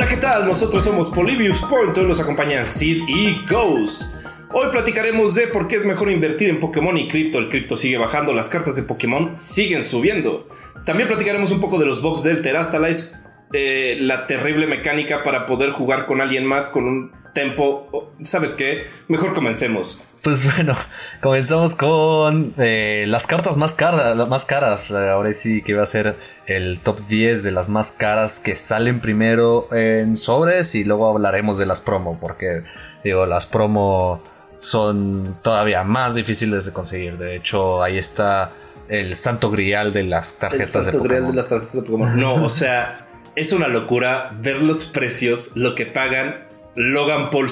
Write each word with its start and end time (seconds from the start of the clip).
Hola, 0.00 0.08
¿qué 0.08 0.16
tal? 0.16 0.46
Nosotros 0.46 0.82
somos 0.82 1.10
Polybius 1.10 1.60
Point, 1.60 1.94
hoy 1.98 2.06
nos 2.06 2.20
acompañan 2.20 2.64
Sid 2.64 3.02
y 3.06 3.44
Ghost. 3.46 4.04
Hoy 4.50 4.68
platicaremos 4.72 5.34
de 5.34 5.46
por 5.46 5.68
qué 5.68 5.76
es 5.76 5.84
mejor 5.84 6.10
invertir 6.10 6.48
en 6.48 6.58
Pokémon 6.58 6.96
y 6.96 7.06
cripto. 7.06 7.36
El 7.36 7.50
cripto 7.50 7.76
sigue 7.76 7.98
bajando, 7.98 8.32
las 8.32 8.48
cartas 8.48 8.76
de 8.76 8.84
Pokémon 8.84 9.36
siguen 9.36 9.82
subiendo. 9.82 10.48
También 10.86 11.06
platicaremos 11.06 11.52
un 11.52 11.60
poco 11.60 11.78
de 11.78 11.84
los 11.84 12.00
box 12.00 12.22
del 12.22 12.40
Terastalize, 12.40 13.14
eh, 13.52 13.98
la 14.00 14.26
terrible 14.26 14.66
mecánica 14.66 15.22
para 15.22 15.44
poder 15.44 15.70
jugar 15.70 16.06
con 16.06 16.22
alguien 16.22 16.46
más 16.46 16.70
con 16.70 16.88
un 16.88 17.12
tempo. 17.32 18.12
¿Sabes 18.22 18.54
qué? 18.54 18.86
Mejor 19.08 19.34
comencemos. 19.34 20.02
Pues 20.22 20.44
bueno, 20.44 20.76
comenzamos 21.22 21.74
con 21.74 22.52
eh, 22.58 23.06
las 23.08 23.26
cartas 23.26 23.56
más, 23.56 23.74
caras 23.74 24.16
más 24.28 24.44
caras. 24.44 24.90
Eh, 24.90 25.08
ahora 25.08 25.32
sí 25.32 25.62
que 25.62 25.72
va 25.72 25.82
a 25.82 25.86
ser 25.86 26.16
el 26.46 26.80
top 26.80 27.00
10 27.08 27.42
de 27.42 27.52
las 27.52 27.70
más 27.70 27.92
caras 27.92 28.38
que 28.38 28.54
salen 28.54 29.00
primero 29.00 29.72
en 29.74 30.16
sobres 30.16 30.74
y 30.74 30.84
luego 30.84 31.08
hablaremos 31.08 31.56
de 31.56 31.64
las 31.64 31.80
promo, 31.80 32.18
porque 32.20 32.64
digo, 33.02 33.24
las 33.24 33.46
promo 33.46 34.22
son 34.58 35.38
todavía 35.42 35.84
más 35.84 36.14
difíciles 36.14 36.66
de 36.66 36.72
conseguir. 36.72 37.16
De 37.16 37.36
hecho, 37.36 37.82
ahí 37.82 37.96
está 37.96 38.52
el 38.88 39.16
santo 39.16 39.50
grial 39.50 39.92
de 39.92 40.02
las 40.02 40.34
tarjetas 40.34 40.74
el 40.74 40.82
santo 40.82 41.02
grial 41.02 41.28
de 41.28 41.32
las 41.32 41.48
tarjetas 41.48 41.76
de 41.76 41.82
Pokémon. 41.82 42.20
No, 42.20 42.44
o 42.44 42.48
sea, 42.50 43.06
es 43.36 43.52
una 43.52 43.68
locura 43.68 44.36
ver 44.42 44.60
los 44.60 44.84
precios, 44.84 45.52
lo 45.54 45.74
que 45.74 45.86
pagan 45.86 46.49
Logan 46.74 47.30
Paul 47.30 47.48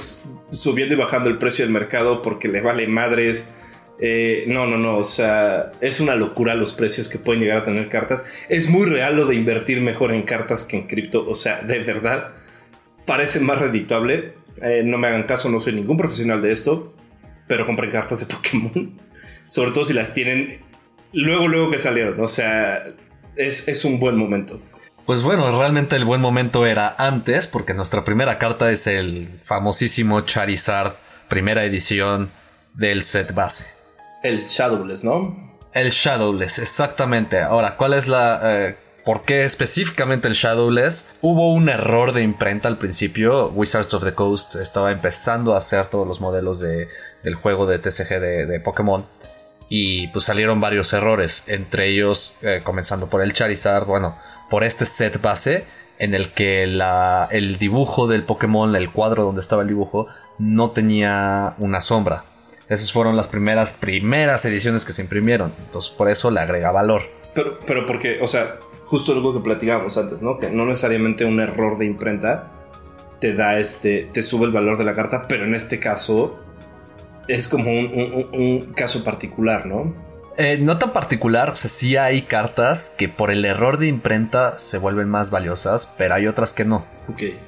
subiendo 0.50 0.94
y 0.94 0.98
bajando 0.98 1.28
el 1.28 1.38
precio 1.38 1.64
del 1.64 1.72
mercado 1.72 2.22
porque 2.22 2.48
le 2.48 2.60
vale 2.60 2.86
madres. 2.86 3.54
Eh, 4.00 4.44
no, 4.46 4.66
no, 4.66 4.78
no, 4.78 4.96
o 4.96 5.04
sea, 5.04 5.72
es 5.80 5.98
una 5.98 6.14
locura 6.14 6.54
los 6.54 6.72
precios 6.72 7.08
que 7.08 7.18
pueden 7.18 7.42
llegar 7.42 7.58
a 7.58 7.62
tener 7.64 7.88
cartas. 7.88 8.26
Es 8.48 8.68
muy 8.68 8.86
real 8.86 9.16
lo 9.16 9.26
de 9.26 9.34
invertir 9.34 9.80
mejor 9.80 10.12
en 10.12 10.22
cartas 10.22 10.64
que 10.64 10.76
en 10.76 10.86
cripto, 10.86 11.28
o 11.28 11.34
sea, 11.34 11.62
de 11.62 11.80
verdad, 11.80 12.32
parece 13.06 13.40
más 13.40 13.58
redituable. 13.58 14.34
Eh, 14.62 14.82
no 14.84 14.98
me 14.98 15.08
hagan 15.08 15.24
caso, 15.24 15.48
no 15.48 15.60
soy 15.60 15.72
ningún 15.72 15.96
profesional 15.96 16.40
de 16.42 16.52
esto, 16.52 16.92
pero 17.48 17.66
compren 17.66 17.90
cartas 17.90 18.20
de 18.20 18.32
Pokémon, 18.32 18.96
sobre 19.48 19.72
todo 19.72 19.84
si 19.84 19.94
las 19.94 20.14
tienen 20.14 20.60
luego, 21.12 21.48
luego 21.48 21.70
que 21.70 21.78
salieron, 21.78 22.20
o 22.20 22.28
sea, 22.28 22.84
es, 23.36 23.68
es 23.68 23.84
un 23.84 23.98
buen 23.98 24.16
momento. 24.16 24.60
Pues 25.08 25.22
bueno, 25.22 25.58
realmente 25.58 25.96
el 25.96 26.04
buen 26.04 26.20
momento 26.20 26.66
era 26.66 26.94
antes, 26.98 27.46
porque 27.46 27.72
nuestra 27.72 28.04
primera 28.04 28.38
carta 28.38 28.70
es 28.70 28.86
el 28.86 29.40
famosísimo 29.42 30.20
Charizard, 30.20 30.96
primera 31.28 31.64
edición 31.64 32.30
del 32.74 33.02
set 33.02 33.32
base. 33.32 33.70
El 34.22 34.44
Shadowless, 34.44 35.04
¿no? 35.04 35.56
El 35.72 35.88
Shadowless, 35.92 36.58
exactamente. 36.58 37.40
Ahora, 37.40 37.78
¿cuál 37.78 37.94
es 37.94 38.06
la... 38.06 38.40
Eh, 38.42 38.76
¿Por 39.02 39.22
qué 39.22 39.46
específicamente 39.46 40.28
el 40.28 40.34
Shadowless? 40.34 41.14
Hubo 41.22 41.54
un 41.54 41.70
error 41.70 42.12
de 42.12 42.20
imprenta 42.20 42.68
al 42.68 42.76
principio. 42.76 43.48
Wizards 43.48 43.94
of 43.94 44.04
the 44.04 44.12
Coast 44.12 44.56
estaba 44.56 44.92
empezando 44.92 45.54
a 45.54 45.56
hacer 45.56 45.86
todos 45.86 46.06
los 46.06 46.20
modelos 46.20 46.60
de, 46.60 46.86
del 47.24 47.34
juego 47.34 47.64
de 47.64 47.78
TCG 47.78 48.20
de, 48.20 48.60
Pokémon. 48.60 49.06
Y 49.70 50.08
pues 50.08 50.26
salieron 50.26 50.60
varios 50.60 50.92
errores, 50.92 51.44
entre 51.46 51.88
ellos 51.88 52.36
eh, 52.42 52.60
comenzando 52.62 53.08
por 53.08 53.22
el 53.22 53.32
Charizard. 53.32 53.86
Bueno, 53.86 54.18
por 54.50 54.64
este 54.64 54.86
set 54.86 55.20
base 55.20 55.64
en 55.98 56.14
el 56.14 56.32
que 56.32 56.62
el 56.62 57.58
dibujo 57.58 58.06
del 58.06 58.24
Pokémon, 58.24 58.74
el 58.76 58.90
cuadro 58.90 59.24
donde 59.24 59.40
estaba 59.40 59.62
el 59.62 59.68
dibujo, 59.68 60.06
no 60.38 60.70
tenía 60.70 61.54
una 61.58 61.80
sombra. 61.80 62.24
Esas 62.68 62.92
fueron 62.92 63.16
las 63.16 63.28
primeras, 63.28 63.72
primeras 63.72 64.44
ediciones 64.44 64.84
que 64.84 64.92
se 64.92 65.02
imprimieron. 65.02 65.52
Entonces 65.58 65.90
por 65.90 66.08
eso 66.08 66.30
le 66.30 66.40
agrega 66.40 66.70
valor. 66.70 67.02
Pero, 67.34 67.58
pero 67.66 67.86
porque, 67.86 68.18
o 68.20 68.28
sea, 68.28 68.56
justo 68.84 69.12
algo 69.12 69.34
que 69.34 69.40
platicábamos 69.40 69.96
antes, 69.98 70.22
¿no? 70.22 70.38
Que 70.38 70.50
no 70.50 70.66
necesariamente 70.66 71.24
un 71.24 71.40
error 71.40 71.78
de 71.78 71.86
imprenta 71.86 72.52
te 73.20 73.34
da 73.34 73.58
este, 73.58 74.08
te 74.12 74.22
sube 74.22 74.46
el 74.46 74.52
valor 74.52 74.78
de 74.78 74.84
la 74.84 74.94
carta, 74.94 75.26
pero 75.26 75.44
en 75.44 75.54
este 75.54 75.80
caso 75.80 76.38
es 77.26 77.48
como 77.48 77.70
un 77.70 78.72
caso 78.76 79.02
particular, 79.02 79.66
¿no? 79.66 80.07
Eh, 80.40 80.56
no 80.60 80.78
tan 80.78 80.92
particular, 80.92 81.50
o 81.50 81.56
sea, 81.56 81.68
sí 81.68 81.96
hay 81.96 82.22
cartas 82.22 82.94
que 82.96 83.08
por 83.08 83.32
el 83.32 83.44
error 83.44 83.76
de 83.76 83.88
imprenta 83.88 84.56
se 84.56 84.78
vuelven 84.78 85.08
más 85.08 85.32
valiosas, 85.32 85.92
pero 85.98 86.14
hay 86.14 86.28
otras 86.28 86.52
que 86.52 86.64
no. 86.64 86.86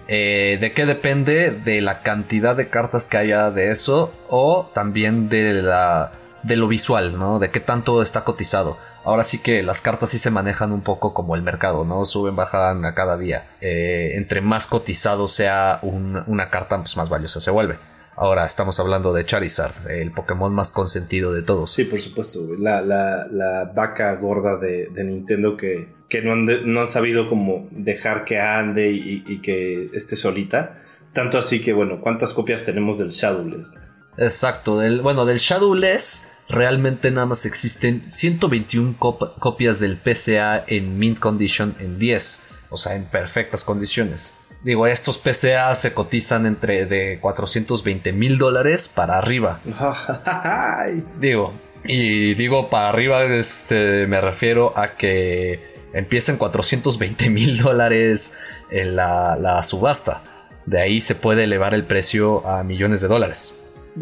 Eh, 0.09 0.59
¿De 0.61 0.73
qué 0.73 0.87
depende? 0.87 1.53
De 1.53 1.81
la 1.83 2.03
cantidad 2.03 2.57
de 2.57 2.69
cartas 2.69 3.07
que 3.07 3.17
haya 3.17 3.53
de 3.53 3.71
eso 3.71 4.13
o 4.29 4.73
también 4.75 5.29
de, 5.29 5.53
la, 5.63 6.11
de 6.43 6.57
lo 6.57 6.67
visual, 6.67 7.17
¿no? 7.17 7.39
De 7.39 7.53
qué 7.53 7.61
tanto 7.61 8.03
está 8.03 8.25
cotizado. 8.25 8.77
Ahora 9.05 9.23
sí 9.23 9.39
que 9.39 9.63
las 9.63 9.81
cartas 9.81 10.11
sí 10.11 10.19
se 10.19 10.33
manejan 10.33 10.73
un 10.73 10.83
poco 10.83 11.15
como 11.15 11.37
el 11.37 11.43
mercado, 11.43 11.85
¿no? 11.85 12.05
Suben, 12.05 12.35
bajan 12.35 12.85
a 12.85 12.95
cada 12.95 13.17
día. 13.17 13.51
Eh, 13.61 14.15
entre 14.15 14.41
más 14.41 14.67
cotizado 14.67 15.29
sea 15.29 15.79
una 15.83 16.51
carta, 16.51 16.77
pues 16.79 16.97
más 16.97 17.09
valiosa 17.09 17.39
se 17.39 17.53
vuelve. 17.53 17.79
Ahora 18.21 18.45
estamos 18.45 18.79
hablando 18.79 19.15
de 19.15 19.25
Charizard, 19.25 19.91
el 19.91 20.13
Pokémon 20.13 20.55
más 20.55 20.71
consentido 20.71 21.33
de 21.33 21.41
todos. 21.41 21.73
Sí, 21.73 21.85
por 21.85 22.03
supuesto, 22.03 22.41
La, 22.59 22.83
la, 22.83 23.73
vaca 23.75 24.15
gorda 24.17 24.59
de, 24.59 24.91
Nintendo 25.03 25.57
que, 25.57 25.95
que 26.07 26.21
no, 26.21 26.33
han 26.33 26.45
no, 26.71 26.81
han 26.81 26.87
sabido 26.87 27.31
como 27.31 27.67
dejar 27.71 28.27
que 28.27 28.39
ande 28.39 28.91
y, 28.93 29.41
que 29.41 29.89
esté 29.95 30.17
solita. 30.17 30.83
Tanto 31.15 31.39
así 31.39 31.63
que, 31.63 31.73
bueno, 31.73 32.03
¿cuántas 32.03 32.35
copias 32.35 32.63
tenemos 32.67 32.99
del 32.99 33.09
Shadowless? 33.09 33.91
Exacto, 34.19 34.79
del, 34.79 35.01
bueno, 35.01 35.25
del 35.25 35.39
Shadowless 35.39 36.29
realmente 36.51 37.11
nada 37.11 37.25
más 37.25 37.47
existen 37.47 38.05
121 38.13 38.99
copias 38.99 39.81
del 39.81 39.97
PCA 39.97 40.63
en 40.67 40.99
mint 40.99 41.19
condition 41.19 41.75
en 41.79 41.99
10, 41.99 42.41
o 42.69 42.77
sea, 42.77 42.97
en 42.97 43.05
perfectas 43.05 43.65
condiciones. 43.65 44.40
Digo, 44.63 44.87
estos 44.87 45.19
PCA 45.19 45.75
se 45.75 45.95
cotizan 45.95 46.45
entre 46.45 46.85
de 46.85 47.19
420 47.21 48.13
mil 48.13 48.37
dólares 48.37 48.89
para 48.89 49.17
arriba. 49.17 49.61
digo, 51.21 51.55
y 51.85 52.35
digo 52.35 52.69
para 52.69 52.91
arriba, 52.91 53.25
este, 53.25 54.07
me 54.07 54.21
refiero 54.21 54.77
a 54.77 54.97
que 54.97 55.71
empiecen 55.95 56.37
420 56.37 57.31
mil 57.31 57.59
dólares 57.59 58.35
en 58.71 58.97
la, 58.97 59.63
subasta. 59.63 60.23
De 60.67 60.81
ahí 60.81 61.01
se 61.01 61.15
puede 61.15 61.45
elevar 61.45 61.73
el 61.73 61.85
precio 61.85 62.47
a 62.47 62.63
millones 62.63 63.01
de 63.01 63.09
dólares. 63.09 63.55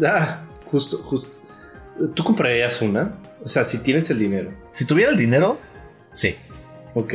Ah, 0.05 0.41
justo, 0.65 0.97
justo. 0.97 1.41
¿Tú 2.13 2.23
comprarías 2.23 2.81
una? 2.81 3.15
O 3.43 3.47
sea, 3.47 3.63
si 3.63 3.81
tienes 3.81 4.09
el 4.09 4.19
dinero. 4.19 4.51
Si 4.71 4.85
tuviera 4.85 5.09
el 5.09 5.17
dinero, 5.17 5.57
sí. 6.11 6.35
Ok. 6.93 7.13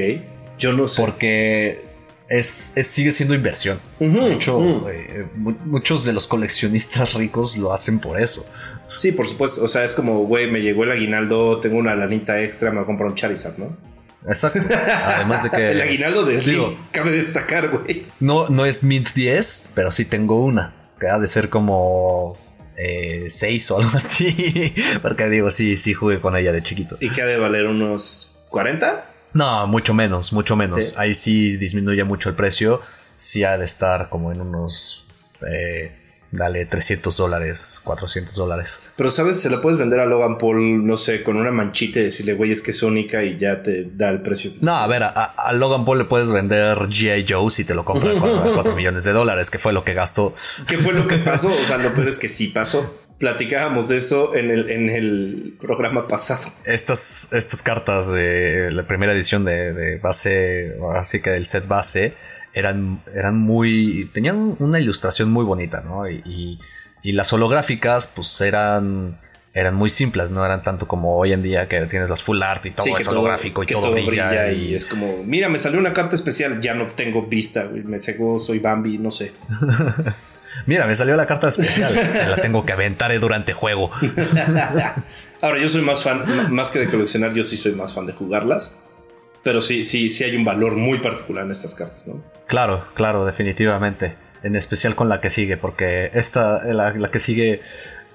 Yo 0.59 0.73
no 0.73 0.89
sé. 0.89 1.03
Porque 1.03 1.84
es, 2.29 2.75
sigue 2.85 3.13
siendo 3.13 3.35
inversión. 3.35 3.79
Eh, 4.01 5.27
muchos 5.65 6.05
de 6.05 6.13
los 6.13 6.27
coleccionistas 6.27 7.15
ricos 7.15 7.57
lo 7.57 7.73
hacen 7.73 7.99
por 7.99 8.21
eso. 8.21 8.47
Sí, 8.89 9.13
por 9.13 9.27
supuesto. 9.27 9.63
O 9.63 9.69
sea, 9.69 9.85
es 9.85 9.93
como, 9.93 10.25
güey, 10.25 10.51
me 10.51 10.61
llegó 10.61 10.85
el 10.85 10.93
aguinaldo, 10.93 11.59
tengo 11.61 11.77
una 11.79 11.95
lanita 11.95 12.41
extra, 12.43 12.71
me 12.71 12.77
voy 12.77 12.85
a 12.85 12.87
comprar 12.87 13.11
un 13.11 13.15
Charizard, 13.15 13.59
¿no? 13.59 13.77
Exacto. 14.27 14.61
Además 15.17 15.43
de 15.43 15.51
que. 15.51 15.71
el 15.73 15.81
aguinaldo 15.81 16.25
de 16.25 16.41
Slim, 16.41 16.77
cabe 16.91 17.13
destacar, 17.13 17.69
güey. 17.69 18.07
No, 18.21 18.49
no 18.49 18.65
es 18.65 18.83
Mint 18.83 19.13
10, 19.13 19.71
pero 19.75 19.91
sí 19.91 20.05
tengo 20.05 20.43
una. 20.45 20.75
Que 20.99 21.09
ha 21.09 21.19
de 21.19 21.27
ser 21.27 21.49
como. 21.51 22.39
6 22.77 23.71
eh, 23.71 23.73
o 23.73 23.79
algo 23.79 23.91
así. 23.95 24.75
Porque 25.03 25.29
digo, 25.29 25.51
sí, 25.51 25.77
sí 25.77 25.93
jugué 25.93 26.21
con 26.21 26.37
ella 26.37 26.53
de 26.53 26.63
chiquito. 26.63 26.97
¿Y 27.01 27.11
que 27.11 27.23
ha 27.23 27.27
de 27.27 27.39
valer 27.39 27.67
unos 27.67 28.37
40? 28.49 29.14
No, 29.35 29.67
mucho 29.67 29.93
menos, 29.93 30.33
mucho 30.33 30.57
menos. 30.57 30.97
Ahí 30.97 31.15
sí 31.15 31.57
disminuye 31.57 32.05
mucho 32.05 32.29
el 32.29 32.37
precio. 32.37 32.81
Sí 33.17 33.45
ha 33.45 33.59
de 33.59 33.65
estar 33.65 34.09
como 34.09 34.33
en 34.33 34.41
unos... 34.41 35.07
Eh, 35.51 35.93
dale 36.31 36.67
300 36.67 37.17
dólares, 37.17 37.81
400 37.85 38.35
dólares. 38.35 38.91
Pero 38.97 39.11
sabes, 39.11 39.41
se 39.41 39.51
la 39.51 39.61
puedes 39.61 39.79
vender 39.79 40.01
a 40.01 40.07
Logan 40.07 40.39
Paul, 40.39 40.85
no 40.87 40.97
sé, 40.97 41.23
con 41.23 41.37
una 41.37 41.51
manchita 41.51 42.01
y 42.01 42.05
decirle, 42.05 42.35
güey, 42.35 42.53
es 42.53 42.61
que 42.61 42.73
es 42.73 42.83
única 42.83 43.23
y 43.23 43.39
ya 43.39 43.63
te 43.63 43.85
da 43.85 44.11
el 44.11 44.23
precio. 44.23 44.53
No, 44.61 44.77
a 44.77 44.87
ver, 44.87 45.03
a, 45.05 45.53
Logan 45.53 45.85
Paul 45.85 45.99
le 45.99 46.05
puedes 46.05 46.33
vender 46.33 46.77
G.I. 46.79 47.27
Joe 47.29 47.51
si 47.51 47.65
te 47.65 47.75
lo 47.75 47.85
compra 47.85 48.11
a 48.11 48.53
4, 48.55 48.75
millones 48.77 49.05
de 49.05 49.13
dólares, 49.13 49.51
que 49.51 49.59
fue 49.59 49.73
lo 49.73 49.85
que 49.85 49.95
gastó. 49.95 50.35
¿Qué 50.67 50.79
fue 50.79 50.93
lo 50.93 51.07
que 51.07 51.19
pasó? 51.19 51.49
O 51.49 51.67
sea, 51.67 51.79
lo 51.79 51.93
peor 51.93 52.09
es 52.09 52.19
que 52.19 52.29
sí 52.29 52.49
pasó 52.49 53.04
platicábamos 53.19 53.89
de 53.89 53.97
eso 53.97 54.35
en 54.35 54.51
el, 54.51 54.71
en 54.71 54.89
el 54.89 55.57
programa 55.61 56.09
pasado. 56.09 56.43
Estas, 56.65 57.33
estas 57.33 57.63
cartas 57.63 58.13
de 58.13 58.71
la 58.73 58.87
primera 58.87 59.13
edición 59.13 59.45
de, 59.45 59.73
de 59.73 59.99
base, 59.99 60.77
así 60.97 61.21
que 61.21 61.31
del 61.31 61.47
set 61.47 61.67
base, 61.67 62.15
eran, 62.53 63.03
eran 63.15 63.37
muy. 63.37 64.11
tenían 64.13 64.57
una 64.59 64.79
ilustración 64.79 65.31
muy 65.31 65.45
bonita, 65.45 65.83
¿no? 65.83 66.09
Y, 66.09 66.59
y, 67.03 67.13
las 67.13 67.33
holográficas, 67.33 68.07
pues 68.07 68.41
eran. 68.41 69.21
Eran 69.57 69.77
muy 69.77 69.89
simples, 69.89 70.33
no 70.33 70.45
eran 70.45 70.65
tanto 70.65 70.89
como 70.89 71.17
hoy 71.17 71.33
en 71.33 71.41
día 71.41 71.69
que 71.69 71.81
tienes 71.83 72.11
las 72.11 72.21
full 72.21 72.43
art 72.43 72.67
y 72.67 72.73
todo 72.73 72.99
es 72.99 73.07
holográfico 73.07 73.63
y 73.63 73.67
todo, 73.67 73.93
brilla, 73.93 74.51
y... 74.51 74.75
es 74.75 74.85
como, 74.85 75.23
mira, 75.23 75.49
me 75.49 75.59
salió 75.59 75.79
una 75.79 75.93
carta 75.93 76.17
especial, 76.17 76.61
ya 76.61 76.75
no 76.75 76.89
tengo 76.89 77.23
vista, 77.23 77.71
me 77.73 78.01
cegó, 78.01 78.41
soy 78.41 78.59
Bambi, 78.59 78.99
no 78.99 79.13
sé. 79.13 79.31
Mira, 80.67 80.87
me 80.87 80.95
salió 80.95 81.17
la 81.17 81.27
carta 81.27 81.49
especial. 81.49 81.95
la 82.29 82.37
tengo 82.37 82.65
que 82.65 82.73
aventar 82.73 83.19
durante 83.21 83.53
juego. 83.53 83.91
Ahora, 85.41 85.59
yo 85.59 85.69
soy 85.69 85.83
más 85.83 86.03
fan, 86.03 86.25
más 86.51 86.71
que 86.71 86.79
de 86.79 86.87
coleccionar, 86.87 87.35
yo 87.35 87.43
sí 87.43 87.57
soy 87.57 87.73
más 87.73 87.93
fan 87.93 88.07
de 88.07 88.13
jugarlas. 88.13 88.79
Pero 89.43 89.61
sí, 89.61 89.85
sí, 89.85 90.09
sí 90.09 90.25
hay 90.25 90.37
un 90.37 90.45
valor 90.45 90.75
muy 90.75 90.99
particular 90.99 91.45
en 91.45 91.51
estas 91.51 91.75
cartas, 91.75 92.07
¿no? 92.07 92.25
Claro, 92.47 92.87
claro, 92.95 93.27
definitivamente. 93.27 94.17
En 94.43 94.57
especial 94.57 94.95
con 94.95 95.09
la 95.09 95.21
que 95.21 95.31
sigue, 95.31 95.57
porque 95.57 96.11
esta, 96.15 96.65
la, 96.65 97.11
que 97.11 97.21
sigue 97.21 97.61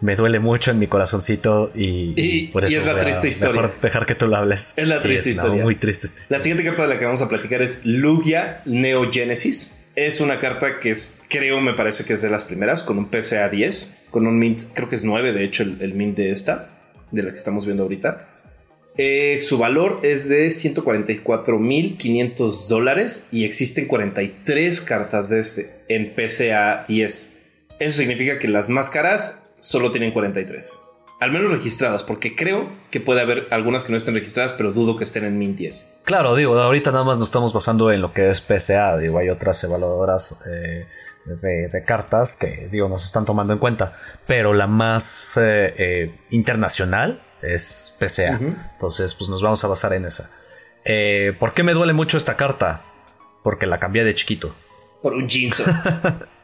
me 0.02 0.16
duele 0.16 0.40
mucho 0.40 0.72
en 0.72 0.80
mi 0.80 0.88
corazoncito 0.88 1.72
y, 1.76 2.48
por 2.48 2.66
eso 2.66 2.80
es 2.80 2.86
la 2.86 3.00
triste 3.00 3.28
historia. 3.28 3.62
Mejor 3.62 3.82
dejar 3.82 4.06
que 4.06 4.16
tú 4.16 4.28
lo 4.28 4.38
hables. 4.38 4.74
Es 4.76 4.88
la 4.88 5.00
triste 5.00 5.32
historia. 5.32 5.64
muy 5.64 5.76
triste 5.76 6.08
La 6.30 6.40
siguiente 6.40 6.64
carta 6.64 6.84
de 6.84 6.88
la 6.88 7.00
que 7.00 7.06
vamos 7.06 7.22
a 7.22 7.30
platicar 7.30 7.62
es 7.62 7.86
Lugia 7.86 8.62
Neogenesis. 8.66 9.76
Es 9.96 10.22
una 10.22 10.38
carta 10.38 10.80
que 10.80 10.92
es, 10.92 11.19
creo, 11.30 11.62
me 11.62 11.74
parece 11.74 12.04
que 12.04 12.14
es 12.14 12.22
de 12.22 12.30
las 12.30 12.44
primeras, 12.44 12.84
con 12.84 12.98
un 12.98 13.06
PCA 13.06 13.48
10, 13.48 14.08
con 14.10 14.28
un 14.28 14.38
mint, 14.38 14.64
creo 14.74 14.90
que 14.90 14.96
es 14.96 15.06
9, 15.06 15.32
de 15.32 15.44
hecho, 15.44 15.64
el, 15.64 15.94
mint 15.94 16.18
de 16.18 16.32
esta, 16.32 16.70
de 17.12 17.24
la 17.24 17.32
que 17.32 17.38
estamos 17.38 17.66
viendo 17.66 17.84
ahorita. 17.84 18.28
Eh, 18.98 19.40
su 19.40 19.58
valor 19.58 20.02
es 20.04 20.28
de 20.28 20.48
144.500 20.48 22.68
dólares 22.68 23.28
y 23.32 23.46
existen 23.46 23.88
43 23.88 24.82
cartas 24.82 25.30
de 25.30 25.40
este 25.40 25.70
en 25.88 26.14
PCA 26.14 26.84
10. 26.88 27.34
Eso 27.80 27.98
significa 27.98 28.40
que 28.40 28.50
las 28.50 28.68
más 28.68 28.90
caras 28.90 29.44
solo 29.62 29.92
tienen 29.92 30.12
43. 30.12 30.82
Al 31.22 31.32
menos 31.32 31.52
registradas, 31.52 32.04
porque 32.04 32.36
creo 32.36 32.70
que 32.92 33.00
puede 33.00 33.22
haber 33.22 33.48
algunas 33.52 33.84
que 33.84 33.92
no 33.92 33.98
estén 33.98 34.16
registradas, 34.16 34.54
pero 34.54 34.72
dudo 34.72 34.98
que 34.98 35.04
estén 35.04 35.26
en 35.26 35.38
Mint 35.38 35.58
10. 35.58 35.98
Claro, 36.06 36.36
digo, 36.36 36.58
ahorita 36.58 36.92
nada 36.92 37.04
más 37.04 37.20
nos 37.20 37.28
estamos 37.28 37.52
basando 37.52 37.92
en 37.92 38.02
lo 38.02 38.14
que 38.14 38.30
es 38.30 38.40
PSA. 38.40 38.98
Digo, 38.98 39.18
hay 39.18 39.30
otras 39.30 39.62
evaluadoras 39.64 40.40
eh, 40.50 40.86
de, 41.36 41.84
cartas 41.86 42.36
que, 42.36 42.68
digo, 42.72 42.90
nos 42.90 43.06
están 43.06 43.26
tomando 43.26 43.54
en 43.54 43.60
cuenta. 43.60 43.98
Pero 44.28 44.54
la 44.54 44.68
más 44.68 45.38
eh, 45.38 45.74
eh, 45.78 46.16
internacional 46.30 47.22
es 47.42 47.96
PSA. 48.00 48.40
Entonces, 48.74 49.16
pues 49.16 49.30
nos 49.30 49.42
vamos 49.42 49.64
a 49.64 49.68
basar 49.68 49.94
en 49.94 50.06
esa. 50.06 50.30
¿Por 51.40 51.54
qué 51.54 51.64
me 51.64 51.74
duele 51.74 51.94
mucho 51.94 52.18
esta 52.18 52.36
carta? 52.36 52.82
Porque 53.44 53.66
la 53.66 53.80
cambié 53.80 54.04
de 54.04 54.16
chiquito. 54.16 54.56
Por 55.02 55.14
un 55.14 55.28
jeans. 55.28 55.64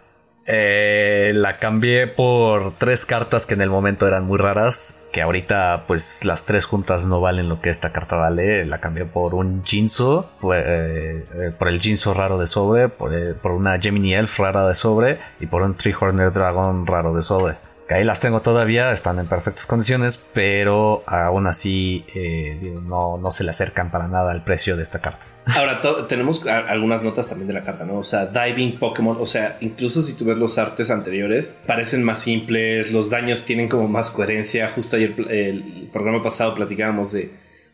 Eh, 0.48 1.32
la 1.34 1.58
cambié 1.58 2.06
por 2.06 2.76
tres 2.78 3.06
cartas 3.06 3.48
que 3.48 3.56
en 3.56 3.62
el 3.62 3.70
momento 3.70 4.08
eran 4.08 4.26
muy 4.26 4.38
raras. 4.38 5.02
Que 5.12 5.22
ahorita, 5.22 5.86
pues 5.88 6.26
las 6.26 6.46
tres 6.46 6.66
juntas 6.66 7.06
no 7.06 7.22
valen 7.22 7.50
lo 7.50 7.62
que 7.62 7.70
esta 7.70 7.92
carta 7.92 8.16
vale. 8.16 8.66
La 8.66 8.80
cambié 8.80 9.06
por 9.06 9.34
un 9.34 9.64
Jinzo, 9.64 10.30
eh, 10.54 11.26
eh, 11.34 11.52
por 11.58 11.70
el 11.70 11.80
Jinzo 11.80 12.14
raro 12.14 12.38
de 12.38 12.48
sobre, 12.48 12.90
por, 12.90 13.12
por, 13.38 13.52
una 13.52 13.80
Gemini 13.80 14.14
Elf 14.14 14.40
rara 14.40 14.68
de 14.68 14.76
sobre 14.76 15.20
y 15.40 15.48
por 15.48 15.62
un 15.62 15.76
Tree 15.76 15.96
Horner 16.00 16.32
Dragon 16.32 16.86
raro 16.86 17.16
de 17.16 17.22
sobre 17.22 17.65
que 17.88 17.94
ahí 17.94 18.04
las 18.04 18.20
tengo 18.20 18.42
todavía, 18.42 18.92
están 18.92 19.20
en 19.20 19.28
perfectas 19.28 19.66
condiciones, 19.68 20.24
pero 20.34 21.04
aún 21.06 21.46
así 21.46 22.04
eh, 22.16 22.78
no, 22.84 23.18
no 23.18 23.32
se 23.32 23.44
le 23.44 23.52
acercan 23.52 23.92
para 23.92 24.08
nada 24.08 24.32
al 24.32 24.44
precio 24.44 24.76
de 24.76 24.84
esta 24.84 25.00
carta. 25.00 25.26
Ahora, 25.56 25.80
tenemos 26.08 26.44
algunas 26.48 27.04
notas 27.04 27.30
también 27.30 27.48
de 27.48 27.54
la 27.54 27.64
carta, 27.64 27.86
¿no? 27.86 28.00
O 28.00 28.04
sea, 28.04 28.26
Diving 28.26 28.80
Pokémon, 28.80 29.18
o 29.20 29.26
sea, 29.28 29.58
incluso 29.62 30.02
si 30.02 30.18
tú 30.18 30.26
ves 30.26 30.38
los 30.38 30.58
artes 30.58 30.90
anteriores, 30.90 31.60
parecen 31.68 32.04
más 32.04 32.20
simples, 32.20 32.92
los 32.92 33.12
daños 33.12 33.46
tienen 33.46 33.70
como 33.70 33.88
más 33.88 34.10
coherencia. 34.10 34.72
Justo 34.74 34.96
ayer 34.96 35.14
el 35.30 35.90
programa 35.94 36.24
pasado 36.24 36.56
platicábamos 36.56 37.12
de 37.12 37.30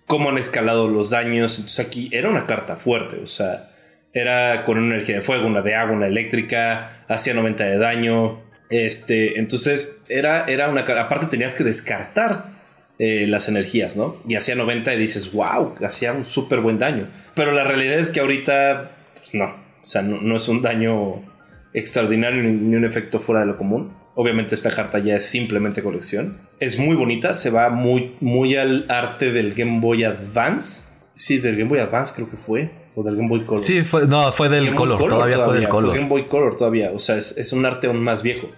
cómo 0.06 0.30
han 0.30 0.38
escalado 0.38 0.90
los 0.90 1.12
daños. 1.12 1.58
Entonces 1.58 1.86
aquí 1.86 2.10
era 2.12 2.30
una 2.30 2.46
carta 2.46 2.76
fuerte, 2.76 3.22
o 3.24 3.28
sea, 3.28 3.70
era 4.12 4.66
con 4.66 4.78
una 4.78 4.96
energía 4.96 5.16
de 5.16 5.22
fuego, 5.22 5.48
una 5.48 5.62
de 5.62 5.76
agua, 5.76 5.96
una 5.96 6.08
eléctrica, 6.08 7.06
hacía 7.08 7.34
90 7.34 7.64
de 7.64 7.78
daño, 7.78 8.51
este, 8.72 9.38
entonces 9.38 10.02
era, 10.10 10.46
era 10.46 10.70
una. 10.70 10.82
Aparte 10.82 11.28
tenías 11.28 11.54
que 11.54 11.64
descartar 11.64 12.46
eh, 12.98 13.26
las 13.28 13.50
energías, 13.50 13.98
¿no? 13.98 14.16
Y 14.28 14.36
hacía 14.36 14.56
90 14.56 14.94
y 14.94 14.98
dices, 14.98 15.34
wow, 15.34 15.76
hacía 15.84 16.14
un 16.14 16.24
súper 16.24 16.62
buen 16.62 16.80
daño. 16.80 17.10
Pero 17.36 17.52
la 17.52 17.64
realidad 17.64 18.00
es 18.00 18.12
que 18.12 18.22
ahorita, 18.22 18.92
pues, 19.16 19.34
no. 19.34 19.46
O 19.46 19.86
sea, 19.86 20.02
no, 20.04 20.36
es 20.36 20.48
un 20.48 20.62
daño 20.62 21.24
extraordinario 21.74 22.44
ni, 22.44 22.76
un 22.76 22.86
efecto 22.86 23.20
fuera 23.20 23.42
de 23.42 23.48
lo 23.48 23.58
común. 23.58 23.94
Obviamente 24.14 24.56
esta 24.56 24.70
carta 24.70 25.00
ya 25.00 25.16
es 25.16 25.26
simplemente 25.26 25.82
colección. 25.82 26.38
Es 26.60 26.78
muy 26.78 26.96
bonita, 26.96 27.34
se 27.34 27.50
va 27.50 27.70
muy, 27.70 28.16
muy 28.20 28.56
al 28.56 28.86
arte 28.90 29.32
del 29.32 29.54
Game 29.54 29.80
Boy 29.80 30.04
Advance. 30.04 30.90
Sí, 31.16 31.40
del 31.40 31.56
Game 31.58 31.70
Boy 31.70 31.80
Advance 31.80 32.14
creo 32.16 32.30
que 32.30 32.38
fue. 32.38 32.70
O 32.94 33.04
del 33.04 33.16
Game 33.16 33.30
Boy 33.30 33.46
Color. 33.46 33.64
Sí, 33.64 33.84
fue, 33.84 34.06
no, 34.06 34.32
fue 34.34 34.50
del 34.50 34.76
color, 34.76 35.00
todavía, 35.08 35.40
fue 35.40 35.56
del 35.56 35.70
Color. 35.70 35.96
Game 35.96 36.10
Boy 36.10 36.28
Color 36.28 36.58
todavía. 36.58 36.92
O 36.94 37.00
sea, 37.00 37.18
es, 37.18 37.54
un 37.54 37.66
arte 37.66 37.88
aún 37.88 38.04
más 38.04 38.22
viejo. 38.22 38.50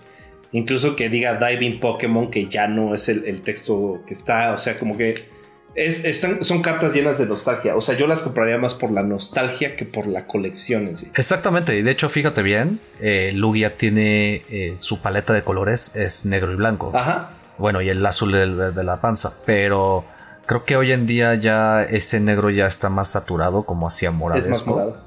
Incluso 0.54 0.96
que 0.96 1.10
diga 1.10 1.36
Diving 1.36 1.80
Pokémon, 1.80 2.32
que 2.32 2.48
ya 2.48 2.68
no 2.68 2.96
es 2.96 3.10
el, 3.10 3.42
texto 3.42 4.02
que 4.08 4.14
está. 4.14 4.52
O 4.54 4.58
sea, 4.58 4.78
como 4.78 4.98
que. 4.98 5.34
Es, 5.76 6.06
están, 6.06 6.44
son 6.44 6.62
cartas 6.62 6.94
llenas 6.94 7.18
de 7.18 7.26
nostalgia. 7.26 7.76
O 7.76 7.82
sea, 7.82 7.98
yo 7.98 8.06
las 8.06 8.22
compraría 8.22 8.60
más 8.60 8.76
por 8.76 8.92
la 8.92 9.02
nostalgia 9.02 9.76
que 9.76 9.86
por 9.86 10.06
la 10.06 10.28
colección 10.28 10.88
en 10.88 10.96
sí. 10.96 11.12
Exactamente. 11.16 11.76
Y 11.76 11.82
de 11.82 11.90
hecho, 11.90 12.10
fíjate 12.10 12.44
bien, 12.44 12.80
eh, 13.00 13.32
Lugia 13.34 13.76
tiene 13.76 14.44
eh, 14.50 14.76
su 14.78 15.02
paleta 15.02 15.34
de 15.34 15.44
colores, 15.44 15.96
es 15.96 16.26
negro 16.26 16.54
y 16.54 16.56
blanco. 16.56 16.92
Ajá. 16.94 17.32
Bueno, 17.58 17.82
y 17.82 17.90
el 17.90 18.06
azul 18.06 18.32
de 18.32 18.84
la 18.84 19.02
panza. 19.02 19.34
Pero 19.46 20.06
Creo 20.46 20.66
que 20.66 20.76
hoy 20.76 20.92
en 20.92 21.06
día 21.06 21.36
ya 21.36 21.84
ese 21.84 22.20
negro 22.20 22.50
ya 22.50 22.66
está 22.66 22.90
más 22.90 23.10
saturado 23.10 23.64
como 23.64 23.88
hacia 23.88 24.12
morado. 24.12 24.40
Es 24.40 24.48
más 24.48 24.68
morado. 24.68 24.98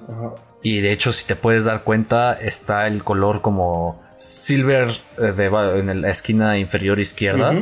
Y 0.62 0.80
de 0.80 0.92
hecho, 0.92 1.12
si 1.12 1.26
te 1.26 1.36
puedes 1.36 1.64
dar 1.64 1.82
cuenta, 1.82 2.32
está 2.32 2.86
el 2.86 3.04
color 3.04 3.42
como 3.42 4.02
silver 4.16 4.88
eh, 5.18 5.50
en 5.78 6.02
la 6.02 6.10
esquina 6.10 6.58
inferior 6.58 7.00
izquierda. 7.00 7.54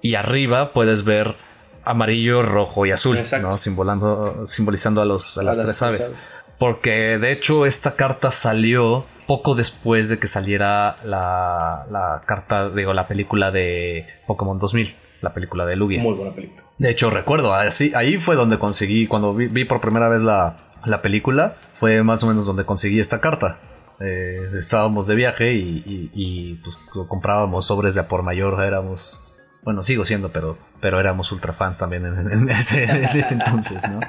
Y 0.00 0.14
arriba 0.16 0.72
puedes 0.72 1.04
ver 1.04 1.36
amarillo, 1.84 2.42
rojo 2.42 2.86
y 2.86 2.90
azul, 2.90 3.18
¿no? 3.40 3.58
simbolizando 3.58 5.02
a, 5.02 5.04
los, 5.04 5.38
a, 5.38 5.42
las, 5.42 5.60
tres, 5.60 5.82
aves. 5.82 6.34
Porque 6.58 7.18
de 7.18 7.32
hecho 7.32 7.66
esta 7.66 7.94
carta 7.94 8.30
salió 8.32 9.06
poco 9.26 9.54
después 9.54 10.08
de 10.08 10.18
que 10.18 10.26
saliera 10.26 10.98
la, 11.04 11.86
la 11.90 12.22
carta, 12.26 12.70
digo, 12.70 12.92
la 12.92 13.08
película 13.08 13.50
de 13.50 14.06
Pokémon 14.26 14.58
2000, 14.58 14.94
la 15.20 15.32
película 15.34 15.66
de 15.66 15.76
Lugia. 15.76 16.02
Muy 16.02 16.14
buena 16.14 16.34
película. 16.34 16.62
De 16.78 16.90
hecho, 16.90 17.10
recuerdo, 17.10 17.54
así, 17.54 17.92
ahí 17.94 18.18
fue 18.18 18.34
donde 18.34 18.58
conseguí, 18.58 19.06
cuando 19.06 19.34
vi, 19.34 19.64
por 19.64 19.80
primera 19.80 20.08
vez 20.08 20.22
la, 20.22 20.56
película, 21.00 21.56
fue 21.74 22.02
más 22.02 22.24
o 22.24 22.26
menos 22.26 22.44
donde 22.44 22.64
conseguí 22.64 22.98
esta 22.98 23.20
carta. 23.20 23.58
Eh, 24.04 24.48
estábamos 24.58 25.06
de 25.06 25.14
viaje 25.14 25.52
y, 25.54 26.60
pues 26.62 26.76
comprábamos 27.08 27.66
sobres 27.66 27.94
de 27.94 28.00
a 28.00 28.08
por 28.08 28.22
mayor, 28.22 28.62
éramos, 28.64 29.24
bueno, 29.62 29.82
sigo 29.82 30.04
siendo, 30.04 30.32
pero, 30.32 30.58
pero 30.80 30.98
éramos 31.00 31.30
ultra 31.32 31.52
fans 31.52 31.78
también 31.78 32.04
en, 32.06 32.48
ese, 32.48 32.84
entonces, 33.30 33.82
¿no? 33.88 34.00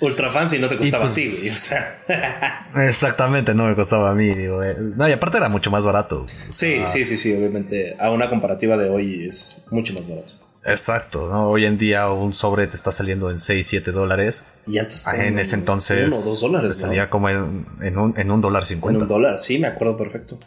Ultra 0.00 0.30
fans 0.30 0.54
y 0.54 0.58
no 0.58 0.68
te 0.68 0.76
costaba 0.76 1.04
pues, 1.04 1.12
a 1.12 1.16
ti, 1.16 1.26
O 1.26 1.54
sea. 1.54 2.68
Exactamente, 2.88 3.54
no 3.54 3.64
me 3.64 3.74
costaba 3.74 4.10
a 4.10 4.14
mí. 4.14 4.28
Digo, 4.28 4.62
eh, 4.62 4.76
no, 4.78 5.08
y 5.08 5.12
aparte 5.12 5.36
era 5.38 5.48
mucho 5.48 5.70
más 5.70 5.84
barato. 5.84 6.26
sí, 6.48 6.80
sí, 6.84 7.04
sí, 7.04 7.16
sí, 7.16 7.34
obviamente. 7.34 7.96
A 7.98 8.10
una 8.10 8.30
comparativa 8.30 8.76
de 8.76 8.88
hoy 8.88 9.28
es 9.28 9.64
mucho 9.70 9.92
más 9.92 10.08
barato. 10.08 10.45
Exacto, 10.66 11.28
¿no? 11.30 11.48
Hoy 11.48 11.64
en 11.64 11.78
día 11.78 12.08
un 12.10 12.32
sobre 12.32 12.66
te 12.66 12.74
está 12.74 12.90
saliendo 12.90 13.30
en 13.30 13.38
6, 13.38 13.64
7 13.64 13.92
dólares. 13.92 14.48
Y 14.66 14.78
antes 14.78 15.06
ah, 15.06 15.24
en 15.24 15.38
ese 15.38 15.54
entonces 15.54 16.40
dólares, 16.40 16.72
te 16.72 16.78
salía 16.78 17.08
como 17.08 17.28
en, 17.28 17.66
un, 17.96 18.14
en 18.16 18.30
un 18.30 18.40
dólar 18.40 18.64
50. 18.64 18.96
En 18.96 19.02
un 19.02 19.08
dólar, 19.08 19.38
sí, 19.38 19.58
me 19.60 19.68
acuerdo 19.68 19.96
perfecto. 19.96 20.40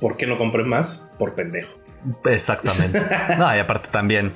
¿Por 0.00 0.16
qué 0.16 0.26
no 0.26 0.36
compré 0.36 0.64
más? 0.64 1.12
Por 1.16 1.36
pendejo. 1.36 1.78
Exactamente. 2.24 3.00
no, 3.38 3.54
y 3.54 3.60
aparte 3.60 3.88
también, 3.92 4.32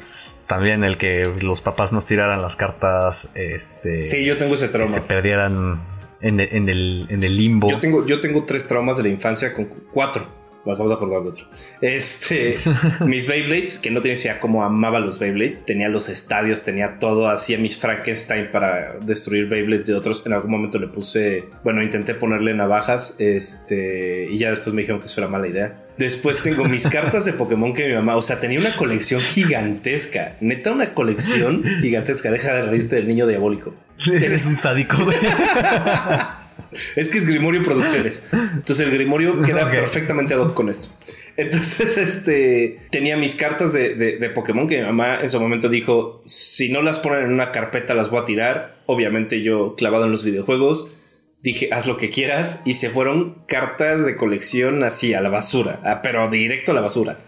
también 0.47 0.85
el 0.85 0.97
que 0.97 1.33
los 1.43 1.61
papás 1.61 1.93
nos 1.93 2.07
tiraran 2.07 2.41
las 2.41 2.55
cartas, 2.55 3.33
este... 3.35 4.05
Sí, 4.05 4.25
yo 4.25 4.37
tengo 4.37 4.55
ese 4.55 4.69
trauma. 4.69 4.93
se 4.93 5.01
perdieran 5.01 5.81
en, 6.21 6.39
en, 6.39 6.69
el, 6.69 7.07
en 7.11 7.25
el 7.25 7.37
limbo. 7.37 7.69
Yo 7.69 7.81
tengo, 7.81 8.07
yo 8.07 8.21
tengo 8.21 8.45
tres 8.45 8.69
traumas 8.69 8.97
de 8.97 9.03
la 9.03 9.09
infancia 9.09 9.53
con 9.53 9.65
cuatro 9.93 10.46
me 10.67 10.73
acabo 10.73 10.89
de 10.89 10.95
acordar 10.97 11.23
de 11.23 11.29
otro. 11.29 11.47
Este, 11.81 12.53
mis 13.07 13.27
Beyblades, 13.27 13.79
que 13.79 13.91
no 13.91 14.03
tenía 14.03 14.19
idea 14.19 14.41
cómo 14.41 14.65
amaba 14.65 14.99
los 14.99 15.19
Beyblades, 15.19 15.65
tenía 15.65 15.89
los 15.89 16.09
estadios, 16.09 16.65
tenía 16.65 16.99
todo, 16.99 17.29
hacía 17.29 17.57
mis 17.59 17.77
Frankenstein 17.77 18.51
para 18.51 18.97
destruir 19.01 19.49
Beyblades 19.49 19.87
de 19.87 19.95
otros. 19.95 20.25
En 20.27 20.33
algún 20.33 20.51
momento 20.51 20.79
le 20.79 20.89
puse, 20.89 21.45
bueno, 21.63 21.83
intenté 21.83 22.15
ponerle 22.15 22.53
navajas, 22.53 23.17
este, 23.21 24.29
y 24.31 24.39
ya 24.39 24.51
después 24.51 24.75
me 24.75 24.83
dijeron 24.83 25.01
que 25.01 25.07
eso 25.07 25.21
era 25.21 25.29
mala 25.29 25.47
idea. 25.47 25.85
Después 25.99 26.43
tengo 26.43 26.65
mis 26.65 26.87
cartas 26.89 27.25
de 27.25 27.33
Pokémon 27.33 27.73
que 27.73 27.87
mi 27.89 27.95
mamá, 27.95 28.17
o 28.17 28.23
sea, 28.23 28.41
tenía 28.41 28.59
una 28.59 28.75
colección 28.77 29.21
gigantesca, 29.21 30.37
neta 30.41 30.73
una 30.73 30.95
colección 30.95 31.63
gigantesca. 31.81 32.31
Deja 32.31 32.55
de 32.55 32.63
reírte 32.63 32.97
del 32.97 33.09
niño 33.09 33.27
diabólico. 33.27 33.75
Eres 34.13 34.47
un 34.47 34.55
sádico. 34.55 34.97
Es 36.97 37.09
que 37.09 37.19
es 37.19 37.27
Grimorio 37.27 37.63
Producciones. 37.63 38.25
Entonces 38.33 38.81
el 38.81 38.93
Grimorio 38.93 39.41
queda 39.43 39.71
perfectamente 39.71 40.35
ad 40.35 40.41
hoc 40.41 40.55
con 40.55 40.69
esto. 40.69 40.89
Entonces, 41.37 41.99
este 41.99 42.81
tenía 42.91 43.17
mis 43.17 43.35
cartas 43.35 43.73
de, 43.73 44.33
Pokémon 44.35 44.67
que 44.67 44.79
mi 44.79 44.87
mamá 44.87 45.21
en 45.21 45.29
su 45.29 45.41
momento 45.41 45.69
dijo: 45.69 46.23
si 46.25 46.71
no 46.71 46.83
las 46.83 46.99
ponen 46.99 47.25
en 47.25 47.33
una 47.33 47.53
carpeta, 47.53 47.95
las 47.95 48.11
voy 48.11 48.21
a 48.21 48.25
tirar. 48.25 48.77
Obviamente, 48.87 49.43
yo 49.43 49.75
clavado 49.77 50.05
en 50.05 50.13
los 50.13 50.25
videojuegos, 50.25 50.95
dije: 51.43 51.69
haz 51.73 51.87
lo 51.87 51.97
que 51.97 52.11
quieras. 52.11 52.63
Y 52.65 52.75
se 52.75 52.91
fueron 52.91 53.43
cartas 53.47 54.07
de 54.07 54.17
colección 54.17 54.83
así 54.83 55.15
a 55.15 55.21
la 55.21 55.29
basura, 55.29 56.01
pero 56.03 56.31
directo 56.31 56.73
a 56.73 56.75
la 56.75 56.81
basura. 56.81 57.19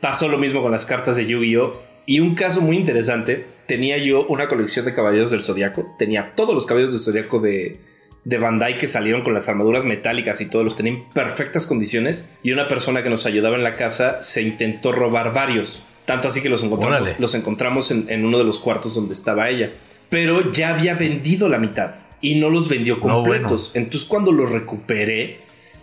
Pasó 0.00 0.28
lo 0.28 0.38
mismo 0.38 0.62
con 0.62 0.72
las 0.72 0.86
cartas 0.86 1.16
de 1.16 1.26
Yu-Gi-Oh! 1.26 1.88
Y 2.06 2.20
un 2.20 2.34
caso 2.34 2.62
muy 2.62 2.76
interesante 2.76 3.44
tenía 3.66 3.98
yo 3.98 4.26
una 4.28 4.48
colección 4.48 4.86
de 4.86 4.94
caballeros 4.94 5.30
del 5.30 5.42
zodiaco. 5.42 5.94
Tenía 5.98 6.32
todos 6.34 6.54
los 6.54 6.64
caballeros 6.64 6.92
del 6.92 7.02
zodiaco 7.02 7.38
de, 7.38 7.78
de 8.28 8.36
Bandai 8.36 8.76
que 8.76 8.86
salieron 8.86 9.22
con 9.22 9.32
las 9.32 9.48
armaduras 9.48 9.84
metálicas 9.86 10.42
y 10.42 10.50
todos 10.50 10.62
los 10.62 10.76
tenían 10.76 10.96
en 10.96 11.04
perfectas 11.04 11.66
condiciones. 11.66 12.30
Y 12.42 12.52
una 12.52 12.68
persona 12.68 13.02
que 13.02 13.08
nos 13.08 13.24
ayudaba 13.24 13.56
en 13.56 13.64
la 13.64 13.74
casa 13.74 14.20
se 14.20 14.42
intentó 14.42 14.92
robar 14.92 15.32
varios. 15.32 15.84
Tanto 16.04 16.28
así 16.28 16.42
que 16.42 16.50
los 16.50 16.62
encontramos, 16.62 17.18
los 17.18 17.34
encontramos 17.34 17.90
en, 17.90 18.26
uno 18.26 18.36
de 18.36 18.44
los 18.44 18.58
cuartos 18.58 18.94
donde 18.94 19.14
estaba 19.14 19.48
ella. 19.48 19.72
Pero 20.10 20.52
ya 20.52 20.74
había 20.74 20.94
vendido 20.94 21.48
la 21.48 21.56
mitad 21.56 21.94
y 22.20 22.34
no 22.34 22.50
los 22.50 22.68
vendió 22.68 23.00
completos. 23.00 23.70
Entonces 23.72 24.06
cuando 24.06 24.30
los 24.30 24.52
recuperé, 24.52 25.38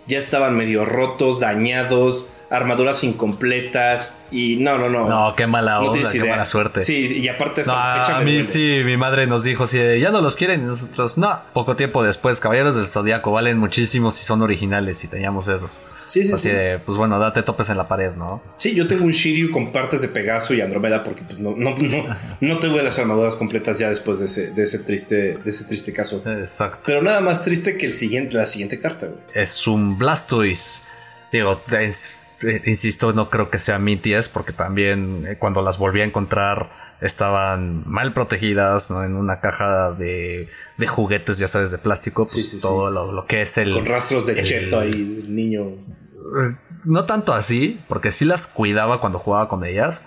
ya 0.06 0.20
estaban 0.20 0.56
medio 0.56 0.86
rotos, 0.86 1.40
dañados 1.40 2.30
armaduras 2.50 3.04
incompletas 3.04 4.16
y 4.32 4.58
no, 4.58 4.78
no, 4.78 4.90
no. 4.90 5.08
No, 5.08 5.36
qué 5.36 5.48
mala 5.48 5.82
onda, 5.82 6.12
qué 6.12 6.24
mala 6.24 6.46
suerte. 6.46 6.82
Sí, 6.82 7.20
y 7.20 7.28
aparte 7.28 7.64
a 7.68 8.22
mí 8.24 8.44
sí, 8.44 8.82
mi 8.86 8.98
madre 8.98 9.28
nos 9.28 9.44
dijo 9.44 9.68
si 9.68 9.78
ya 10.00 10.12
no 10.12 10.22
los 10.22 10.36
quieren 10.36 10.62
y 10.62 10.66
nosotros 10.66 11.18
no. 11.18 11.40
Poco 11.54 11.76
tiempo 11.76 12.04
después, 12.04 12.40
Caballeros 12.40 12.76
del 12.76 12.86
Zodíaco 12.86 13.32
valen 13.32 13.58
muchísimo 13.58 14.12
si 14.12 14.24
son 14.24 14.42
originales 14.42 15.04
y 15.04 15.08
teníamos 15.08 15.48
esos. 15.48 15.82
Sí, 16.06 16.24
sí, 16.24 16.34
Así 16.34 16.50
de, 16.50 16.78
pues 16.78 16.98
bueno, 17.00 17.18
date 17.18 17.42
topes 17.42 17.70
en 17.72 17.78
la 17.78 17.88
pared, 17.88 18.12
¿no? 18.14 18.42
Sí, 18.60 18.76
yo 18.76 18.86
tengo 18.86 19.06
un 19.06 19.12
Shiryu 19.12 19.52
con 19.52 19.72
partes 19.72 20.02
de 20.02 20.08
Pegaso 20.08 20.54
y 20.54 20.62
Andromeda 20.62 21.04
porque 21.04 21.24
pues 21.24 21.40
no, 21.40 21.56
no, 21.58 21.76
no, 21.76 22.06
no 22.42 22.58
tuve 22.58 22.84
las 22.84 23.00
armaduras 23.00 23.36
completas 23.36 23.80
ya 23.80 23.90
después 23.90 24.20
de 24.20 24.28
ese, 24.28 24.52
de 24.52 24.64
ese 24.64 24.80
triste, 24.80 25.38
de 25.38 25.50
ese 25.50 25.64
triste 25.66 25.94
caso. 25.94 26.22
Exacto. 26.26 26.80
Pero 26.86 27.02
nada 27.02 27.22
más 27.22 27.44
triste 27.44 27.76
que 27.76 27.88
el 27.88 27.92
siguiente, 27.92 28.38
la 28.38 28.46
siguiente 28.46 28.78
carta, 28.78 29.08
güey. 29.08 29.20
Es 29.34 29.66
un 29.66 29.98
Blastoise. 29.98 30.84
Digo, 31.32 31.62
es 31.72 32.18
eh, 32.48 32.62
insisto, 32.66 33.14
no 33.14 33.30
creo 33.30 33.50
que 33.50 33.60
sea 33.60 33.80
mi 33.80 34.00
porque 34.34 34.54
también 34.54 35.26
eh, 35.28 35.38
cuando 35.38 35.62
las 35.62 35.78
volví 35.78 36.02
a 36.02 36.04
encontrar 36.04 36.86
estaban 37.02 37.84
mal 37.86 38.14
protegidas, 38.14 38.90
¿no? 38.90 39.04
En 39.04 39.16
una 39.16 39.40
caja 39.40 39.92
de, 39.92 40.50
de 40.78 40.88
juguetes, 40.88 41.38
ya 41.38 41.48
sabes, 41.48 41.72
de 41.72 41.78
plástico, 41.78 42.28
pues 42.30 42.60
todo 42.62 42.90
Lo, 42.90 43.26
que 43.26 43.42
es 43.42 43.58
el... 43.58 43.74
Con 43.74 43.86
rastros 43.86 44.26
de 44.28 44.44
cheto 44.44 44.80
ahí, 44.80 44.92
el 44.92 45.36
niño. 45.36 45.66
Eh, 45.68 46.56
no 46.84 47.06
tanto 47.06 47.34
así, 47.34 47.80
porque 47.88 48.12
sí 48.12 48.26
las 48.26 48.48
cuidaba 48.48 49.02
cuando 49.02 49.20
jugaba 49.20 49.50
con 49.50 49.66
ellas. 49.66 50.06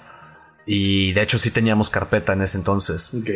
Y 0.66 1.12
de 1.12 1.23
hecho 1.23 1.38
sí 1.38 1.50
teníamos 1.50 1.88
carpeta 1.88 2.35
en 2.35 2.42
ese 2.42 2.59
entonces. 2.59 3.14
Ok. 3.14 3.30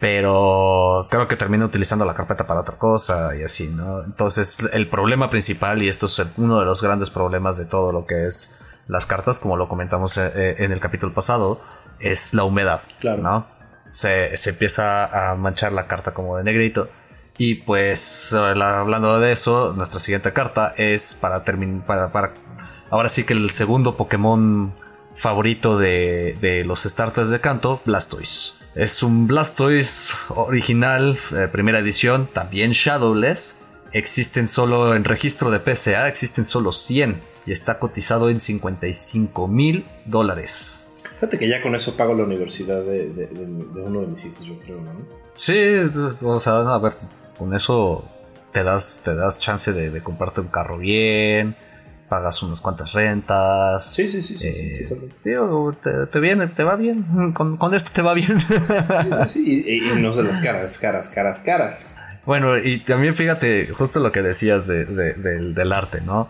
Pero 0.00 1.06
creo 1.10 1.28
que 1.28 1.36
termina 1.36 1.66
utilizando 1.66 2.06
la 2.06 2.14
carpeta 2.14 2.46
para 2.46 2.60
otra 2.60 2.78
cosa 2.78 3.36
y 3.36 3.42
así, 3.42 3.68
¿no? 3.68 4.02
Entonces 4.02 4.58
el 4.72 4.88
problema 4.88 5.28
principal, 5.28 5.82
y 5.82 5.88
esto 5.88 6.06
es 6.06 6.22
uno 6.38 6.58
de 6.58 6.64
los 6.64 6.82
grandes 6.82 7.10
problemas 7.10 7.58
de 7.58 7.66
todo 7.66 7.92
lo 7.92 8.06
que 8.06 8.24
es 8.24 8.56
las 8.88 9.04
cartas, 9.04 9.38
como 9.40 9.58
lo 9.58 9.68
comentamos 9.68 10.16
eh, 10.16 10.32
eh, 10.34 10.54
en 10.60 10.72
el 10.72 10.80
capítulo 10.80 11.12
pasado, 11.12 11.60
es 12.00 12.32
la 12.32 12.44
humedad, 12.44 12.80
claro. 12.98 13.22
¿no? 13.22 13.46
Se, 13.92 14.34
empieza 14.48 15.32
a 15.32 15.34
manchar 15.36 15.72
la 15.72 15.86
carta 15.86 16.14
como 16.14 16.38
de 16.38 16.44
negrito. 16.44 16.88
Y 17.36 17.56
pues 17.56 18.32
hablando 18.32 19.20
de 19.20 19.32
eso, 19.32 19.74
nuestra 19.76 20.00
siguiente 20.00 20.32
carta 20.32 20.72
es 20.78 21.12
para 21.12 21.44
terminar, 21.44 21.84
para, 21.84 22.10
para, 22.10 22.32
ahora 22.90 23.10
sí 23.10 23.24
que 23.24 23.34
el 23.34 23.50
segundo 23.50 23.98
Pokémon 23.98 24.74
favorito 25.14 25.78
de, 25.78 26.36
de 26.40 26.64
los 26.64 26.82
starters 26.82 27.30
de 27.30 27.40
canto, 27.40 27.80
Blastoise. 27.84 28.54
Es 28.74 29.02
un 29.02 29.26
Blastoise 29.26 30.12
original, 30.28 31.18
eh, 31.36 31.48
primera 31.50 31.80
edición, 31.80 32.28
también 32.32 32.70
Shadowless. 32.70 33.58
Existen 33.92 34.46
solo 34.46 34.94
en 34.94 35.02
registro 35.02 35.50
de 35.50 35.58
PSA, 35.58 36.06
existen 36.06 36.44
solo 36.44 36.70
100 36.70 37.20
y 37.46 37.52
está 37.52 37.80
cotizado 37.80 38.30
en 38.30 38.38
55 38.38 39.48
mil 39.48 39.84
dólares. 40.04 40.86
Fíjate 41.14 41.36
que 41.36 41.48
ya 41.48 41.60
con 41.60 41.74
eso 41.74 41.96
pago 41.96 42.14
la 42.14 42.22
universidad 42.22 42.82
de, 42.82 43.28
uno 43.84 44.02
de 44.02 44.06
mis 44.06 44.24
hijos, 44.24 44.46
yo 44.46 44.56
creo, 44.60 44.80
¿no? 44.80 44.92
Sí, 45.34 45.52
o 46.22 46.40
sea, 46.40 46.60
a 46.60 46.78
ver, 46.78 46.94
con 47.36 47.52
eso 47.52 48.04
te 48.52 48.62
das, 48.62 49.02
te 49.04 49.14
das 49.16 49.40
chance 49.40 49.72
de, 49.72 49.90
de 49.90 50.02
comprarte 50.02 50.40
un 50.40 50.48
carro 50.48 50.78
bien, 50.78 51.56
pagas 52.10 52.42
unas 52.42 52.60
cuantas 52.60 52.92
rentas. 52.92 53.94
Sí, 53.94 54.06
sí, 54.08 54.20
sí, 54.20 54.36
sí, 54.36 54.52
sí 54.52 54.64
eh, 54.64 56.06
te, 56.10 56.20
viene, 56.20 56.48
te 56.48 56.64
va 56.64 56.76
bien. 56.76 57.32
Con, 57.32 57.56
esto 57.72 57.92
te 57.94 58.02
va 58.02 58.12
bien. 58.12 58.38
sí, 58.38 59.28
sí, 59.28 59.80
Y, 59.96 60.00
no 60.00 60.12
se 60.12 60.24
las 60.24 60.40
caras, 60.40 60.76
caras, 60.76 61.08
caras, 61.08 61.38
caras. 61.38 61.86
Bueno, 62.26 62.58
y 62.58 62.80
también 62.80 63.14
fíjate, 63.14 63.68
justo 63.68 64.00
lo 64.00 64.12
que 64.12 64.22
decías 64.22 64.66
del, 64.66 65.72
arte, 65.72 66.02
¿no? 66.02 66.28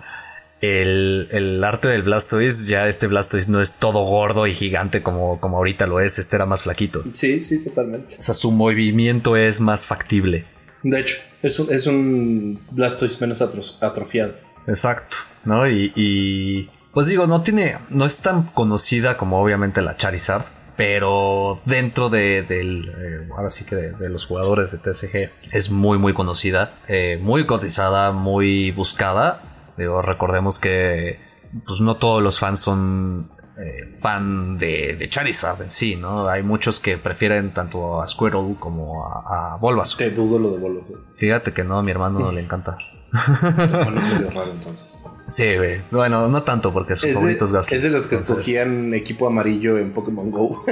El, 0.60 1.64
arte 1.64 1.88
del 1.88 2.02
Blastoise, 2.02 2.68
ya 2.68 2.86
este 2.86 3.06
Blastoise 3.06 3.48
no 3.48 3.62
es 3.62 3.72
todo 3.72 4.04
gordo 4.04 4.46
y 4.46 4.52
gigante 4.52 5.02
como, 5.02 5.40
como 5.40 5.56
ahorita 5.56 5.86
lo 5.86 6.00
es, 6.00 6.18
este 6.18 6.36
era 6.36 6.44
más 6.44 6.62
flaquito. 6.62 7.02
Sí, 7.12 7.40
sí, 7.40 7.64
totalmente. 7.64 8.16
O 8.18 8.22
sea, 8.22 8.34
su 8.34 8.52
movimiento 8.52 9.34
es 9.36 9.62
más 9.62 9.86
factible. 9.86 10.44
De 10.82 11.00
hecho, 11.00 11.16
es 11.42 11.58
un, 11.58 11.72
es 11.72 11.86
un 11.86 12.60
Blastoise 12.70 13.18
menos 13.20 13.40
atrofiado. 13.40 14.49
Exacto. 14.66 15.16
¿no? 15.44 15.68
Y, 15.68 16.70
pues 16.92 17.06
digo, 17.06 17.26
no 17.26 17.42
tiene, 17.42 17.78
no 17.88 18.04
es 18.04 18.18
tan 18.18 18.44
conocida 18.44 19.16
como 19.16 19.40
obviamente 19.40 19.82
la 19.82 19.96
Charizard, 19.96 20.44
pero 20.76 21.60
dentro 21.64 22.08
de, 22.08 22.42
del, 22.42 22.88
eh, 22.88 23.28
ahora 23.36 23.50
sí 23.50 23.64
que 23.64 23.76
de, 23.76 24.08
los 24.08 24.26
jugadores 24.26 24.72
de 24.72 24.78
TSG 24.78 25.30
es 25.52 25.70
muy 25.70 25.98
muy 25.98 26.14
conocida, 26.14 26.74
eh, 26.88 27.18
muy 27.22 27.46
cotizada, 27.46 28.12
muy 28.12 28.70
buscada. 28.72 29.42
Digo, 29.76 30.02
recordemos 30.02 30.58
que 30.58 31.20
pues 31.66 31.80
no 31.80 31.96
todos 31.96 32.22
los 32.22 32.38
fans 32.38 32.60
son 32.60 33.30
eh, 33.62 33.98
fan 34.00 34.58
de, 34.58 34.96
de, 34.96 35.08
Charizard 35.08 35.60
en 35.62 35.70
sí, 35.70 35.96
¿no? 35.96 36.28
Hay 36.28 36.42
muchos 36.42 36.80
que 36.80 36.96
prefieren 36.96 37.52
tanto 37.52 38.00
a 38.00 38.08
Squirtle 38.08 38.56
como 38.58 39.06
a, 39.06 39.54
a 39.54 39.56
Bulbasaur. 39.56 39.98
Te 39.98 40.10
dudo 40.10 40.38
lo 40.38 40.50
de 40.52 40.58
Bulbasaur. 40.58 41.00
Fíjate 41.16 41.52
que 41.52 41.64
no, 41.64 41.78
a 41.78 41.82
mi 41.82 41.90
hermano 41.90 42.20
no 42.20 42.32
le 42.32 42.40
encanta. 42.40 42.78
es 43.12 44.34
raro 44.34 44.52
entonces. 44.52 45.00
Sí, 45.26 45.56
güey. 45.56 45.80
Bueno, 45.90 46.28
no 46.28 46.42
tanto 46.42 46.72
porque 46.72 46.96
su 46.96 47.12
favorito 47.12 47.44
es. 47.44 47.72
Es 47.72 47.82
de 47.82 47.90
los 47.90 48.06
que 48.06 48.14
escogían 48.14 48.94
equipo 48.94 49.26
amarillo 49.26 49.78
en 49.78 49.92
Pokémon 49.92 50.30
Go. 50.30 50.64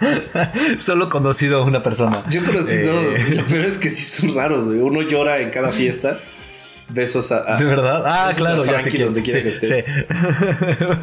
Solo 0.78 1.10
conocido 1.10 1.62
a 1.62 1.64
una 1.64 1.82
persona. 1.82 2.22
Yo 2.28 2.44
conocí 2.44 2.74
eh... 2.74 2.86
dos, 2.86 3.04
pero 3.48 3.64
es 3.64 3.78
que 3.78 3.90
sí 3.90 4.02
son 4.02 4.34
raros, 4.34 4.66
güey. 4.66 4.78
Uno 4.78 5.02
llora 5.02 5.38
en 5.40 5.50
cada 5.50 5.72
fiesta. 5.72 6.10
Besos 6.92 7.32
a. 7.32 7.56
¿De 7.56 7.64
verdad? 7.64 8.02
Ah, 8.06 8.32
claro, 8.36 8.64
ya 8.64 8.80
sé. 8.82 8.90
Donde 8.98 9.22
quiera 9.22 9.42
que 9.42 9.48
estés. 9.48 9.84
Sí. 9.84 9.92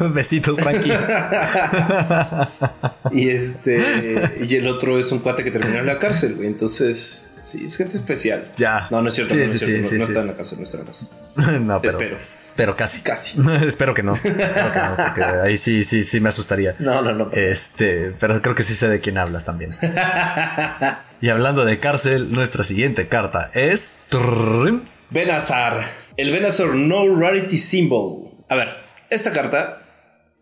Besitos, 0.14 0.58
Frankie. 0.58 0.92
y 3.12 3.28
este. 3.28 4.38
Y 4.40 4.56
el 4.56 4.66
otro 4.68 4.98
es 4.98 5.10
un 5.12 5.20
cuate 5.20 5.44
que 5.44 5.50
terminó 5.50 5.78
en 5.78 5.86
la 5.86 5.98
cárcel, 5.98 6.34
güey. 6.34 6.48
Entonces. 6.48 7.30
Sí, 7.42 7.64
es 7.64 7.76
gente 7.76 7.96
especial. 7.96 8.52
Ya. 8.58 8.88
No, 8.90 9.00
no 9.00 9.08
es 9.08 9.14
cierto. 9.14 9.34
no, 9.34 9.42
es 9.42 9.58
cierto. 9.58 9.96
no, 9.96 10.04
está 10.04 10.20
en 10.20 10.26
la 10.26 10.36
cárcel, 10.36 10.58
no 10.58 10.64
está 10.64 10.76
en 10.78 10.84
la 10.84 10.86
cárcel. 10.86 11.08
no, 11.66 11.80
pero, 11.80 11.92
Espero. 11.92 12.16
Pero 12.56 12.76
casi. 12.76 13.00
Casi. 13.00 13.40
Espero 13.66 13.94
que 13.94 14.02
no. 14.02 14.12
Espero 14.12 14.72
que 14.72 14.78
no, 14.78 14.96
porque 14.96 15.24
ahí 15.24 15.56
sí, 15.56 15.84
sí, 15.84 16.04
sí 16.04 16.20
me 16.20 16.28
asustaría. 16.28 16.74
No, 16.78 17.00
no, 17.00 17.14
no. 17.14 17.30
Este, 17.32 18.12
pero 18.18 18.42
creo 18.42 18.54
que 18.54 18.64
sí 18.64 18.74
sé 18.74 18.88
de 18.88 19.00
quién 19.00 19.16
hablas 19.16 19.46
también. 19.46 19.74
y 21.20 21.28
hablando 21.30 21.64
de 21.64 21.78
cárcel, 21.78 22.32
nuestra 22.32 22.64
siguiente 22.64 23.08
carta 23.08 23.50
es. 23.54 23.92
Benazar. 25.10 25.80
El 26.18 26.32
Benazar 26.32 26.74
No 26.74 27.16
Rarity 27.16 27.56
Symbol. 27.56 28.30
A 28.48 28.54
ver, 28.54 28.68
esta 29.08 29.32
carta 29.32 29.82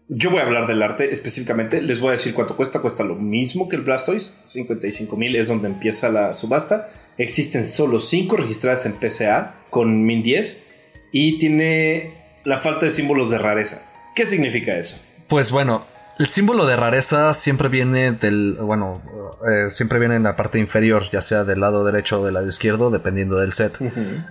yo 0.08 0.30
voy 0.30 0.40
a 0.40 0.42
hablar 0.42 0.66
del 0.66 0.82
arte 0.82 1.12
específicamente. 1.12 1.80
Les 1.80 2.00
voy 2.00 2.10
a 2.10 2.12
decir 2.12 2.34
cuánto 2.34 2.56
cuesta. 2.56 2.80
Cuesta 2.80 3.04
lo 3.04 3.14
mismo 3.14 3.68
que 3.68 3.76
el 3.76 3.82
Blastoise. 3.82 4.40
55 4.44 5.16
mil 5.16 5.36
es 5.36 5.46
donde 5.46 5.68
empieza 5.68 6.08
la 6.08 6.34
subasta. 6.34 6.90
Existen 7.16 7.64
solo 7.64 8.00
5 8.00 8.36
registradas 8.36 8.86
en 8.86 8.94
PSA 9.00 9.54
con 9.70 10.04
Min 10.04 10.22
10. 10.22 10.64
Y 11.12 11.38
tiene 11.38 12.14
la 12.44 12.58
falta 12.58 12.86
de 12.86 12.90
símbolos 12.90 13.30
de 13.30 13.38
rareza. 13.38 13.88
¿Qué 14.16 14.26
significa 14.26 14.76
eso? 14.76 15.00
Pues 15.28 15.52
bueno, 15.52 15.86
el 16.18 16.26
símbolo 16.26 16.66
de 16.66 16.76
rareza 16.76 17.34
siempre 17.34 17.68
viene 17.68 18.12
del. 18.12 18.54
Bueno, 18.54 19.02
eh, 19.46 19.70
siempre 19.70 19.98
viene 19.98 20.16
en 20.16 20.22
la 20.22 20.36
parte 20.36 20.58
inferior, 20.58 21.10
ya 21.10 21.20
sea 21.20 21.44
del 21.44 21.60
lado 21.60 21.84
derecho 21.84 22.20
o 22.20 22.24
del 22.24 22.34
lado 22.34 22.46
izquierdo, 22.46 22.90
dependiendo 22.90 23.36
del 23.36 23.52
set. 23.52 23.78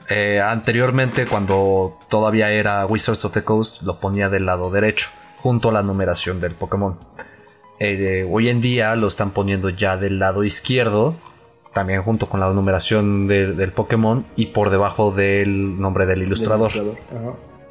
Eh, 0.10 0.42
anteriormente, 0.42 1.26
cuando 1.26 2.00
todavía 2.10 2.52
era 2.52 2.86
Wizards 2.86 3.26
of 3.26 3.34
the 3.34 3.44
Coast, 3.44 3.84
lo 3.84 4.00
ponía 4.00 4.30
del 4.30 4.46
lado 4.46 4.72
derecho 4.72 5.10
junto 5.42 5.70
a 5.70 5.72
la 5.72 5.84
numeración 5.84 6.42
del 6.42 6.54
Pokémon. 6.54 6.98
Eh, 7.80 8.28
hoy 8.32 8.50
en 8.50 8.62
día 8.62 8.96
lo 8.96 9.08
están 9.08 9.32
poniendo 9.32 9.70
ya 9.70 9.98
del 9.98 10.18
lado 10.18 10.44
izquierdo, 10.44 11.16
también 11.74 12.02
junto 12.02 12.28
con 12.28 12.40
la 12.40 12.50
numeración 12.50 13.28
del 13.28 13.72
Pokémon 13.74 14.26
y 14.36 14.48
por 14.48 14.70
debajo 14.72 15.12
del 15.12 15.80
nombre 15.80 16.06
del 16.06 16.24
ilustrador. 16.24 16.72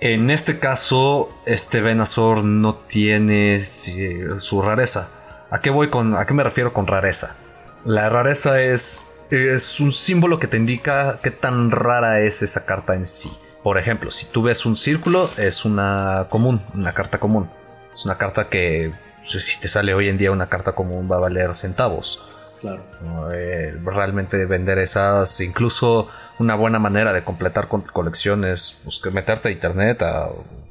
En 0.00 0.30
este 0.30 0.58
caso, 0.58 1.30
este 1.46 1.80
Venusaur 1.80 2.44
no 2.44 2.74
tiene 2.74 3.64
su 3.64 4.62
rareza. 4.62 5.08
¿A 5.50 5.60
qué 5.60 5.70
voy 5.70 5.88
con, 5.90 6.16
a 6.16 6.26
qué 6.26 6.34
me 6.34 6.42
refiero 6.42 6.72
con 6.72 6.86
rareza? 6.86 7.36
La 7.84 8.08
rareza 8.08 8.60
es 8.60 9.06
es 9.30 9.80
un 9.80 9.92
símbolo 9.92 10.38
que 10.38 10.46
te 10.46 10.56
indica 10.56 11.18
qué 11.22 11.30
tan 11.30 11.70
rara 11.70 12.20
es 12.20 12.42
esa 12.42 12.64
carta 12.64 12.94
en 12.94 13.06
sí. 13.06 13.32
Por 13.62 13.78
ejemplo, 13.78 14.10
si 14.10 14.26
tú 14.26 14.42
ves 14.42 14.66
un 14.66 14.76
círculo, 14.76 15.30
es 15.36 15.64
una 15.64 16.26
común, 16.28 16.62
una 16.74 16.92
carta 16.92 17.18
común. 17.18 17.50
Es 17.92 18.04
una 18.04 18.18
carta 18.18 18.48
que 18.48 18.92
si 19.22 19.58
te 19.58 19.68
sale 19.68 19.94
hoy 19.94 20.08
en 20.08 20.18
día 20.18 20.30
una 20.30 20.48
carta 20.48 20.72
común 20.72 21.08
va 21.10 21.16
a 21.16 21.20
valer 21.20 21.54
centavos. 21.54 22.22
Claro. 22.64 22.82
Eh, 23.34 23.78
realmente 23.84 24.46
vender 24.46 24.78
esas, 24.78 25.38
incluso 25.42 26.08
una 26.38 26.54
buena 26.54 26.78
manera 26.78 27.12
de 27.12 27.22
completar 27.22 27.68
colecciones, 27.68 28.78
pues 28.82 29.02
meterte 29.12 29.50
a 29.50 29.52
internet, 29.52 30.00
a, 30.00 30.30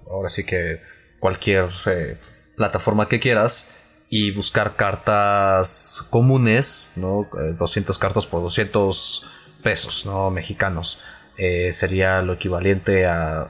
ahora 0.10 0.28
sí 0.28 0.44
que 0.44 0.82
cualquier 1.20 1.70
eh, 1.86 2.18
plataforma 2.58 3.08
que 3.08 3.20
quieras 3.20 3.76
y 4.10 4.32
buscar 4.32 4.76
cartas 4.76 6.04
comunes, 6.10 6.94
¿no? 6.96 7.28
200 7.60 7.96
cartas 8.00 8.26
por 8.26 8.42
200 8.42 9.28
pesos, 9.62 10.08
¿no? 10.08 10.32
Mexicanos. 10.32 11.00
Eh, 11.38 11.74
sería 11.74 12.24
lo 12.24 12.34
equivalente 12.34 13.06
a, 13.06 13.48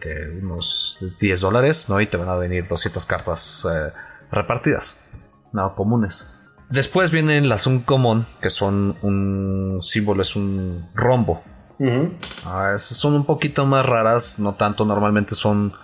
que 0.00 0.38
unos 0.42 1.04
10 1.20 1.40
dólares, 1.42 1.90
¿no? 1.90 2.00
Y 2.00 2.06
te 2.06 2.16
van 2.16 2.30
a 2.30 2.36
venir 2.36 2.66
200 2.66 3.04
cartas 3.04 3.66
eh, 3.70 3.92
repartidas, 4.30 4.98
¿no? 5.52 5.74
Comunes. 5.74 6.30
Después 6.72 7.10
vienen 7.10 7.50
las 7.50 7.66
Uncommon, 7.66 8.26
que 8.40 8.48
son 8.48 8.96
un 9.02 9.80
símbolo, 9.82 10.22
es 10.22 10.36
un 10.36 10.88
rombo. 10.94 11.42
Ah, 12.46 12.76
son 12.78 13.14
un 13.14 13.26
poquito 13.26 13.66
más 13.66 13.84
raras, 13.84 14.38
no 14.38 14.54
tanto, 14.54 14.86
normalmente 14.86 15.34
son 15.34 15.74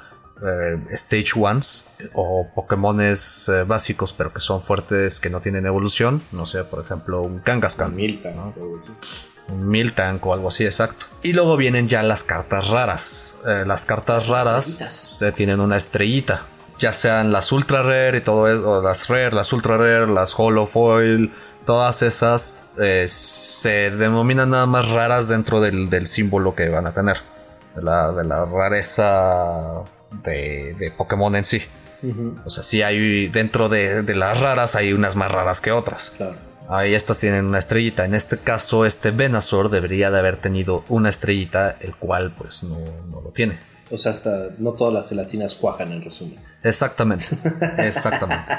eh, 0.43 0.81
Stage 0.93 1.33
Ones 1.37 1.91
o 2.15 2.49
Pokémones 2.55 3.51
básicos, 3.67 4.15
pero 4.15 4.33
que 4.33 4.41
son 4.41 4.63
fuertes, 4.63 5.21
que 5.21 5.29
no 5.29 5.41
tienen 5.41 5.67
evolución. 5.67 6.23
No 6.33 6.47
sé, 6.47 6.65
por 6.65 6.83
ejemplo, 6.83 7.21
un 7.21 7.41
Kangaskhan. 7.41 7.95
Milta, 7.95 8.31
¿no? 8.31 8.55
un 9.49 9.69
Miltank 9.69 10.25
o 10.25 10.33
algo 10.33 10.49
así, 10.49 10.65
exacto. 10.65 11.07
Y 11.23 11.33
luego 11.35 11.57
vienen 11.59 11.89
ya 11.89 12.03
las 12.03 12.25
cartas 12.25 12.69
raras. 12.69 13.39
Eh, 13.47 13.65
las 13.67 13.85
cartas 13.85 14.29
raras 14.29 15.21
tienen 15.35 15.61
una 15.61 15.77
estrellita. 15.77 16.47
Ya 16.79 16.93
sean 16.93 17.33
las 17.33 17.51
ultra 17.53 17.83
rare 17.83 18.19
y 18.19 18.21
todo 18.21 18.47
eso, 18.49 18.83
las 18.83 19.09
rare, 19.09 19.33
las 19.33 19.53
ultra 19.53 19.77
rare, 19.77 20.07
las 20.07 20.35
hollow 20.39 20.67
foil, 20.67 21.33
todas 21.67 22.03
esas 22.03 22.61
eh, 22.79 23.07
se 23.09 23.91
denominan 23.91 24.51
nada 24.51 24.67
más 24.67 24.89
raras 24.89 25.29
dentro 25.29 25.61
del, 25.61 26.07
símbolo 26.07 26.55
que 26.55 26.69
van 26.69 26.87
a 26.87 26.93
tener. 26.93 27.19
De 27.75 27.83
la, 27.83 28.13
de 28.13 28.25
la 28.25 28.45
rareza 28.45 29.83
de, 30.25 30.75
de, 30.79 30.91
Pokémon 30.91 31.35
en 31.37 31.45
sí. 31.45 31.63
O 32.45 32.51
sea, 32.51 32.63
sí 32.63 32.83
hay 32.83 33.29
dentro 33.29 33.69
de, 33.69 34.03
de, 34.03 34.15
las 34.15 34.41
raras 34.41 34.77
hay 34.77 34.93
unas 34.93 35.17
más 35.17 35.31
raras 35.31 35.61
que 35.61 35.73
otras. 35.73 36.15
Claro. 36.17 36.49
Ahí 36.69 36.95
estas 36.95 37.19
tienen 37.19 37.47
una 37.47 37.59
estrellita. 37.59 38.05
En 38.05 38.15
este 38.15 38.37
caso, 38.37 38.85
este 38.85 39.11
Venusaur 39.11 39.71
debería 39.71 40.11
de 40.11 40.19
haber 40.19 40.39
tenido 40.39 40.85
una 40.89 41.09
estrellita, 41.09 41.77
el 41.81 41.97
cual 41.97 42.35
pues 42.37 42.63
no, 42.63 42.77
lo 43.11 43.31
tiene. 43.31 43.59
O 43.91 43.99
sea, 43.99 44.13
hasta 44.13 44.51
no 44.59 44.73
todas 44.73 44.93
las 44.93 45.09
gelatinas 45.09 45.55
cuajan 45.55 45.93
en 45.93 46.03
resumen. 46.03 46.39
Exactamente. 46.63 47.27
Exactamente. 47.79 48.53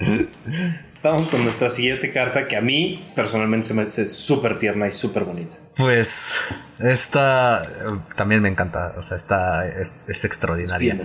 Vamos 1.02 1.28
con 1.28 1.42
nuestra 1.42 1.70
siguiente 1.70 2.10
carta 2.10 2.46
que 2.46 2.56
a 2.56 2.60
mí 2.60 3.02
personalmente 3.14 3.68
se 3.68 3.74
me 3.74 3.82
hace 3.82 4.04
súper 4.04 4.58
tierna 4.58 4.86
y 4.86 4.92
súper 4.92 5.24
bonita. 5.24 5.56
Pues 5.74 6.38
esta 6.78 7.62
eh, 7.62 8.00
también 8.16 8.42
me 8.42 8.50
encanta, 8.50 8.94
o 8.98 9.02
sea, 9.02 9.16
esta 9.16 9.66
es, 9.66 10.24
extraordinaria. 10.24 10.98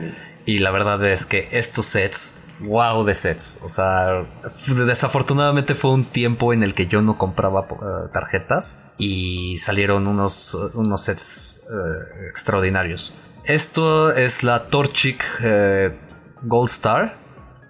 y 0.45 0.59
la 0.59 0.71
verdad 0.71 1.03
es 1.05 1.25
que 1.25 1.47
estos 1.51 1.85
sets 1.85 2.35
wow 2.59 3.03
de 3.03 3.13
sets. 3.15 3.59
O 3.63 3.69
sea, 3.69 4.25
desafortunadamente 4.67 5.75
fue 5.75 5.91
un 5.91 6.05
tiempo 6.05 6.53
en 6.53 6.63
el 6.63 6.74
que 6.74 6.88
yo 6.88 7.01
no 7.01 7.17
compraba 7.17 7.67
eh, 7.69 8.09
tarjetas 8.13 8.83
y 8.97 9.57
salieron 9.57 10.07
unos, 10.07 10.55
unos 10.74 11.01
sets 11.01 11.63
eh, 11.63 12.27
extraordinarios. 12.29 13.15
Esto 13.45 14.12
es 14.12 14.43
la 14.43 14.67
Torchic 14.67 15.24
eh, 15.43 15.98
Gold 16.44 16.70
Star 16.70 17.18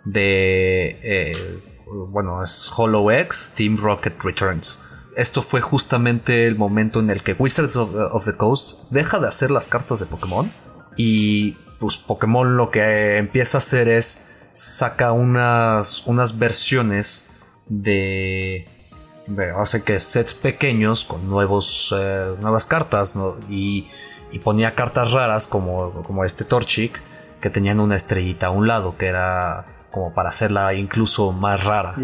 de, 0.05 1.81
bueno, 2.09 2.41
es 2.43 2.71
Hollow 2.75 3.11
X 3.11 3.53
Team 3.55 3.77
Rocket 3.77 4.21
Returns. 4.23 4.81
Esto 5.17 5.41
fue 5.41 5.61
justamente 5.61 6.45
el 6.45 6.55
momento 6.57 6.99
en 6.99 7.09
el 7.09 7.23
que 7.23 7.33
Wizards 7.33 7.75
of 7.77 8.25
the 8.25 8.33
Coast 8.33 8.89
deja 8.91 9.19
de 9.19 9.27
hacer 9.27 9.49
las 9.49 9.67
cartas 9.67 9.99
de 9.99 10.05
Pokémon 10.05 10.51
y 10.97 11.57
pues 11.79 11.97
Pokémon 11.97 12.57
lo 12.57 12.69
que 12.69 13.17
empieza 13.17 13.57
a 13.57 13.59
hacer 13.59 13.87
es 13.87 14.24
saca 14.55 15.11
unas, 15.11 16.07
unas 16.07 16.39
versiones 16.39 17.29
de, 17.67 18.67
de 19.27 19.81
que 19.83 19.99
sets 19.99 20.33
pequeños 20.33 21.03
con 21.03 21.27
nuevos, 21.27 21.93
eh, 21.95 22.33
nuevas 22.41 22.65
cartas 22.65 23.15
y, 23.49 23.87
ponía 24.43 24.75
cartas 24.75 25.13
raras 25.13 25.47
como, 25.47 25.91
como 26.03 26.25
este 26.25 26.43
Torchic 26.43 27.01
que 27.39 27.49
tenían 27.49 27.79
una 27.79 27.95
estrellita 27.95 28.47
a 28.47 28.49
un 28.49 28.67
lado 28.67 28.97
que 28.97 29.05
era 29.05 29.65
como 29.91 30.13
para 30.13 30.27
hacerla 30.27 30.73
incluso 30.73 31.31
más 31.31 31.63
rara. 31.63 31.95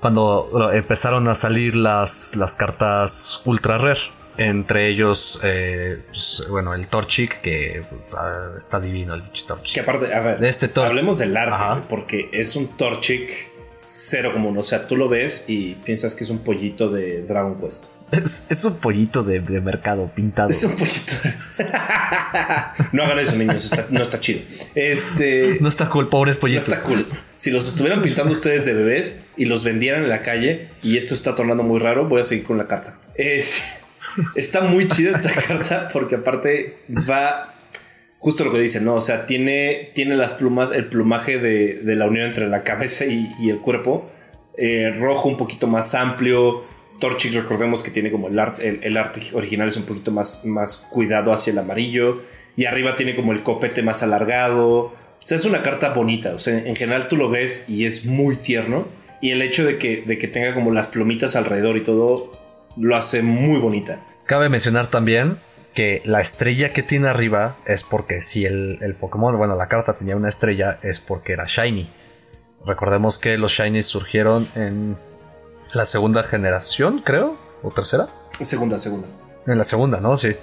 Cuando 0.00 0.70
empezaron 0.72 1.28
a 1.28 1.34
salir 1.34 1.76
las, 1.76 2.34
las 2.34 2.56
cartas 2.56 3.42
ultra 3.44 3.76
rare 3.76 4.00
entre 4.38 4.88
ellos, 4.88 5.40
eh, 5.42 6.02
pues, 6.06 6.44
bueno, 6.48 6.74
el 6.74 6.86
Torchic, 6.86 7.40
que 7.40 7.82
pues, 7.90 8.14
ah, 8.14 8.50
está 8.56 8.80
divino 8.80 9.14
el 9.14 9.22
Torchic. 9.22 9.74
Que 9.74 9.80
aparte, 9.80 10.14
a 10.14 10.20
ver, 10.20 10.44
este 10.44 10.70
hablemos 10.80 11.18
del 11.18 11.36
arte, 11.36 11.86
porque 11.88 12.28
es 12.32 12.56
un 12.56 12.76
Torchic 12.76 13.56
cero 13.78 14.30
común. 14.32 14.56
O 14.58 14.62
sea, 14.62 14.86
tú 14.86 14.96
lo 14.96 15.08
ves 15.08 15.44
y 15.48 15.74
piensas 15.74 16.14
que 16.14 16.24
es 16.24 16.30
un 16.30 16.38
pollito 16.40 16.90
de 16.90 17.22
Dragon 17.22 17.60
Quest. 17.60 17.96
Es, 18.12 18.64
un 18.64 18.76
pollito 18.76 19.24
de, 19.24 19.40
mercado 19.60 20.08
pintado. 20.14 20.50
Es 20.50 20.62
un 20.62 20.76
pollito. 20.76 21.12
no 22.92 23.02
hagan 23.02 23.18
eso, 23.18 23.34
niños. 23.34 23.72
no 23.90 24.00
está 24.00 24.20
chido. 24.20 24.42
Este. 24.76 25.58
No 25.60 25.68
está 25.68 25.88
cool, 25.88 26.08
pobres 26.08 26.38
pollitos. 26.38 26.68
No 26.68 26.74
está 26.74 26.86
cool. 26.86 27.04
Si 27.36 27.50
los 27.50 27.66
estuvieran 27.66 28.02
pintando 28.02 28.32
ustedes 28.32 28.64
de 28.64 28.74
bebés 28.74 29.22
y 29.36 29.46
los 29.46 29.64
vendieran 29.64 30.04
en 30.04 30.08
la 30.08 30.22
calle 30.22 30.68
y 30.82 30.96
esto 30.96 31.14
está 31.14 31.34
tornando 31.34 31.64
muy 31.64 31.80
raro, 31.80 32.08
voy 32.08 32.20
a 32.20 32.24
seguir 32.24 32.44
con 32.44 32.58
la 32.58 32.68
carta. 32.68 32.96
Es. 33.16 33.60
Está 34.34 34.62
muy 34.62 34.88
chida 34.88 35.10
esta 35.10 35.32
carta 35.48 35.88
porque 35.92 36.16
aparte 36.16 36.78
va 36.88 37.54
justo 38.18 38.44
lo 38.44 38.52
que 38.52 38.58
dice, 38.58 38.80
¿no? 38.80 38.94
O 38.94 39.00
sea, 39.00 39.26
tiene, 39.26 39.90
tiene 39.94 40.16
las 40.16 40.32
plumas, 40.32 40.70
el 40.72 40.86
plumaje 40.86 41.38
de, 41.38 41.80
la 41.94 42.06
unión 42.06 42.26
entre 42.26 42.48
la 42.48 42.62
cabeza 42.62 43.04
y, 43.04 43.48
el 43.48 43.58
cuerpo. 43.58 44.10
Eh, 44.56 44.92
rojo 44.98 45.28
un 45.28 45.36
poquito 45.36 45.66
más 45.66 45.94
amplio. 45.94 46.64
Torchic, 46.98 47.34
recordemos 47.34 47.82
que 47.82 47.90
tiene 47.90 48.10
como 48.10 48.28
el, 48.28 48.38
arte, 48.38 48.80
el, 48.82 48.96
arte 48.96 49.20
original 49.34 49.68
es 49.68 49.76
un 49.76 49.84
poquito 49.84 50.10
más, 50.10 50.44
más 50.46 50.88
cuidado 50.90 51.32
hacia 51.32 51.52
el 51.52 51.58
amarillo. 51.58 52.22
Y 52.56 52.64
arriba 52.64 52.96
tiene 52.96 53.14
como 53.14 53.32
el 53.32 53.42
copete 53.42 53.82
más 53.82 54.02
alargado. 54.02 54.66
O 54.76 54.92
sea, 55.20 55.36
es 55.36 55.44
una 55.44 55.62
carta 55.62 55.90
bonita. 55.90 56.34
O 56.34 56.38
sea, 56.38 56.56
en 56.58 56.74
general 56.74 57.08
tú 57.08 57.16
lo 57.16 57.28
ves 57.28 57.68
y 57.68 57.84
es 57.84 58.06
muy 58.06 58.36
tierno. 58.36 58.88
Y 59.20 59.30
el 59.30 59.42
hecho 59.42 59.64
de 59.64 59.78
que, 59.78 60.02
de 60.06 60.18
que 60.18 60.26
tenga 60.26 60.54
como 60.54 60.72
las 60.72 60.88
plumitas 60.88 61.36
alrededor 61.36 61.76
y 61.76 61.82
todo, 61.82 62.32
lo 62.76 62.96
hace 62.96 63.22
muy 63.22 63.58
bonita. 63.58 64.00
Cabe 64.24 64.48
mencionar 64.48 64.86
también 64.88 65.38
que 65.74 66.00
la 66.04 66.20
estrella 66.20 66.72
que 66.72 66.82
tiene 66.82 67.08
arriba 67.08 67.58
es 67.66 67.84
porque 67.84 68.22
si 68.22 68.46
el, 68.46 68.96
Pokémon, 68.98 69.36
bueno, 69.36 69.56
la 69.56 69.68
carta 69.68 69.94
tenía 69.94 70.16
una 70.16 70.28
estrella, 70.28 70.78
es 70.82 71.00
porque 71.00 71.34
era 71.34 71.44
Shiny. 71.46 71.90
Recordemos 72.64 73.18
que 73.18 73.36
los 73.38 73.52
Shinies 73.52 73.86
surgieron 73.86 74.48
en 74.54 74.96
la 75.72 75.84
segunda 75.84 76.22
generación, 76.22 77.00
creo, 77.04 77.36
o 77.62 77.70
tercera. 77.70 78.08
Segunda, 78.40 78.78
segunda. 78.78 79.06
En 79.46 79.58
la 79.58 79.64
segunda, 79.64 80.00
¿no? 80.00 80.16
Sí. 80.16 80.34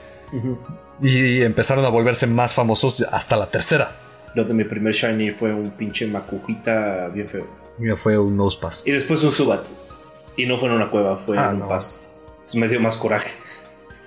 Y 1.01 1.41
empezaron 1.41 1.83
a 1.83 1.89
volverse 1.89 2.27
más 2.27 2.53
famosos 2.53 3.01
hasta 3.11 3.35
la 3.35 3.47
tercera. 3.47 3.91
Lo 4.35 4.45
de 4.45 4.53
mi 4.53 4.63
primer 4.63 4.93
Shiny 4.93 5.31
fue 5.31 5.53
un 5.53 5.71
pinche 5.71 6.07
macujita 6.07 7.07
bien 7.09 7.27
feo. 7.27 7.47
Mío 7.79 7.97
fue 7.97 8.17
un 8.17 8.37
Nosepass. 8.37 8.83
Y 8.85 8.91
después 8.91 9.23
un 9.23 9.31
Subat. 9.31 9.67
Y 10.37 10.45
no 10.45 10.57
fue 10.57 10.69
en 10.69 10.75
una 10.75 10.89
cueva, 10.89 11.17
fue 11.17 11.37
ah, 11.37 11.51
en 11.51 11.61
un 11.61 11.67
paso 12.43 12.57
me 12.57 12.67
dio 12.67 12.79
más 12.79 12.97
coraje. 12.97 13.31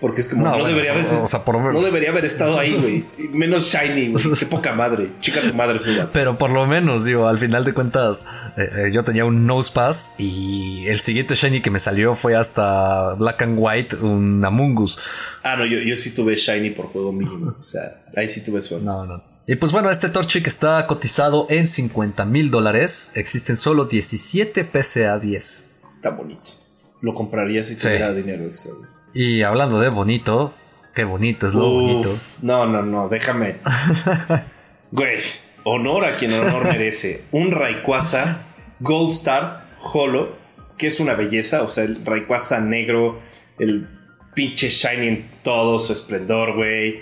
Porque 0.01 0.21
es 0.21 0.29
como, 0.29 0.45
no, 0.45 0.63
debería 0.63 0.93
haber, 0.93 1.07
no 1.07 1.81
debería 1.81 2.11
haber 2.11 2.27
estado 2.27 2.59
ahí, 2.59 2.75
güey. 2.75 3.07
Menos 3.33 3.73
shiny, 3.73 4.09
güey. 4.09 4.25
Qué 4.39 4.45
poca 4.45 4.75
madre. 4.75 5.13
Chica 5.21 5.41
tu 5.41 5.55
madre, 5.55 5.81
Pero 6.13 6.37
por 6.37 6.51
lo 6.51 6.67
menos, 6.67 7.07
digo, 7.07 7.27
al 7.29 7.39
final 7.39 7.65
de 7.65 7.73
cuentas, 7.73 8.27
eh, 8.59 8.89
eh, 8.89 8.93
yo 8.93 9.05
tenía 9.05 9.25
un 9.25 9.47
nose 9.47 9.73
pass 9.73 10.13
y 10.19 10.87
el 10.87 11.01
siguiente 11.01 11.35
shiny 11.35 11.63
que 11.63 11.71
me 11.71 11.79
salió 11.79 12.15
fue 12.15 12.37
hasta 12.37 13.15
Black 13.15 13.41
and 13.41 13.57
White, 13.59 13.97
un 13.97 14.45
Amungus. 14.45 14.99
Ah, 15.43 15.57
no, 15.57 15.65
yo, 15.65 15.79
yo 15.79 15.97
sí 15.97 16.13
tuve 16.13 16.37
shiny 16.37 16.71
por 16.71 16.89
juego 16.89 17.11
mínimo. 17.11 17.57
O 17.59 17.63
sea, 17.63 18.05
ahí 18.17 18.29
sí 18.29 18.45
tuve 18.45 18.61
suerte. 18.61 18.85
No, 18.85 19.07
no. 19.07 19.25
Y 19.47 19.57
pues 19.57 19.73
bueno, 19.73 19.91
este 19.91 20.11
Torchic 20.11 20.47
está 20.47 20.87
cotizado 20.87 21.47
en 21.49 21.67
50 21.67 22.27
mil 22.27 22.51
dólares. 22.51 23.13
Existen 23.15 23.57
solo 23.57 23.87
17 23.87 24.65
PCA 24.65 25.19
10. 25.19 25.71
Está 25.97 26.11
bonito 26.11 26.66
lo 27.07 27.15
compraría 27.15 27.63
si 27.63 27.77
tuviera 27.77 28.13
dinero 28.13 28.47
extra. 28.47 28.73
Y 29.15 29.43
hablando 29.43 29.79
de 29.79 29.91
bonito, 29.91 30.53
qué 30.93 31.05
bonito 31.05 31.47
es 31.47 31.55
lo 31.55 31.71
bonito. 31.71 32.13
No, 32.43 32.67
no, 32.67 32.83
no, 32.83 33.09
déjame. 33.09 33.57
Güey, 34.91 35.19
honor 35.65 36.05
a 36.05 36.17
quien 36.17 36.33
honor 36.33 36.65
merece. 36.65 37.23
Un 37.31 37.51
Rayquaza 37.53 38.39
Gold 38.81 39.13
Star 39.13 39.67
Holo, 39.81 40.37
que 40.79 40.87
es 40.89 41.01
una 41.01 41.15
belleza, 41.15 41.63
o 41.63 41.69
sea, 41.69 41.85
el 41.85 42.05
Rayquaza 42.05 42.61
negro, 42.61 43.21
el 43.59 43.89
pinche 44.35 44.69
shiny 44.69 45.09
en 45.09 45.29
todo 45.43 45.79
su 45.79 45.93
esplendor, 45.93 46.55
güey. 46.55 47.01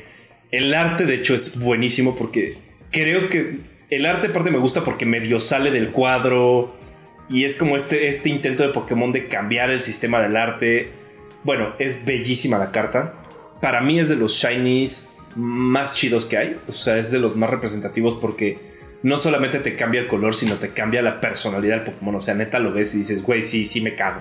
El 0.50 0.74
arte, 0.74 1.06
de 1.06 1.14
hecho, 1.14 1.34
es 1.34 1.58
buenísimo 1.58 2.14
porque 2.14 2.58
creo 2.90 3.28
que 3.28 3.60
el 3.90 4.06
arte 4.06 4.28
aparte 4.28 4.50
me 4.50 4.58
gusta 4.58 4.82
porque 4.82 5.06
medio 5.06 5.40
sale 5.40 5.70
del 5.70 5.90
cuadro 5.90 6.76
y 7.28 7.44
es 7.44 7.56
como 7.56 7.76
este, 7.76 8.08
este 8.08 8.28
intento 8.28 8.62
de 8.62 8.70
Pokémon 8.70 9.12
de 9.12 9.28
cambiar 9.28 9.70
el 9.70 9.80
sistema 9.80 10.20
del 10.20 10.36
arte. 10.36 10.90
Bueno, 11.42 11.74
es 11.78 12.04
bellísima 12.04 12.58
la 12.58 12.70
carta. 12.70 13.14
Para 13.60 13.80
mí 13.80 13.98
es 13.98 14.08
de 14.08 14.16
los 14.16 14.34
shinies 14.34 15.08
más 15.36 15.94
chidos 15.94 16.26
que 16.26 16.36
hay. 16.36 16.58
O 16.68 16.72
sea, 16.72 16.98
es 16.98 17.10
de 17.10 17.18
los 17.18 17.36
más 17.36 17.50
representativos 17.50 18.14
porque 18.14 18.58
no 19.02 19.16
solamente 19.16 19.58
te 19.60 19.76
cambia 19.76 20.02
el 20.02 20.06
color, 20.06 20.34
sino 20.34 20.56
te 20.56 20.70
cambia 20.70 21.02
la 21.02 21.20
personalidad 21.20 21.76
del 21.76 21.92
Pokémon. 21.92 22.16
O 22.16 22.20
sea, 22.20 22.34
neta 22.34 22.58
lo 22.58 22.72
ves 22.72 22.94
y 22.94 22.98
dices, 22.98 23.22
güey, 23.22 23.42
sí, 23.42 23.66
sí 23.66 23.80
me 23.80 23.94
cago. 23.94 24.20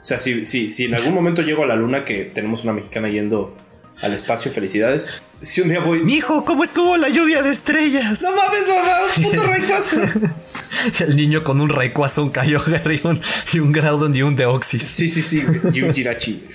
O 0.00 0.04
sea, 0.04 0.18
si, 0.18 0.44
si, 0.44 0.68
si 0.68 0.86
en 0.86 0.94
algún 0.94 1.14
momento 1.14 1.42
llego 1.42 1.62
a 1.62 1.66
la 1.66 1.76
luna, 1.76 2.04
que 2.04 2.24
tenemos 2.24 2.64
una 2.64 2.72
mexicana 2.72 3.08
yendo 3.08 3.56
al 4.02 4.12
espacio, 4.12 4.50
felicidades. 4.50 5.08
Si 5.40 5.60
un 5.60 5.68
día 5.68 5.80
voy. 5.80 6.02
Mijo, 6.02 6.44
¿cómo 6.44 6.64
estuvo 6.64 6.96
la 6.96 7.08
lluvia 7.08 7.42
de 7.42 7.50
estrellas? 7.50 8.22
No 8.22 8.32
mames, 8.32 8.62
mamá, 8.68 8.98
un 9.16 9.22
puto 9.22 9.42
Rayquaza. 9.46 9.96
El 11.00 11.16
niño 11.16 11.44
con 11.44 11.60
un 11.60 11.68
Rayquaza, 11.68 12.20
un 12.22 12.32
Kyogre 12.32 13.00
y 13.02 13.06
un, 13.06 13.20
y 13.52 13.58
un 13.60 13.72
Groudon 13.72 14.14
y 14.14 14.22
un 14.22 14.36
Deoxys. 14.36 14.82
Sí, 14.82 15.08
sí, 15.08 15.22
sí, 15.22 15.44
y 15.72 15.82
un 15.82 15.94
Jirachi. 15.94 16.48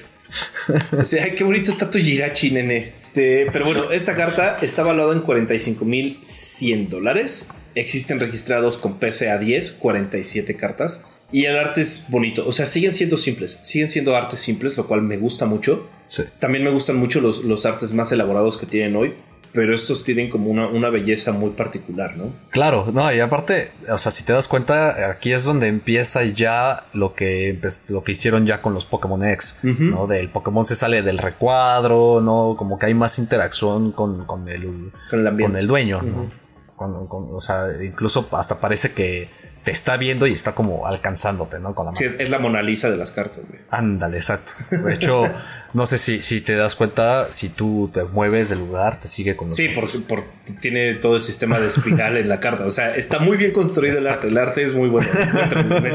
O 0.97 1.05
sea, 1.05 1.33
qué 1.33 1.43
bonito 1.43 1.71
está 1.71 1.89
tu 1.89 1.97
Jirachi, 1.97 2.51
nene. 2.51 2.93
Este, 3.17 3.47
pero 3.51 3.65
bueno, 3.65 3.89
esta 3.91 4.13
carta 4.13 4.57
está 4.62 4.83
valuada 4.83 5.13
en 5.13 5.23
45.100 5.23 6.89
dólares. 6.89 7.49
Existen 7.73 8.19
registrados 8.19 8.77
con 8.77 8.99
PSA 8.99 9.38
10, 9.39 9.71
47 9.71 10.55
cartas. 10.55 11.05
Y 11.31 11.45
el 11.45 11.57
arte 11.57 11.81
es 11.81 12.05
bonito. 12.09 12.45
O 12.47 12.51
sea, 12.51 12.65
siguen 12.65 12.93
siendo 12.93 13.17
simples. 13.17 13.59
Siguen 13.61 13.87
siendo 13.89 14.15
artes 14.15 14.39
simples, 14.39 14.77
lo 14.77 14.87
cual 14.87 15.01
me 15.01 15.17
gusta 15.17 15.45
mucho. 15.45 15.87
Sí. 16.07 16.23
También 16.39 16.63
me 16.63 16.69
gustan 16.69 16.95
mucho 16.97 17.19
los, 17.21 17.43
los 17.43 17.65
artes 17.65 17.93
más 17.93 18.11
elaborados 18.11 18.57
que 18.57 18.65
tienen 18.65 18.95
hoy. 18.95 19.15
Pero 19.53 19.73
estos 19.73 20.03
tienen 20.03 20.29
como 20.29 20.51
una, 20.51 20.67
una 20.67 20.89
belleza 20.89 21.31
muy 21.31 21.49
particular, 21.51 22.15
¿no? 22.15 22.25
Claro, 22.51 22.91
no, 22.93 23.11
y 23.11 23.19
aparte, 23.21 23.71
o 23.89 23.97
sea, 23.97 24.11
si 24.11 24.23
te 24.23 24.33
das 24.33 24.47
cuenta, 24.47 25.09
aquí 25.09 25.31
es 25.31 25.45
donde 25.45 25.67
empieza 25.67 26.23
ya 26.25 26.85
lo 26.93 27.15
que, 27.15 27.59
lo 27.87 28.03
que 28.03 28.11
hicieron 28.11 28.45
ya 28.45 28.61
con 28.61 28.73
los 28.75 28.85
Pokémon 28.85 29.23
X, 29.23 29.57
¿no? 29.63 30.05
Del 30.05 30.29
Pokémon 30.29 30.63
se 30.63 30.75
sale 30.75 31.01
del 31.01 31.17
recuadro, 31.17 32.21
¿no? 32.21 32.55
Como 32.57 32.77
que 32.77 32.87
hay 32.87 32.93
más 32.93 33.17
interacción 33.19 33.93
con, 33.93 34.25
con 34.25 34.47
el, 34.49 34.91
Con 35.09 35.25
el 35.25 35.41
con 35.41 35.55
el 35.55 35.65
dueño, 35.65 36.01
¿no? 36.03 36.29
Con- 36.75 37.07
con- 37.07 37.29
o 37.33 37.41
sea, 37.41 37.63
incluso 37.83 38.27
hasta 38.33 38.59
parece 38.59 38.91
que 38.91 39.29
te 39.67 39.73
está 39.73 39.97
viendo 39.97 40.27
y 40.27 40.32
está 40.32 40.56
como 40.56 40.88
alcanzándote, 40.88 41.60
¿no? 41.60 41.75
Con 41.75 41.88
la 41.88 41.91
mano. 41.91 41.97
Sí, 41.97 42.06
es, 42.19 42.30
la 42.30 42.39
Mona 42.39 42.62
Lisa 42.62 42.89
de 42.89 42.95
las 42.95 43.12
cartas, 43.12 43.43
güey. 43.49 43.60
Ándale, 43.69 44.15
exacto. 44.15 44.53
De 44.71 44.93
hecho, 44.93 45.30
no 45.73 45.86
sé 45.86 45.97
si, 45.97 46.21
si 46.21 46.39
te 46.39 46.56
das 46.56 46.77
cuenta, 46.77 47.27
si 47.30 47.49
tú 47.49 47.91
te 47.93 48.06
mueves 48.06 48.47
del 48.47 48.60
lugar, 48.60 48.97
te 48.97 49.10
sigue 49.10 49.36
con 49.36 49.47
los 49.49 49.58
Sí, 49.58 49.67
por, 49.67 49.84
por- 50.03 50.23
tiene 50.62 50.93
todo 50.93 51.17
el 51.17 51.21
sistema 51.21 51.60
de 51.60 51.67
espiral 51.67 52.15
en 52.15 52.30
la 52.30 52.39
carta. 52.39 52.65
O 52.65 52.71
sea, 52.71 52.95
está 52.95 53.19
muy 53.19 53.36
bien 53.36 53.51
construido 53.51 53.99
el 53.99 54.08
arte. 54.08 54.30
El 54.30 54.38
arte 54.38 54.63
es 54.63 54.73
muy 54.73 54.88
bueno. 54.88 55.10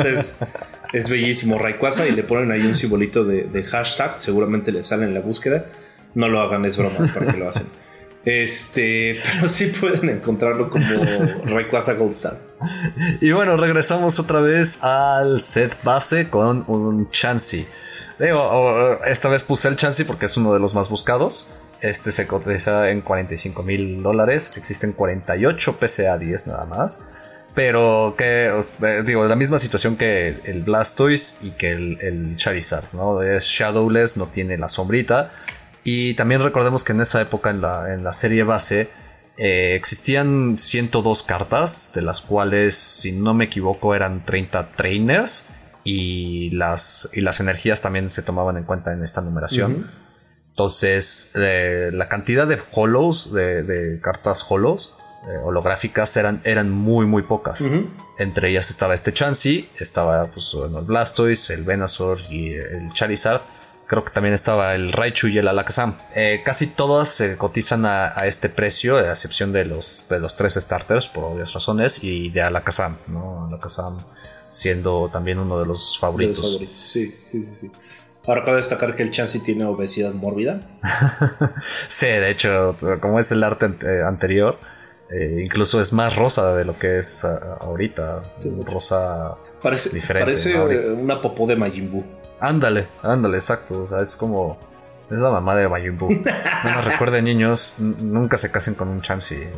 Es, 0.06 0.36
es 0.92 1.08
bellísimo. 1.08 1.56
Rayquaza 1.56 2.06
y 2.06 2.12
le 2.12 2.24
ponen 2.24 2.52
ahí 2.52 2.66
un 2.66 2.76
simbolito 2.76 3.24
de, 3.24 3.44
de 3.44 3.64
hashtag. 3.64 4.18
Seguramente 4.18 4.70
le 4.70 4.82
sale 4.82 5.04
en 5.06 5.14
la 5.14 5.20
búsqueda. 5.20 5.64
No 6.14 6.28
lo 6.28 6.42
hagan, 6.42 6.66
es 6.66 6.76
broma 6.76 7.10
para 7.14 7.32
que 7.32 7.38
lo 7.38 7.48
hacen. 7.48 7.64
Este, 8.24 9.20
pero 9.32 9.48
sí 9.48 9.66
pueden 9.66 10.08
encontrarlo 10.08 10.70
como 10.70 10.84
Rayquaza 11.44 11.94
Gold 11.94 12.12
Star. 12.12 12.38
Y 13.20 13.32
bueno, 13.32 13.56
regresamos 13.56 14.20
otra 14.20 14.40
vez 14.40 14.82
al 14.82 15.40
set 15.40 15.76
base 15.82 16.28
con 16.30 16.64
un 16.68 17.10
Chansey. 17.10 17.66
Digo, 18.18 18.98
esta 19.06 19.28
vez 19.28 19.42
puse 19.42 19.68
el 19.68 19.76
Chansey 19.76 20.04
porque 20.04 20.26
es 20.26 20.36
uno 20.36 20.52
de 20.52 20.60
los 20.60 20.74
más 20.74 20.88
buscados. 20.88 21.50
Este 21.80 22.12
se 22.12 22.28
cotiza 22.28 22.90
en 22.90 23.00
45 23.00 23.64
mil 23.64 24.02
dólares. 24.02 24.52
Existen 24.56 24.92
48 24.92 25.76
PCA 25.78 26.18
10 26.18 26.46
nada 26.46 26.64
más. 26.66 27.00
Pero 27.54 28.14
que, 28.16 28.46
eh, 28.46 29.02
digo, 29.04 29.26
la 29.26 29.36
misma 29.36 29.58
situación 29.58 29.96
que 29.96 30.40
el 30.44 30.62
Blastoise 30.62 31.38
y 31.42 31.50
que 31.50 31.70
el, 31.70 31.98
el 32.00 32.36
Charizard, 32.36 32.84
¿no? 32.92 33.20
Es 33.20 33.44
Shadowless, 33.44 34.16
no 34.16 34.26
tiene 34.26 34.56
la 34.56 34.68
sombrita. 34.68 35.32
Y 35.84 36.14
también 36.14 36.42
recordemos 36.42 36.84
que 36.84 36.92
en 36.92 37.00
esa 37.00 37.20
época, 37.20 37.50
en 37.50 37.60
la, 37.60 37.92
en 37.92 38.04
la 38.04 38.12
serie 38.12 38.44
base, 38.44 38.90
eh, 39.36 39.74
existían 39.74 40.56
102 40.56 41.22
cartas, 41.22 41.92
de 41.94 42.02
las 42.02 42.20
cuales, 42.20 42.76
si 42.76 43.12
no 43.12 43.34
me 43.34 43.46
equivoco, 43.46 43.94
eran 43.94 44.24
30 44.24 44.68
trainers. 44.76 45.46
Y 45.84 46.50
las, 46.50 47.08
y 47.12 47.22
las 47.22 47.40
energías 47.40 47.80
también 47.80 48.08
se 48.08 48.22
tomaban 48.22 48.56
en 48.56 48.62
cuenta 48.64 48.92
en 48.92 49.02
esta 49.02 49.20
numeración. 49.20 49.90
Entonces, 50.50 51.32
eh, 51.34 51.90
la 51.92 52.08
cantidad 52.08 52.46
de 52.46 52.58
hollows, 52.72 53.32
de, 53.32 53.64
de 53.64 54.00
cartas 54.00 54.44
hollows, 54.48 54.94
eh, 55.26 55.36
holográficas, 55.42 56.16
eran, 56.16 56.40
eran 56.44 56.70
muy, 56.70 57.06
muy 57.06 57.22
pocas. 57.22 57.68
Entre 58.18 58.50
ellas 58.50 58.70
estaba 58.70 58.92
este 58.92 59.12
Chansey, 59.12 59.70
estaba 59.78 60.26
pues, 60.26 60.52
bueno, 60.54 60.80
el 60.80 60.84
Blastoise, 60.84 61.50
el 61.50 61.64
Venusaur 61.64 62.18
y 62.30 62.52
el 62.52 62.92
Charizard. 62.92 63.40
Creo 63.92 64.04
que 64.06 64.10
también 64.10 64.32
estaba 64.32 64.74
el 64.74 64.90
Raichu 64.90 65.26
y 65.26 65.36
el 65.36 65.46
Alakazam. 65.48 65.98
Eh, 66.14 66.40
casi 66.42 66.66
todas 66.66 67.10
se 67.10 67.36
cotizan 67.36 67.84
a, 67.84 68.18
a 68.18 68.26
este 68.26 68.48
precio, 68.48 68.96
a 68.96 69.10
excepción 69.10 69.52
de 69.52 69.66
los, 69.66 70.06
de 70.08 70.18
los 70.18 70.34
tres 70.34 70.54
starters, 70.54 71.08
por 71.08 71.24
obvias 71.24 71.52
razones, 71.52 72.02
y 72.02 72.30
de 72.30 72.40
Alakazam, 72.40 72.96
¿no? 73.08 73.48
Alakazam 73.48 73.98
siendo 74.48 75.10
también 75.12 75.38
uno 75.38 75.60
de 75.60 75.66
los 75.66 75.92
De 75.92 76.00
favoritos. 76.00 76.38
los 76.38 76.52
favoritos. 76.52 76.80
Sí, 76.80 77.14
sí, 77.22 77.42
sí, 77.44 77.54
sí. 77.54 77.72
Ahora 78.26 78.42
cabe 78.46 78.56
destacar 78.56 78.94
que 78.94 79.02
el 79.02 79.10
Chansey 79.10 79.42
tiene 79.42 79.66
obesidad 79.66 80.14
mórbida. 80.14 80.62
Sí, 81.88 82.06
de 82.06 82.30
hecho, 82.30 82.74
como 83.02 83.18
es 83.18 83.30
el 83.30 83.44
arte 83.44 83.66
ante- 83.66 84.02
anterior, 84.04 84.58
eh, 85.10 85.42
incluso 85.44 85.82
es 85.82 85.92
más 85.92 86.16
rosa 86.16 86.54
de 86.56 86.64
lo 86.64 86.78
que 86.78 86.96
es 86.96 87.24
ah, 87.26 87.58
ahorita. 87.60 88.22
Rosa. 88.64 89.34
Parece, 89.62 89.90
Diferente, 89.90 90.24
parece 90.24 90.56
una 90.92 91.20
popó 91.20 91.46
de 91.46 91.56
Majin 91.56 91.90
Buu. 91.92 92.21
Ándale, 92.42 92.88
ándale, 93.02 93.36
exacto. 93.36 93.84
O 93.84 93.88
sea, 93.88 94.00
es 94.00 94.16
como. 94.16 94.58
Es 95.10 95.18
la 95.18 95.30
mamá 95.30 95.54
de 95.54 95.66
Buu. 95.90 96.10
No 96.10 96.74
nos 96.74 96.84
recuerden, 96.84 97.24
niños, 97.26 97.76
nunca 97.78 98.36
se 98.36 98.50
casen 98.50 98.74
con 98.74 98.88
un 98.88 99.00
Chansey. 99.00 99.38
eh, 99.42 99.48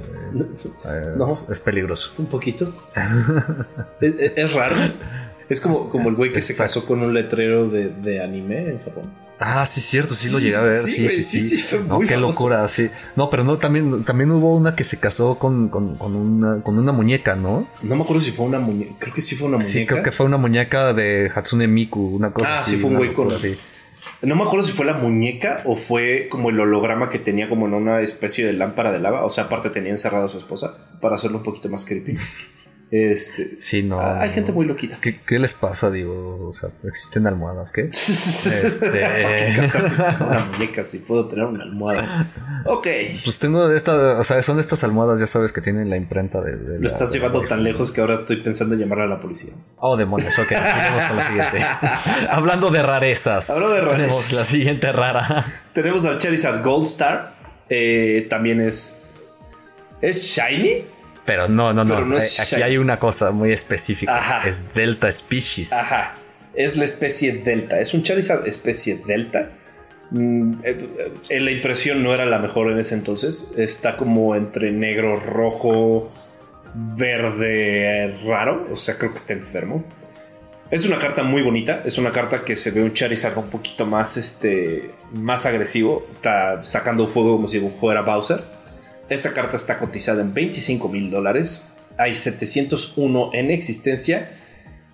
eh, 0.85 1.15
No. 1.17 1.29
es, 1.29 1.49
es 1.49 1.61
peligroso. 1.61 2.13
Un 2.19 2.27
poquito. 2.27 2.73
es, 4.01 4.53
raro. 4.53 4.77
Es 5.49 5.61
como, 5.61 5.89
como 5.89 6.09
el 6.11 6.17
güey 6.17 6.33
que 6.33 6.43
se 6.43 6.57
casó 6.57 6.85
con 6.85 7.03
un 7.03 7.15
letrero 7.15 7.69
de, 7.69 7.89
de 7.89 8.23
anime 8.23 8.67
en 8.69 8.79
Japón. 8.81 9.24
Ah, 9.41 9.67
sí, 9.67 9.81
cierto, 9.81 10.15
sí 10.15 10.31
lo 10.31 10.39
llegué 10.39 10.55
a 10.57 10.63
ver. 10.63 10.81
sí, 10.81 11.09
Sí, 11.09 11.23
sí, 11.23 11.41
sí, 11.41 11.57
sí. 11.57 11.77
no, 11.89 11.99
qué 12.01 12.07
famoso. 12.15 12.19
locura, 12.21 12.69
sí. 12.69 12.89
No, 13.17 13.31
pero 13.31 13.43
no, 13.45 13.59
también, 13.59 14.05
también 14.05 14.31
hubo 14.31 14.55
una 14.57 14.77
que 14.77 14.85
se 14.85 14.99
casó 14.99 15.39
con, 15.39 15.69
con, 15.69 15.97
con 15.97 16.15
una, 16.15 16.63
con 16.63 16.79
una 16.79 16.93
muñeca, 16.93 17.35
¿no? 17.35 17.69
No 17.83 17.97
me 17.97 18.03
acuerdo 18.05 18.23
si 18.23 18.31
fue 18.31 18.47
una 18.47 18.61
muñeca. 18.61 18.95
Creo 18.99 19.15
que 19.15 19.23
sí 19.23 19.35
fue 19.35 19.49
una 19.49 19.57
muñeca. 19.59 19.73
Sí, 19.73 19.87
creo 19.87 20.03
que 20.03 20.13
fue 20.13 20.27
una 20.27 20.37
muñeca 20.37 20.93
de 20.93 21.31
Hatsune 21.35 21.67
Miku, 21.67 22.01
una 22.15 22.33
cosa 22.33 22.55
Ah, 22.55 22.59
así. 22.61 22.73
sí, 22.73 22.77
fue 22.79 22.91
un 22.91 22.97
güey 22.97 23.13
con- 23.13 23.27
así. 23.33 23.55
No 24.23 24.37
me 24.37 24.43
acuerdo 24.45 24.65
si 24.67 24.73
fue 24.73 24.87
la 24.87 24.95
muñeca 24.95 25.59
o 25.67 25.77
fue 25.77 26.29
como 26.31 26.51
el 26.51 26.59
holograma 26.61 27.09
que 27.11 27.19
tenía 27.19 27.49
como 27.49 27.67
en 27.67 27.75
una 27.75 28.01
especie 28.01 28.47
de 28.47 28.53
lámpara 28.55 28.93
de 28.93 29.01
lava. 29.01 29.25
O 29.25 29.31
sea, 29.31 29.45
aparte 29.45 29.69
tenía 29.71 29.91
encerrada 29.91 30.27
a 30.27 30.29
su 30.29 30.39
esposa 30.39 30.77
para 31.01 31.17
hacerlo 31.17 31.39
un 31.39 31.43
poquito 31.43 31.69
más 31.69 31.85
creepy. 31.85 32.13
Este. 32.97 33.57
Sí, 33.57 33.83
no. 33.83 33.99
ah, 33.99 34.21
hay 34.21 34.31
gente 34.31 34.53
muy 34.53 34.67
loquita. 34.67 34.99
¿Qué, 35.01 35.21
qué 35.21 35.41
les 35.41 35.53
pasa? 35.53 35.91
Digo, 35.91 36.47
o 36.47 36.53
sea, 36.53 36.69
existen 36.85 37.27
almohadas, 37.27 37.73
¿qué? 37.73 37.81
este. 37.93 39.01
¿Para 39.01 39.37
qué 39.37 40.25
una 40.25 40.45
muñeca 40.53 40.85
si 40.85 40.99
puedo 41.01 41.27
tener 41.27 41.45
una 41.47 41.65
almohada? 41.65 42.31
Ok. 42.67 42.87
Pues 43.25 43.41
tengo 43.41 43.67
de 43.67 43.77
estas, 43.77 43.97
o 43.97 44.23
sea, 44.23 44.41
son 44.43 44.61
estas 44.61 44.85
almohadas, 44.85 45.19
ya 45.19 45.27
sabes, 45.27 45.53
que 45.53 45.61
tienen 45.61 45.91
la 45.91 45.97
imprenta 45.97 46.41
de. 46.41 46.55
de 46.55 46.75
Lo 46.75 46.81
la- 46.83 46.87
estás 46.87 47.11
de 47.13 47.19
llevando 47.19 47.43
tan 47.43 47.65
lejos 47.65 47.91
que 47.91 48.01
ahora 48.01 48.15
estoy 48.15 48.37
pensando 48.43 48.75
en 48.75 48.81
llamarle 48.83 49.05
a 49.05 49.09
la 49.09 49.21
policía. 49.21 49.55
Oh, 49.79 49.97
demonios, 49.97 50.39
ok, 50.39 50.47
seguimos 50.51 51.05
con 51.09 51.17
la 51.17 51.27
siguiente. 51.27 51.67
Hablando 52.31 52.71
de 52.71 52.83
rarezas. 52.83 53.51
Hablando 53.51 53.75
de 53.75 53.81
rarezas. 53.81 54.07
Tenemos 54.07 54.33
la 54.33 54.45
siguiente 54.45 54.93
rara. 54.93 55.45
Tenemos 55.73 56.05
al 56.05 56.19
Charizard 56.19 56.63
Gold 56.63 56.87
Star. 56.87 57.35
Eh, 57.69 58.27
también 58.31 58.61
es. 58.61 59.01
¿Es 60.01 60.23
Shiny? 60.23 60.85
Pero 61.25 61.49
no, 61.49 61.73
no, 61.73 61.85
no. 61.85 62.05
No 62.05 62.17
es 62.17 62.39
Eh, 62.39 62.43
Aquí 62.43 62.63
hay 62.63 62.77
una 62.77 62.99
cosa 62.99 63.31
muy 63.31 63.53
específica. 63.53 64.17
Ajá. 64.17 64.49
Es 64.49 64.75
Delta 64.75 65.11
Species. 65.11 65.73
Ajá. 65.73 66.15
Es 66.55 66.77
la 66.77 66.85
especie 66.85 67.33
Delta. 67.33 67.81
Es 67.81 67.95
un 67.95 68.03
Charizard 68.03 68.47
especie 68.47 69.01
Delta. 69.07 69.51
Mm, 70.11 70.55
eh, 70.63 71.11
eh, 71.31 71.41
la 71.41 71.51
impresión 71.51 72.03
no 72.03 72.13
era 72.13 72.27
la 72.27 72.39
mejor 72.39 72.71
en 72.71 72.79
ese 72.79 72.95
entonces. 72.95 73.53
Está 73.57 73.97
como 73.97 74.37
entre 74.37 74.71
negro, 74.71 75.19
rojo, 75.19 76.13
verde, 76.75 78.17
raro. 78.25 78.69
O 78.71 78.77
sea, 78.77 78.97
creo 78.99 79.13
que 79.13 79.19
está 79.19 79.33
enfermo. 79.33 79.85
Es 80.71 80.85
una 80.85 80.99
carta 80.99 81.23
muy 81.23 81.43
bonita. 81.43 81.83
Es 81.85 81.99
una 81.99 82.11
carta 82.13 82.45
que 82.45 82.57
se 82.57 82.71
ve 82.71 82.83
un 82.83 82.93
Charizard 82.93 83.37
un 83.39 83.49
poquito 83.49 83.87
más, 83.87 84.17
este, 84.17 84.91
más 85.13 85.47
agresivo. 85.47 86.07
Está 86.11 86.63
sacando 86.65 87.07
fuego 87.07 87.37
como 87.37 87.47
si 87.47 87.61
fuera 87.81 88.03
Bowser. 88.03 88.43
Esta 89.09 89.33
carta 89.33 89.57
está 89.57 89.79
cotizada 89.79 90.23
en 90.23 90.33
25 90.35 90.89
mil 90.89 91.11
dólares. 91.11 91.67
Hay 91.99 92.15
701 92.15 93.31
en 93.35 93.51
existencia. 93.51 94.31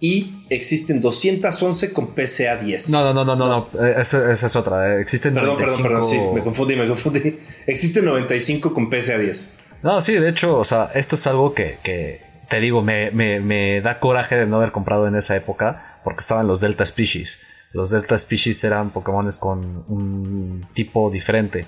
Y 0.02 0.46
existen 0.48 1.02
211 1.02 1.92
con 1.92 2.14
PCA 2.14 2.56
10. 2.56 2.88
No, 2.88 3.04
no, 3.04 3.12
no, 3.12 3.24
no, 3.24 3.36
no, 3.36 3.68
no. 3.72 3.84
Eh, 3.86 3.96
Esa, 3.98 4.32
esa 4.32 4.46
es 4.46 4.56
otra. 4.56 4.96
eh, 4.96 5.00
Existen 5.02 5.34
Perdón, 5.34 5.58
95... 5.58 5.82
perdón, 5.82 6.00
perdón, 6.00 6.10
sí, 6.10 6.34
me 6.34 6.42
confundí, 6.42 6.76
me 6.76 6.88
confundí. 6.88 7.38
Existen 7.66 8.06
95 8.06 8.72
con 8.72 8.88
PCA 8.88 9.18
10. 9.18 9.50
No, 9.82 10.00
sí, 10.00 10.14
de 10.14 10.30
hecho, 10.30 10.58
o 10.58 10.64
sea, 10.64 10.90
esto 10.94 11.16
es 11.16 11.26
algo 11.26 11.52
que, 11.52 11.78
que 11.82 12.22
te 12.48 12.60
digo, 12.60 12.82
me, 12.82 13.10
me, 13.10 13.40
me, 13.40 13.80
da 13.82 14.00
coraje 14.00 14.36
de 14.36 14.46
no 14.46 14.56
haber 14.56 14.72
comprado 14.72 15.06
en 15.06 15.16
esa 15.16 15.36
época 15.36 16.00
porque 16.02 16.20
estaban 16.22 16.46
los 16.46 16.60
Delta 16.60 16.84
Species. 16.86 17.40
Los 17.72 17.90
Delta 17.90 18.16
Species 18.16 18.64
eran 18.64 18.90
Pokémones 18.90 19.36
con 19.36 19.84
un 19.86 20.66
tipo 20.72 21.10
diferente. 21.10 21.66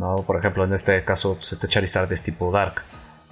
¿No? 0.00 0.24
Por 0.26 0.38
ejemplo, 0.38 0.64
en 0.64 0.72
este 0.72 1.04
caso, 1.04 1.34
pues 1.36 1.52
este 1.52 1.68
Charizard 1.68 2.12
es 2.12 2.22
tipo 2.24 2.50
Dark. 2.50 2.82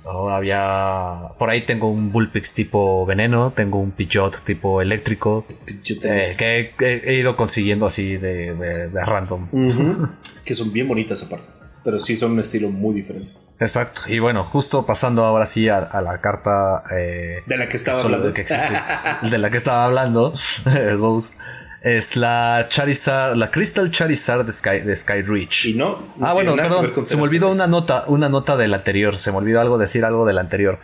Había. 0.04 1.32
Por 1.38 1.50
ahí 1.50 1.62
tengo 1.62 1.90
un 1.90 2.12
Bullpix 2.12 2.54
tipo 2.54 3.04
veneno, 3.04 3.52
tengo 3.52 3.78
un 3.78 3.90
Pidgeot 3.90 4.40
tipo 4.42 4.80
eléctrico. 4.80 5.44
Eh, 5.66 6.34
que 6.38 7.02
he, 7.04 7.14
ido 7.14 7.36
consiguiendo 7.36 7.86
así 7.86 8.16
de, 8.16 8.54
de, 8.54 9.04
random. 9.04 9.48
que 10.44 10.54
son 10.54 10.72
bien 10.72 10.88
bonitas 10.88 11.22
aparte. 11.22 11.46
Pero 11.84 11.98
sí 11.98 12.16
son 12.16 12.32
un 12.32 12.40
estilo 12.40 12.70
muy 12.70 12.94
diferente. 12.94 13.32
Exacto. 13.60 14.02
Y 14.06 14.18
bueno, 14.18 14.44
justo 14.44 14.86
pasando 14.86 15.24
ahora 15.24 15.44
sí 15.44 15.68
a, 15.68 16.00
la 16.00 16.20
carta. 16.20 16.84
Eh, 16.96 17.42
de 17.46 17.56
la 17.56 17.68
que 17.68 17.76
estaba 17.76 18.00
hablando. 18.00 18.30
de 19.30 19.38
la 19.38 19.50
que 19.50 19.56
estaba 19.56 19.84
hablando. 19.84 20.32
Ghost 20.98 21.38
es 21.80 22.16
la 22.16 22.66
Charizard, 22.68 23.36
la 23.36 23.50
Crystal 23.50 23.90
Charizard 23.90 24.44
de 24.44 24.52
Sky, 24.52 24.80
de 24.80 24.96
Sky 24.96 25.22
Reach. 25.22 25.66
Y 25.66 25.74
no. 25.74 25.98
ah, 26.20 26.32
bueno, 26.32 26.56
perdón. 26.56 27.06
Se 27.06 27.16
me 27.16 27.22
olvidó 27.22 27.50
una 27.50 27.66
nota, 27.66 28.04
una 28.08 28.28
nota 28.28 28.56
del 28.56 28.74
anterior. 28.74 29.18
Se 29.18 29.30
me 29.30 29.38
olvidó 29.38 29.60
algo 29.60 29.78
decir 29.78 30.04
algo 30.04 30.26
del 30.26 30.38
anterior. 30.38 30.78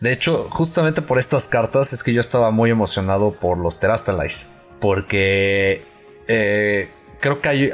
De 0.00 0.12
hecho, 0.12 0.48
justamente 0.50 1.02
por 1.02 1.18
estas 1.18 1.46
cartas 1.46 1.92
es 1.92 2.02
que 2.02 2.12
yo 2.12 2.20
estaba 2.20 2.50
muy 2.50 2.70
emocionado 2.70 3.32
por 3.32 3.58
los 3.58 3.78
Terastalize. 3.78 4.48
Porque 4.80 5.84
eh, 6.26 6.88
creo 7.20 7.40
que 7.40 7.70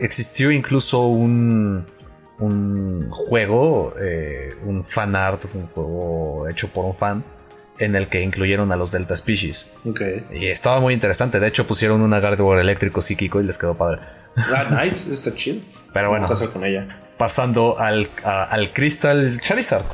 existió 0.00 0.50
incluso 0.50 1.06
un, 1.06 1.86
un 2.38 3.10
juego, 3.10 3.94
eh, 4.00 4.56
un 4.64 4.82
fan 4.84 5.14
art, 5.14 5.44
un 5.54 5.66
juego 5.68 6.48
hecho 6.48 6.68
por 6.68 6.86
un 6.86 6.94
fan 6.94 7.22
en 7.78 7.96
el 7.96 8.08
que 8.08 8.22
incluyeron 8.22 8.72
a 8.72 8.76
los 8.76 8.92
Delta 8.92 9.16
Species. 9.16 9.70
Y 10.32 10.46
estaba 10.46 10.80
muy 10.80 10.94
interesante. 10.94 11.40
De 11.40 11.46
hecho, 11.46 11.66
pusieron 11.66 12.00
un 12.02 12.10
Gardevoir 12.10 12.58
eléctrico 12.58 13.00
psíquico 13.00 13.40
y 13.40 13.44
les 13.44 13.58
quedó 13.58 13.76
padre. 13.76 14.00
Ah, 14.36 14.82
nice, 14.84 15.12
está 15.12 15.34
chido. 15.34 15.60
Pero 15.92 16.10
bueno, 16.10 16.28
con 16.52 16.64
ella? 16.64 16.86
pasando 17.18 17.78
al, 17.78 18.08
al 18.22 18.72
Crystal 18.72 19.40
Charizard. 19.42 19.84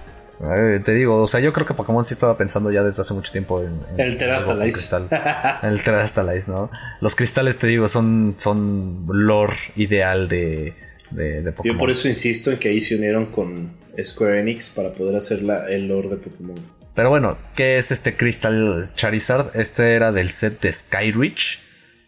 te 0.84 0.94
digo, 0.94 1.22
o 1.22 1.26
sea, 1.26 1.40
yo 1.40 1.52
creo 1.52 1.66
que 1.66 1.74
Pokémon 1.74 2.04
sí 2.04 2.14
estaba 2.14 2.36
pensando 2.36 2.70
ya 2.70 2.84
desde 2.84 3.00
hace 3.00 3.14
mucho 3.14 3.32
tiempo 3.32 3.62
en, 3.62 3.80
el 3.96 4.16
Terastalize. 4.16 4.96
el 5.62 5.82
Terastalize, 5.82 6.50
¿no? 6.50 6.70
Los 7.00 7.16
cristales, 7.16 7.58
te 7.58 7.66
digo, 7.66 7.88
son, 7.88 8.34
son 8.36 9.06
lore 9.08 9.56
ideal 9.76 10.28
de, 10.28 10.74
de, 11.10 11.52
Pokémon. 11.52 11.76
Yo 11.76 11.78
por 11.78 11.90
eso 11.90 12.06
insisto 12.06 12.52
en 12.52 12.58
que 12.58 12.68
ahí 12.68 12.80
se 12.80 12.94
unieron 12.94 13.26
con 13.26 13.72
Square 14.00 14.40
Enix 14.40 14.70
para 14.70 14.92
poder 14.92 15.16
hacer 15.16 15.42
la, 15.42 15.66
el 15.68 15.88
lore 15.88 16.10
de 16.10 16.16
Pokémon. 16.16 16.60
Pero 16.94 17.10
bueno, 17.10 17.38
¿qué 17.56 17.78
es 17.78 17.90
este 17.90 18.16
Crystal 18.16 18.84
Charizard? 18.94 19.56
Este 19.56 19.94
era 19.94 20.12
del 20.12 20.30
set 20.30 20.60
de 20.60 20.72
Skyreach. 20.72 21.60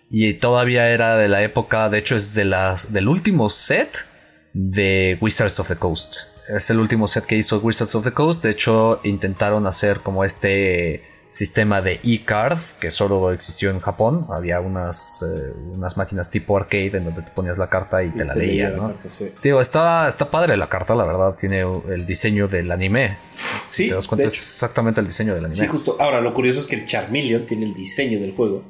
Y 0.08 0.34
todavía 0.34 0.90
era 0.90 1.16
de 1.16 1.28
la 1.28 1.42
época, 1.42 1.88
de 1.88 1.98
hecho 1.98 2.14
es 2.14 2.34
de 2.34 2.44
las, 2.44 2.92
del 2.92 3.08
último 3.08 3.50
set 3.50 4.04
de 4.52 5.18
Wizards 5.20 5.58
of 5.58 5.68
the 5.68 5.76
Coast. 5.76 6.16
Es 6.48 6.70
el 6.70 6.78
último 6.78 7.08
set 7.08 7.24
que 7.26 7.36
hizo 7.36 7.58
Wizards 7.58 7.96
of 7.96 8.04
the 8.04 8.12
Coast. 8.12 8.44
De 8.44 8.50
hecho, 8.50 9.00
intentaron 9.02 9.66
hacer 9.66 10.00
como 10.00 10.24
este 10.24 11.02
sistema 11.28 11.82
de 11.82 12.00
e-card 12.04 12.58
que 12.80 12.90
solo 12.90 13.32
existió 13.32 13.70
en 13.70 13.80
Japón. 13.80 14.26
Había 14.30 14.60
unas, 14.60 15.22
eh, 15.22 15.52
unas 15.74 15.96
máquinas 15.96 16.30
tipo 16.30 16.56
arcade 16.56 16.96
en 16.96 17.04
donde 17.04 17.22
te 17.22 17.30
ponías 17.30 17.58
la 17.58 17.68
carta 17.68 18.02
y, 18.04 18.10
te 18.10 18.24
la 18.24 18.34
leía, 18.34 18.70
¿no? 18.70 18.94
Digo, 19.42 19.60
está, 19.60 20.08
está 20.08 20.30
padre 20.30 20.56
la 20.56 20.68
carta, 20.68 20.94
la 20.94 21.04
verdad. 21.04 21.34
Tiene 21.38 21.60
el 21.60 22.06
diseño 22.06 22.48
del 22.48 22.70
anime. 22.70 23.18
Sí, 23.66 23.88
te 23.88 23.94
das 23.94 24.06
cuenta, 24.06 24.26
es 24.26 24.34
exactamente 24.34 25.00
el 25.00 25.06
diseño 25.06 25.34
del 25.34 25.44
anime. 25.44 25.60
Sí, 25.60 25.66
justo. 25.66 25.96
Ahora, 25.98 26.20
lo 26.20 26.32
curioso 26.32 26.60
es 26.60 26.66
que 26.66 26.76
el 26.76 26.86
Charmeleon 26.86 27.46
tiene 27.46 27.66
el 27.66 27.74
diseño 27.74 28.20
del 28.20 28.32
juego. 28.32 28.62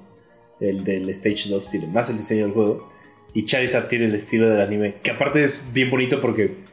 El 0.58 0.84
del 0.84 1.08
Stage 1.10 1.50
2 1.50 1.70
tiene 1.70 1.86
más 1.88 2.08
el 2.10 2.16
diseño 2.16 2.44
del 2.44 2.54
juego. 2.54 2.88
Y 3.34 3.44
Charizard 3.44 3.88
tiene 3.88 4.06
el 4.06 4.14
estilo 4.14 4.48
del 4.48 4.60
anime. 4.60 4.96
Que 5.02 5.10
aparte 5.10 5.44
es 5.44 5.70
bien 5.72 5.90
bonito 5.90 6.20
porque 6.20 6.64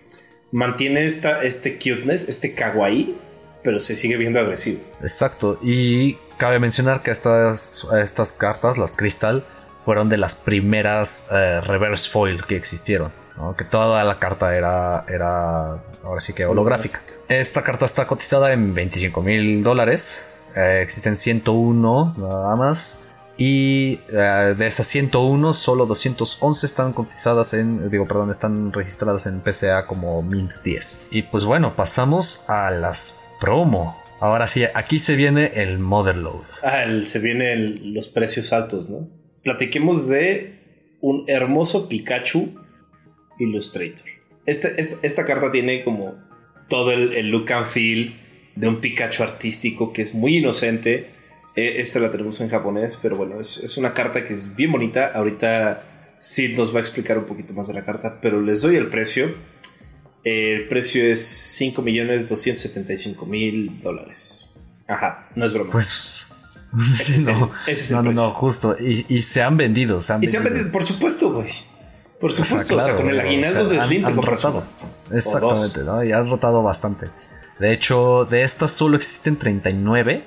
mantiene 0.51 1.05
esta, 1.05 1.43
este 1.43 1.73
cuteness, 1.77 2.29
este 2.29 2.53
kawaii 2.53 3.17
pero 3.63 3.79
se 3.79 3.95
sigue 3.95 4.17
viendo 4.17 4.39
agresivo. 4.39 4.81
Exacto, 5.01 5.57
y 5.61 6.15
cabe 6.37 6.59
mencionar 6.59 7.01
que 7.01 7.11
estas, 7.11 7.87
estas 8.01 8.33
cartas, 8.33 8.77
las 8.77 8.95
Crystal, 8.95 9.43
fueron 9.85 10.09
de 10.09 10.17
las 10.17 10.35
primeras 10.35 11.27
eh, 11.31 11.61
reverse 11.61 12.09
foil 12.09 12.45
que 12.45 12.55
existieron. 12.55 13.11
Que 13.57 13.63
toda 13.63 14.03
la 14.03 14.19
carta 14.19 14.55
era, 14.55 15.05
era 15.07 15.81
ahora 16.03 16.21
sí 16.21 16.33
que 16.33 16.45
holográfica. 16.45 17.01
Esta 17.27 17.63
carta 17.63 17.85
está 17.85 18.05
cotizada 18.05 18.53
en 18.53 18.73
25 18.75 19.21
mil 19.21 19.63
dólares. 19.63 20.27
Eh, 20.55 20.81
existen 20.83 21.15
101 21.15 22.15
nada 22.17 22.55
más. 22.55 22.99
Y 23.35 23.99
eh, 24.09 24.53
de 24.55 24.67
esas 24.67 24.85
101, 24.87 25.53
solo 25.53 25.87
211 25.87 26.65
están 26.65 26.93
cotizadas 26.93 27.55
en, 27.55 27.89
digo, 27.89 28.07
perdón, 28.07 28.29
están 28.29 28.71
registradas 28.71 29.25
en 29.25 29.41
PCA 29.41 29.87
como 29.87 30.21
Mint 30.21 30.51
10. 30.63 31.07
Y 31.09 31.23
pues 31.23 31.43
bueno, 31.43 31.75
pasamos 31.75 32.45
a 32.47 32.69
las 32.69 33.15
promo. 33.43 34.01
Ahora 34.21 34.47
sí, 34.47 34.63
aquí 34.73 34.99
se 34.99 35.17
viene 35.17 35.51
el 35.55 35.77
Motherload. 35.77 36.45
Ah, 36.63 36.85
se 37.01 37.19
vienen 37.19 37.75
los 37.93 38.07
precios 38.07 38.53
altos, 38.53 38.89
¿no? 38.89 39.09
Platiquemos 39.43 40.07
de 40.07 40.95
un 41.01 41.25
hermoso 41.27 41.89
Pikachu 41.89 42.55
Illustrator. 43.39 44.05
Este, 44.45 44.73
esta, 44.79 45.25
carta 45.25 45.51
tiene 45.51 45.83
como 45.83 46.15
todo 46.69 46.93
el, 46.93 47.29
look 47.31 47.51
and 47.51 47.65
feel 47.65 48.17
de 48.55 48.69
un 48.69 48.79
Pikachu 48.79 49.23
artístico 49.23 49.91
que 49.91 50.03
es 50.03 50.15
muy 50.15 50.37
inocente. 50.37 51.09
E, 51.57 51.81
esta 51.81 51.99
la 51.99 52.11
tenemos 52.11 52.39
en 52.39 52.47
japonés, 52.47 52.97
pero 53.01 53.17
bueno, 53.17 53.41
es, 53.41 53.57
es 53.57 53.75
una 53.75 53.93
carta 53.93 54.23
que 54.23 54.31
es 54.31 54.55
bien 54.55 54.71
bonita. 54.71 55.11
Ahorita 55.13 56.15
Sid 56.19 56.55
nos 56.55 56.73
va 56.73 56.77
a 56.79 56.81
explicar 56.81 57.17
un 57.17 57.25
poquito 57.25 57.53
más 57.53 57.67
de 57.67 57.73
la 57.73 57.83
carta, 57.83 58.19
pero 58.21 58.41
les 58.41 58.61
doy 58.61 58.77
el 58.77 58.87
precio. 58.87 59.33
El 60.23 60.69
precio 60.69 61.03
es 61.03 61.59
5.275.000 61.59 63.81
dólares. 63.81 64.53
Ajá, 64.87 65.27
no 65.35 65.45
es 65.45 65.53
broma. 65.53 65.71
Pues. 65.71 66.25
no, 67.25 67.51
no, 68.01 68.13
no, 68.13 68.31
justo. 68.31 68.75
Y, 68.79 69.21
se 69.21 69.43
han 69.43 69.57
vendido. 69.57 70.01
Se 70.01 70.13
han 70.13 70.23
y 70.23 70.27
se 70.27 70.37
han 70.37 70.43
vendido, 70.43 70.71
por 70.71 70.83
supuesto, 70.83 71.33
güey. 71.33 71.49
Por 72.19 72.31
supuesto, 72.31 72.77
o 72.77 72.79
sea, 72.79 72.95
con 72.95 73.09
el 73.09 73.19
aguinaldo 73.19 73.67
de 73.67 73.81
Slim 73.81 74.05
te 74.05 74.15
compras 74.15 74.47
Exactamente, 75.11 75.83
¿no? 75.83 76.03
Y 76.03 76.11
han 76.13 76.29
rotado 76.29 76.61
bastante. 76.63 77.09
De 77.59 77.73
hecho, 77.73 78.25
de 78.25 78.41
estas 78.43 78.71
solo 78.71 78.95
existen 78.95 79.37
39, 79.37 80.25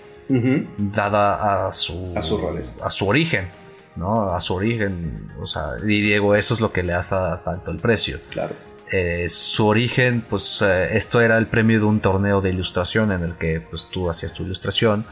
dada 0.76 1.66
a 1.66 1.72
su, 1.72 2.12
a 2.14 2.22
su, 2.22 2.38
a 2.82 2.90
su 2.90 3.08
origen, 3.08 3.48
¿no? 3.96 4.34
A 4.34 4.40
su 4.40 4.54
origen. 4.54 5.32
O 5.40 5.46
sea, 5.46 5.70
y 5.82 6.02
Diego, 6.02 6.36
eso 6.36 6.54
es 6.54 6.60
lo 6.60 6.70
que 6.70 6.82
le 6.82 6.92
hace 6.92 7.16
tanto 7.44 7.70
el 7.70 7.78
precio. 7.78 8.20
Claro. 8.30 8.54
Eh, 8.92 9.28
su 9.28 9.66
origen, 9.66 10.24
pues 10.28 10.62
eh, 10.62 10.96
esto 10.96 11.20
era 11.20 11.38
el 11.38 11.48
premio 11.48 11.80
de 11.80 11.86
un 11.86 12.00
torneo 12.00 12.40
de 12.40 12.50
ilustración 12.50 13.10
en 13.10 13.24
el 13.24 13.34
que 13.34 13.60
pues, 13.60 13.88
tú 13.90 14.08
hacías 14.08 14.32
tu 14.32 14.44
ilustración 14.44 15.04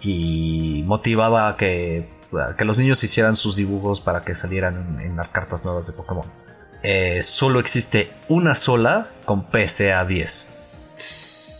y 0.00 0.82
motivaba 0.86 1.48
a 1.48 1.56
que, 1.56 2.08
que 2.58 2.64
los 2.64 2.78
niños 2.78 3.04
hicieran 3.04 3.36
sus 3.36 3.54
dibujos 3.54 4.00
para 4.00 4.24
que 4.24 4.34
salieran 4.34 4.98
en, 5.00 5.16
las 5.16 5.30
cartas 5.30 5.64
nuevas 5.64 5.86
de 5.86 5.92
Pokémon. 5.92 6.26
Eh, 6.82 7.22
solo 7.22 7.60
existe 7.60 8.10
una 8.28 8.54
sola 8.54 9.08
con 9.24 9.46
PSA 9.50 10.04
10. 10.04 10.48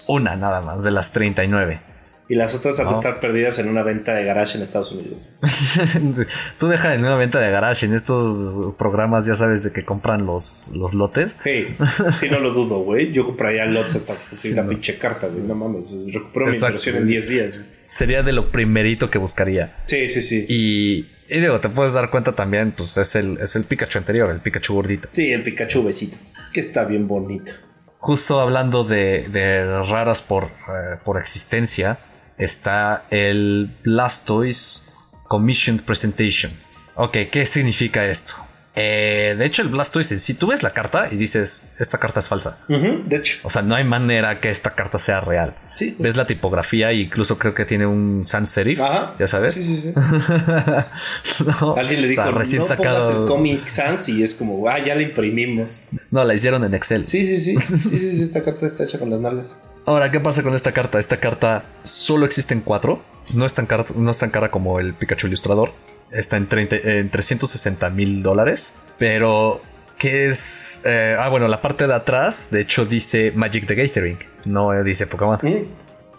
Una 0.09 0.37
nada 0.37 0.61
más, 0.61 0.83
de 0.83 0.91
las 0.91 1.13
39. 1.13 1.90
Y 2.31 2.37
las 2.37 2.55
otras 2.55 2.79
han 2.79 2.87
de 2.87 2.95
estar 2.95 3.19
perdidas 3.19 3.59
en 3.59 3.69
una 3.69 3.83
venta 3.83 4.15
de 4.15 4.23
garage 4.25 4.57
en 4.57 4.63
Estados 4.63 4.93
Unidos. 4.93 5.31
Tú 6.61 6.69
deja 6.69 6.95
en 6.95 7.01
una 7.01 7.17
venta 7.17 7.41
de 7.41 7.51
garage 7.51 7.87
en 7.87 7.93
estos 7.93 8.73
programas, 8.77 9.27
ya 9.27 9.35
sabes, 9.35 9.65
de 9.65 9.73
que 9.73 9.85
compran 9.85 10.25
los, 10.25 10.71
los 10.77 10.95
lotes. 10.95 11.39
Sí, 11.43 11.67
sí, 12.15 12.29
no 12.31 12.39
lo 12.39 12.53
dudo, 12.53 12.85
güey. 12.85 13.11
Yo 13.11 13.27
compraría 13.27 13.65
lotes 13.65 13.97
hasta 13.97 14.15
sí, 14.15 14.55
la 14.55 14.65
pinche 14.65 14.97
carta, 14.97 15.27
güey. 15.27 15.43
No 15.43 15.57
mames, 15.57 15.93
recupero 16.13 16.47
mi 16.47 16.55
inversión 16.55 16.99
en 16.99 17.07
10 17.09 17.29
días. 17.29 17.55
Sería 17.81 18.23
de 18.23 18.33
lo 18.33 18.53
primerito 18.53 19.11
que 19.11 19.19
buscaría. 19.19 19.77
Sí, 19.85 20.09
sí, 20.09 20.23
sí. 20.23 20.47
Y, 20.49 21.09
y 21.29 21.41
digo, 21.41 21.59
te 21.59 21.69
puedes 21.69 21.95
dar 21.95 22.11
cuenta 22.11 22.37
también, 22.37 22.71
pues 22.71 22.97
es 22.97 23.17
el, 23.17 23.39
es 23.39 23.57
el 23.57 23.65
Pikachu 23.65 23.99
anterior, 23.99 24.31
el 24.31 24.39
Pikachu 24.39 24.75
gordito. 24.75 25.09
Sí, 25.11 25.33
el 25.33 25.43
Pikachu 25.43 25.83
besito, 25.83 26.17
que 26.53 26.61
está 26.61 26.85
bien 26.85 27.09
bonito. 27.09 27.55
Justo 27.99 28.39
hablando 28.39 28.85
de, 28.85 29.29
de 29.29 29.83
raras 29.83 30.21
por, 30.21 30.45
eh, 30.45 30.97
por 31.05 31.19
existencia, 31.19 31.99
está 32.41 33.07
el 33.11 33.77
Blastoise 33.85 34.91
Commissioned 35.29 35.83
Presentation. 35.83 36.53
Ok, 36.97 37.17
¿qué 37.31 37.47
significa 37.47 38.05
esto? 38.07 38.35
Eh, 38.77 39.35
de 39.37 39.45
hecho, 39.47 39.63
el 39.63 39.69
Blastoise 39.69 40.19
sí, 40.21 40.35
tú 40.35 40.47
ves 40.47 40.63
la 40.63 40.71
carta 40.71 41.09
y 41.11 41.17
dices, 41.17 41.65
esta 41.79 41.99
carta 41.99 42.21
es 42.21 42.29
falsa. 42.29 42.59
De 42.69 43.17
hecho. 43.17 43.39
O 43.43 43.51
sea, 43.51 43.63
no 43.63 43.75
hay 43.75 43.83
manera 43.85 44.39
que 44.41 44.51
esta 44.51 44.75
carta 44.77 44.99
sea 44.99 45.21
real. 45.21 45.55
Sí. 45.73 45.97
Ves 45.99 46.17
la 46.17 46.27
tipografía 46.27 46.93
incluso 46.93 47.37
creo 47.39 47.53
que 47.53 47.65
tiene 47.65 47.87
un 47.87 48.25
sans 48.25 48.49
serif, 48.49 48.81
Ajá. 48.81 49.15
ya 49.19 49.27
sabes. 49.27 49.55
Sí, 49.55 49.63
sí, 49.65 49.77
sí. 49.77 49.93
No, 51.61 51.75
Alguien 51.77 52.01
le 52.03 52.07
o 52.07 52.11
dijo, 52.11 52.23
sea, 52.23 52.33
recién 52.33 52.63
no 52.63 52.69
sacado. 52.69 53.23
el 53.23 53.29
Comic 53.29 53.67
Sans 53.69 54.09
y 54.09 54.23
es 54.23 54.35
como, 54.35 54.69
ah, 54.69 54.79
ya 54.79 54.95
la 54.95 55.03
imprimimos. 55.03 55.83
No, 56.11 56.25
la 56.25 56.35
hicieron 56.35 56.65
en 56.65 56.75
Excel. 56.75 57.07
Sí, 57.07 57.25
sí, 57.25 57.39
sí. 57.39 57.57
Sí, 57.61 57.97
sí, 57.97 58.17
sí, 58.17 58.23
esta 58.23 58.43
carta 58.43 58.67
está 58.67 58.85
hecha 58.85 58.99
con 58.99 59.11
las 59.11 59.21
nalgas. 59.21 59.57
Ahora, 59.87 60.11
¿qué 60.11 60.21
pasa 60.21 60.43
con 60.43 60.55
esta 60.55 60.73
carta? 60.73 60.99
Esta 60.99 61.19
carta 61.19 61.65
solo 61.83 62.27
existe 62.27 62.55
en 62.55 62.61
cuatro. 62.61 63.03
No 63.33 63.47
es 63.47 63.55
tan 63.55 63.67
cara, 63.67 63.85
no 63.95 64.11
es 64.11 64.19
tan 64.19 64.31
cara 64.31 64.51
como 64.51 64.79
el 64.81 64.95
Pikachu 64.95 65.27
Ilustrador. 65.29 65.73
Está 66.11 66.37
en, 66.37 66.49
30 66.49 66.77
en 66.77 67.11
360 67.11 67.91
mil 67.91 68.23
dólares. 68.23 68.75
Pero, 68.99 69.63
¿qué 69.99 70.27
es? 70.27 70.83
Eh, 70.85 71.17
ah, 71.19 71.29
bueno, 71.29 71.49
la 71.49 71.63
parte 71.63 71.87
de 71.87 71.95
atrás, 71.95 72.49
de 72.51 72.61
hecho, 72.61 72.85
dice 72.85 73.33
Magic 73.35 73.67
the 73.67 73.75
Gathering. 73.75 74.19
No 74.45 74.75
eh, 74.75 74.83
dice 74.83 75.07
Pokémon. 75.07 75.39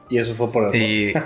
Y 0.09 0.17
eso 0.17 0.35
fue 0.35 0.51
por. 0.51 0.75
Y. 0.75 1.13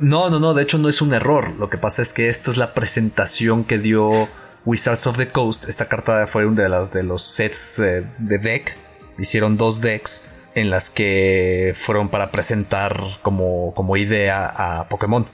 No, 0.00 0.30
no, 0.30 0.38
no, 0.38 0.54
de 0.54 0.62
hecho 0.62 0.78
no 0.78 0.88
es 0.88 1.02
un 1.02 1.12
error. 1.12 1.50
Lo 1.58 1.68
que 1.70 1.76
pasa 1.76 2.02
es 2.02 2.12
que 2.12 2.28
esta 2.28 2.52
es 2.52 2.56
la 2.56 2.72
presentación 2.72 3.64
que 3.64 3.78
dio 3.78 4.28
Wizards 4.64 5.08
of 5.08 5.16
the 5.16 5.28
Coast. 5.30 5.68
Esta 5.68 5.88
carta 5.88 6.28
fue 6.28 6.46
uno 6.46 6.62
de, 6.62 6.68
las, 6.68 6.92
de 6.92 7.02
los 7.02 7.22
sets 7.22 7.78
de, 7.78 8.04
de 8.18 8.38
deck. 8.38 8.76
Hicieron 9.18 9.56
dos 9.56 9.80
decks 9.80 10.22
en 10.54 10.70
las 10.70 10.90
que 10.90 11.72
fueron 11.74 12.08
para 12.08 12.30
presentar 12.30 13.00
como, 13.22 13.74
como 13.74 13.96
idea 13.96 14.46
a 14.46 14.88
Pokémon. 14.88 15.26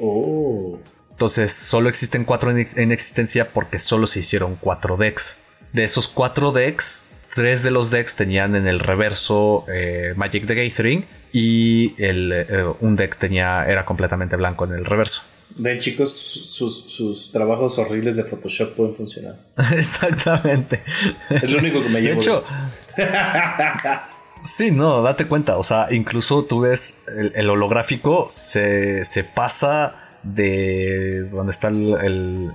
Oh. 0.00 0.78
Entonces 1.18 1.52
solo 1.52 1.88
existen 1.88 2.24
cuatro 2.24 2.52
en, 2.52 2.60
ex- 2.60 2.76
en 2.76 2.92
existencia 2.92 3.48
porque 3.50 3.80
solo 3.80 4.06
se 4.06 4.20
hicieron 4.20 4.54
cuatro 4.54 4.96
decks. 4.96 5.38
De 5.72 5.82
esos 5.82 6.06
cuatro 6.06 6.52
decks, 6.52 7.08
tres 7.34 7.64
de 7.64 7.72
los 7.72 7.90
decks 7.90 8.14
tenían 8.14 8.54
en 8.54 8.68
el 8.68 8.78
reverso 8.78 9.64
eh, 9.66 10.12
Magic 10.14 10.46
the 10.46 10.54
Gathering 10.54 11.04
y 11.32 12.00
el, 12.00 12.30
eh, 12.32 12.64
un 12.78 12.94
deck 12.94 13.16
tenía, 13.18 13.64
era 13.66 13.84
completamente 13.84 14.36
blanco 14.36 14.64
en 14.64 14.74
el 14.74 14.84
reverso. 14.84 15.22
Ven, 15.56 15.80
chicos, 15.80 16.12
sus, 16.12 16.84
sus 16.92 17.32
trabajos 17.32 17.76
horribles 17.80 18.14
de 18.14 18.22
Photoshop 18.22 18.76
pueden 18.76 18.94
funcionar. 18.94 19.34
Exactamente. 19.72 20.84
Es 21.30 21.50
lo 21.50 21.58
único 21.58 21.82
que 21.82 21.88
me 21.88 22.00
llevo 22.00 22.14
de, 22.22 22.30
hecho, 22.30 22.42
sí, 24.44 24.70
no, 24.70 25.02
date 25.02 25.26
cuenta. 25.26 25.56
O 25.58 25.64
sea, 25.64 25.88
incluso 25.90 26.44
tú 26.44 26.60
ves 26.60 26.98
el, 27.08 27.32
el 27.34 27.50
holográfico 27.50 28.28
se, 28.30 29.04
se 29.04 29.24
pasa 29.24 30.04
de 30.22 31.22
donde 31.30 31.52
está 31.52 31.68
el, 31.68 31.94
el- 32.02 32.50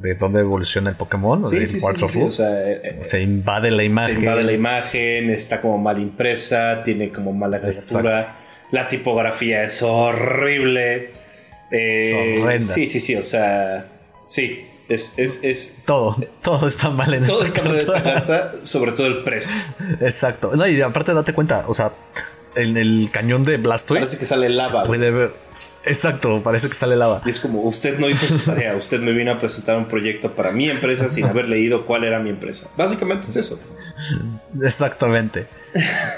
de 0.00 0.14
donde 0.14 0.40
evoluciona 0.40 0.90
el 0.90 0.96
Pokémon. 0.96 1.44
Sí, 1.44 1.56
del 1.56 1.66
sí, 1.68 1.78
sí. 1.80 2.22
O 2.22 2.30
sea, 2.30 2.70
eh, 2.70 2.80
eh, 2.84 2.98
se 3.02 3.20
invade 3.22 3.70
la 3.70 3.82
imagen. 3.84 4.14
se 4.14 4.20
invade 4.20 4.42
la 4.44 4.52
imagen, 4.52 5.30
está 5.30 5.60
como 5.60 5.78
mal 5.78 5.98
impresa, 6.00 6.82
tiene 6.84 7.10
como 7.10 7.32
mala 7.32 7.60
caricatura. 7.60 8.36
La 8.70 8.88
tipografía 8.88 9.62
es 9.64 9.82
horrible. 9.82 11.10
Eh, 11.70 12.38
Es 12.38 12.42
horrenda. 12.42 12.74
Sí, 12.74 12.86
sí, 12.86 13.00
sí, 13.00 13.14
o 13.16 13.22
sea, 13.22 13.86
sí, 14.24 14.66
es, 14.88 15.14
es, 15.18 15.40
es 15.42 15.78
Todo, 15.84 16.16
todo 16.42 16.66
está 16.68 16.90
mal 16.90 17.12
en 17.12 17.26
todo 17.26 17.42
esta 17.44 17.60
está 17.60 17.68
mal 17.68 17.80
en 17.80 17.86
carta. 17.86 17.98
esta 17.98 18.12
carta, 18.14 18.54
sobre 18.66 18.92
todo 18.92 19.06
el 19.08 19.22
precio. 19.24 19.54
Exacto. 20.00 20.52
No, 20.54 20.66
y 20.66 20.80
aparte 20.80 21.12
date 21.14 21.32
cuenta, 21.32 21.64
o 21.66 21.74
sea, 21.74 21.92
en 22.54 22.76
el 22.76 23.08
cañón 23.12 23.44
de 23.44 23.56
Blastoise 23.56 24.00
Parece 24.04 24.18
que 24.18 24.26
sale 24.26 24.48
lava. 24.48 24.82
se 24.82 24.86
puede 24.86 25.10
ver. 25.10 25.45
Exacto, 25.86 26.42
parece 26.42 26.68
que 26.68 26.74
sale 26.74 26.96
lava. 26.96 27.22
Y 27.24 27.30
es 27.30 27.40
como, 27.40 27.62
usted 27.62 27.98
no 27.98 28.08
hizo 28.08 28.26
su 28.26 28.38
tarea, 28.38 28.74
usted 28.76 29.00
me 29.00 29.12
vino 29.12 29.32
a 29.32 29.38
presentar 29.38 29.78
un 29.78 29.86
proyecto 29.86 30.34
para 30.34 30.52
mi 30.52 30.68
empresa 30.68 31.08
sin 31.08 31.24
haber 31.26 31.48
leído 31.48 31.86
cuál 31.86 32.04
era 32.04 32.18
mi 32.18 32.30
empresa. 32.30 32.70
Básicamente 32.76 33.28
es 33.28 33.36
eso. 33.36 33.60
Exactamente. 34.62 35.46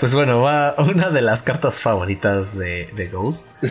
Pues 0.00 0.14
bueno, 0.14 0.40
va 0.40 0.74
una 0.78 1.10
de 1.10 1.22
las 1.22 1.42
cartas 1.42 1.80
favoritas 1.80 2.58
de, 2.58 2.88
de 2.94 3.08
Ghost. 3.08 3.56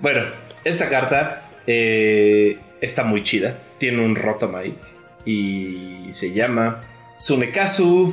Bueno, 0.00 0.22
esta 0.64 0.90
carta 0.90 1.50
eh, 1.66 2.58
está 2.80 3.04
muy 3.04 3.22
chida. 3.22 3.56
Tiene 3.78 4.04
un 4.04 4.16
Rotom 4.16 4.54
ahí. 4.54 4.76
Y 5.24 6.12
se 6.12 6.32
llama 6.32 6.82
Tsunekazu 7.16 8.12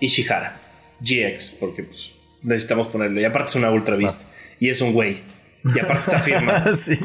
Ishihara. 0.00 0.58
GX, 1.00 1.58
porque 1.60 1.82
pues, 1.82 2.12
necesitamos 2.42 2.88
ponerlo. 2.88 3.20
Y 3.20 3.26
aparte 3.26 3.50
es 3.50 3.56
una 3.56 3.70
Ultra 3.70 3.96
Beast. 3.96 4.28
Y 4.58 4.68
es 4.70 4.80
un 4.80 4.92
güey. 4.92 5.22
Y 5.64 5.78
aparte 5.78 6.00
está 6.00 6.18
firma. 6.20 6.64
sí. 6.76 6.98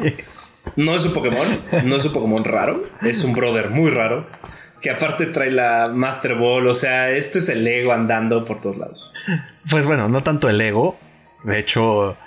No 0.75 0.95
es 0.95 1.05
un 1.05 1.13
Pokémon. 1.13 1.47
No 1.85 1.95
es 1.95 2.05
un 2.05 2.13
Pokémon 2.13 2.43
raro. 2.43 2.83
Es 3.01 3.23
un 3.23 3.33
brother 3.33 3.69
muy 3.69 3.91
raro. 3.91 4.27
Que 4.81 4.89
aparte 4.89 5.27
trae 5.27 5.51
la 5.51 5.89
Master 5.93 6.35
Ball. 6.35 6.67
O 6.67 6.73
sea, 6.73 7.11
esto 7.11 7.39
es 7.39 7.49
el 7.49 7.65
ego 7.67 7.93
andando 7.93 8.45
por 8.45 8.61
todos 8.61 8.77
lados. 8.77 9.11
Pues 9.69 9.85
bueno, 9.85 10.09
no 10.09 10.23
tanto 10.23 10.49
el 10.49 10.59
ego. 10.59 10.97
De 11.43 11.59
hecho, 11.59 12.17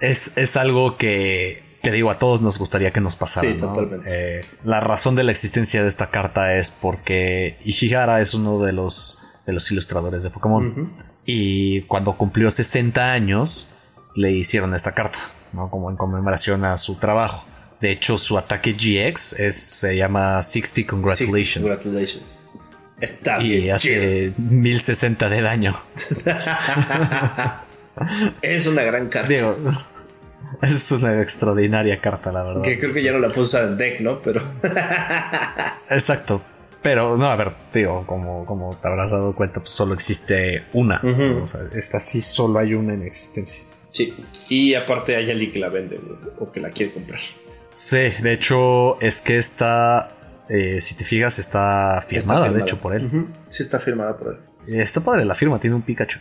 es, 0.00 0.36
es 0.36 0.56
algo 0.56 0.96
que, 0.96 1.62
que 1.82 1.92
digo, 1.92 2.10
a 2.10 2.18
todos 2.18 2.40
nos 2.40 2.58
gustaría 2.58 2.92
que 2.92 3.00
nos 3.00 3.16
pasara. 3.16 3.48
Sí, 3.48 3.56
¿no? 3.60 3.68
totalmente. 3.68 4.10
Eh, 4.10 4.44
la 4.64 4.80
razón 4.80 5.16
de 5.16 5.24
la 5.24 5.32
existencia 5.32 5.82
de 5.82 5.88
esta 5.88 6.10
carta 6.10 6.56
es 6.56 6.70
porque 6.70 7.58
Ishihara 7.64 8.20
es 8.20 8.34
uno 8.34 8.60
de 8.60 8.72
los, 8.72 9.22
de 9.46 9.52
los 9.52 9.70
ilustradores 9.70 10.22
de 10.22 10.30
Pokémon. 10.30 10.92
Y 11.26 11.82
cuando 11.82 12.16
cumplió 12.16 12.50
60 12.50 13.12
años, 13.12 13.73
le 14.14 14.30
hicieron 14.32 14.74
esta 14.74 14.92
carta, 14.92 15.18
¿no? 15.52 15.70
Como 15.70 15.90
en 15.90 15.96
conmemoración 15.96 16.64
a 16.64 16.76
su 16.78 16.96
trabajo. 16.96 17.46
De 17.80 17.90
hecho, 17.90 18.16
su 18.18 18.38
ataque 18.38 18.72
GX 18.72 19.34
es, 19.34 19.56
se 19.56 19.96
llama 19.96 20.42
60 20.42 20.88
Congratulations. 20.88 21.68
Congratulations. 21.68 22.44
Está 23.00 23.42
y 23.42 23.48
bien. 23.48 23.60
chido. 23.60 23.74
hace 23.76 24.32
1060 24.38 25.28
de 25.28 25.42
daño. 25.42 25.82
Es 28.42 28.66
una 28.66 28.82
gran 28.82 29.08
carta. 29.08 29.28
Digo, 29.28 29.56
es 30.62 30.90
una 30.90 31.20
extraordinaria 31.20 32.00
carta, 32.00 32.32
la 32.32 32.42
verdad. 32.42 32.62
Que 32.62 32.78
creo 32.78 32.92
que 32.92 33.02
ya 33.02 33.12
no 33.12 33.18
la 33.18 33.32
puso 33.32 33.60
en 33.62 33.76
deck, 33.76 34.00
¿no? 34.00 34.20
Pero 34.20 34.42
Exacto. 35.90 36.42
Pero, 36.82 37.16
no, 37.16 37.26
a 37.26 37.36
ver, 37.36 37.54
digo, 37.72 38.04
como, 38.06 38.44
como 38.44 38.76
te 38.76 38.88
habrás 38.88 39.10
dado 39.10 39.34
cuenta, 39.34 39.60
pues 39.60 39.70
solo 39.70 39.94
existe 39.94 40.64
una. 40.74 41.00
O 41.40 41.46
sea, 41.46 41.60
esta 41.72 41.98
sí 41.98 42.20
solo 42.20 42.58
hay 42.58 42.74
una 42.74 42.92
en 42.92 43.02
existencia. 43.04 43.64
Sí. 43.94 44.12
Y 44.50 44.74
aparte 44.74 45.16
hay 45.16 45.30
alguien 45.30 45.50
que 45.50 45.58
la 45.58 45.70
vende 45.70 45.96
güey, 45.96 46.18
o 46.38 46.52
que 46.52 46.60
la 46.60 46.70
quiere 46.70 46.92
comprar. 46.92 47.20
Sí, 47.70 47.96
de 48.22 48.32
hecho, 48.32 49.00
es 49.00 49.20
que 49.20 49.36
esta, 49.38 50.12
eh, 50.48 50.80
si 50.80 50.94
te 50.96 51.04
fijas, 51.04 51.38
está 51.38 52.04
firmada, 52.06 52.18
Está 52.18 52.44
firmada. 52.44 52.52
de 52.52 52.60
hecho, 52.62 52.78
por 52.80 52.94
él. 52.94 53.26
Sí, 53.48 53.62
está 53.62 53.80
firmada 53.80 54.16
por 54.16 54.34
él. 54.34 54.74
Eh, 54.74 54.82
Está 54.82 55.00
padre 55.00 55.24
la 55.24 55.34
firma, 55.34 55.58
tiene 55.58 55.74
un 55.76 55.82
Pikachu. 55.82 56.18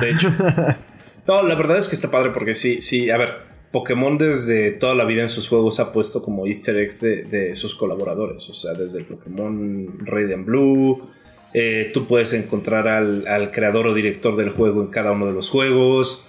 De 0.00 0.10
hecho. 0.10 0.28
no, 1.26 1.42
la 1.42 1.54
verdad 1.56 1.78
es 1.78 1.88
que 1.88 1.94
está 1.94 2.10
padre 2.10 2.30
porque 2.32 2.54
sí, 2.54 2.80
sí. 2.80 3.10
A 3.10 3.16
ver, 3.18 3.30
Pokémon 3.72 4.16
desde 4.18 4.70
toda 4.72 4.94
la 4.94 5.04
vida 5.04 5.22
en 5.22 5.28
sus 5.28 5.48
juegos 5.48 5.80
ha 5.80 5.90
puesto 5.92 6.22
como 6.22 6.46
easter 6.46 6.76
eggs 6.76 7.00
de, 7.00 7.24
de 7.24 7.54
sus 7.54 7.74
colaboradores. 7.74 8.48
O 8.48 8.54
sea, 8.54 8.74
desde 8.74 8.98
el 8.98 9.06
Pokémon 9.06 10.06
Radiant 10.06 10.46
Blue. 10.46 11.10
eh, 11.54 11.90
tú 11.92 12.06
puedes 12.06 12.32
encontrar 12.32 12.86
al, 12.88 13.26
al 13.26 13.50
creador 13.50 13.86
o 13.88 13.94
director 13.94 14.36
del 14.36 14.50
juego 14.50 14.80
en 14.82 14.88
cada 14.88 15.12
uno 15.12 15.26
de 15.26 15.32
los 15.32 15.50
juegos. 15.50 16.24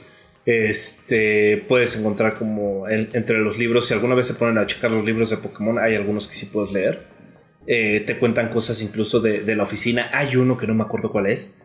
Este, 0.45 1.63
puedes 1.67 1.95
encontrar 1.97 2.35
como 2.35 2.87
en- 2.89 3.09
entre 3.13 3.37
los 3.39 3.57
libros, 3.57 3.87
si 3.87 3.93
alguna 3.93 4.15
vez 4.15 4.27
se 4.27 4.33
ponen 4.33 4.57
a 4.57 4.65
checar 4.67 4.91
los 4.91 5.05
libros 5.05 5.29
de 5.29 5.37
Pokémon, 5.37 5.79
hay 5.79 5.95
algunos 5.95 6.27
que 6.27 6.35
sí 6.35 6.47
puedes 6.47 6.71
leer. 6.71 7.01
Eh, 7.65 8.01
te 8.05 8.17
cuentan 8.17 8.49
cosas 8.49 8.81
incluso 8.81 9.21
de, 9.21 9.39
de 9.41 9.55
la 9.55 9.63
oficina. 9.63 10.09
Hay 10.13 10.35
uno 10.35 10.57
que 10.57 10.67
no 10.67 10.73
me 10.75 10.83
acuerdo 10.83 11.11
cuál 11.11 11.27
es, 11.27 11.59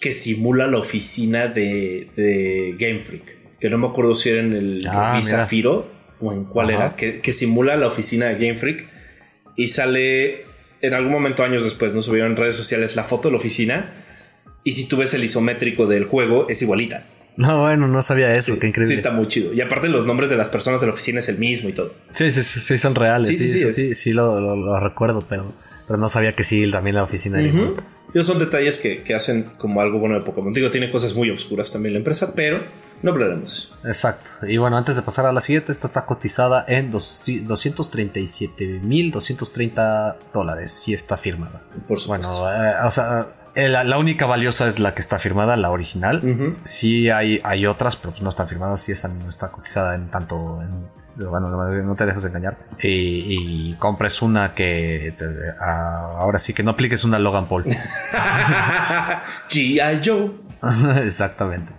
que 0.00 0.12
simula 0.12 0.66
la 0.66 0.78
oficina 0.78 1.46
de, 1.48 2.10
de 2.16 2.74
Game 2.78 3.00
Freak. 3.00 3.58
Que 3.58 3.70
no 3.70 3.78
me 3.78 3.86
acuerdo 3.88 4.14
si 4.14 4.28
era 4.28 4.40
en 4.40 4.52
el 4.52 4.86
Ah. 4.90 5.20
Zafiro 5.22 5.90
o 6.20 6.32
en 6.32 6.44
cuál 6.44 6.70
Ajá. 6.70 6.76
era, 6.86 6.96
que, 6.96 7.20
que 7.20 7.32
simula 7.32 7.76
la 7.76 7.86
oficina 7.86 8.26
de 8.26 8.34
Game 8.34 8.58
Freak 8.58 8.88
y 9.56 9.68
sale 9.68 10.44
en 10.80 10.94
algún 10.94 11.10
momento, 11.12 11.42
años 11.42 11.64
después, 11.64 11.92
nos 11.94 12.04
subieron 12.04 12.32
en 12.32 12.36
redes 12.36 12.54
sociales 12.54 12.94
la 12.94 13.02
foto 13.04 13.28
de 13.28 13.32
la 13.32 13.38
oficina. 13.38 13.90
Y 14.62 14.72
si 14.72 14.86
tú 14.86 14.98
ves 14.98 15.14
el 15.14 15.24
isométrico 15.24 15.86
del 15.88 16.04
juego, 16.04 16.46
es 16.48 16.62
igualita. 16.62 17.06
No, 17.38 17.60
bueno, 17.62 17.86
no 17.86 18.02
sabía 18.02 18.34
eso, 18.34 18.54
Sí, 18.54 18.58
qué 18.58 18.66
increíble. 18.66 18.92
Sí, 18.94 18.98
está 18.98 19.12
muy 19.12 19.28
chido. 19.28 19.52
Y 19.52 19.60
aparte, 19.60 19.88
los 19.88 20.04
nombres 20.06 20.28
de 20.28 20.36
las 20.36 20.48
personas 20.48 20.80
de 20.80 20.88
la 20.88 20.92
oficina 20.92 21.20
es 21.20 21.28
el 21.28 21.38
mismo 21.38 21.68
y 21.68 21.72
todo. 21.72 21.94
Sí, 22.10 22.32
sí, 22.32 22.42
sí, 22.42 22.58
sí, 22.60 22.78
son 22.78 22.96
reales. 22.96 23.28
Sí, 23.28 23.34
Sí, 23.36 23.48
sí, 23.48 23.68
sí, 23.70 23.94
sí, 23.94 24.12
lo, 24.12 24.40
lo- 24.40 24.56
lo 24.56 24.80
recuerdo, 24.80 25.24
pero, 25.28 25.52
pero 25.86 25.98
no 25.98 26.08
sabía 26.08 26.34
que 26.34 26.42
sí, 26.42 26.68
también 26.70 26.96
la 26.96 27.04
oficina. 27.04 27.38
Esos 28.12 28.26
son 28.26 28.38
detalles 28.40 28.78
que, 28.78 29.02
que 29.04 29.14
hacen 29.14 29.52
como 29.56 29.80
algo 29.80 30.00
bueno 30.00 30.16
de 30.16 30.22
Pokémon. 30.22 30.52
Digo, 30.52 30.68
tiene 30.70 30.90
cosas 30.90 31.14
muy 31.14 31.30
oscuras 31.30 31.72
también 31.72 31.92
la 31.92 31.98
empresa, 32.00 32.32
pero 32.34 32.60
no 33.02 33.12
hablaremos 33.12 33.50
de 33.50 33.56
eso. 33.56 33.76
Exacto. 33.84 34.30
Y 34.48 34.56
bueno, 34.56 34.76
antes 34.76 34.96
de 34.96 35.02
pasar 35.02 35.26
a 35.26 35.32
la 35.32 35.40
siguiente, 35.40 35.70
esta 35.70 35.86
está 35.86 36.04
cotizada 36.06 36.64
en 36.66 36.90
dos- 36.90 37.22
237.230 37.26 40.16
dólares. 40.32 40.70
Sí 40.70 40.94
está 40.94 41.16
firmada. 41.16 41.62
Por 41.86 42.00
supuesto. 42.00 42.40
Bueno, 42.40 42.64
eh, 42.64 42.72
o 42.84 42.90
sea, 42.90 43.26
la, 43.66 43.82
la 43.82 43.98
única 43.98 44.26
valiosa 44.26 44.68
es 44.68 44.78
la 44.78 44.94
que 44.94 45.00
está 45.00 45.18
firmada, 45.18 45.56
la 45.56 45.70
original. 45.70 46.22
Ujú. 46.24 46.56
Sí 46.62 47.10
hay, 47.10 47.40
hay 47.42 47.66
otras, 47.66 47.96
pero 47.96 48.12
pues 48.12 48.22
no 48.22 48.28
están 48.28 48.48
firmadas. 48.48 48.80
Sí, 48.80 48.92
esa 48.92 49.08
no 49.08 49.28
está 49.28 49.50
cotizada 49.50 49.96
en 49.96 50.08
tanto 50.08 50.62
en, 50.62 50.86
bueno, 51.26 51.50
no 51.50 51.94
te 51.96 52.06
dejes 52.06 52.24
engañar, 52.24 52.56
y, 52.80 53.74
compres 53.74 54.22
una 54.22 54.54
que 54.54 55.14
ahora 55.60 56.38
sí 56.38 56.52
que 56.52 56.62
no 56.62 56.70
apliques 56.72 57.04
una 57.04 57.18
Logan 57.18 57.46
Paul. 57.46 57.64
G.I. 59.48 60.00
Joe. 60.04 60.30
Exactamente. 61.04 61.72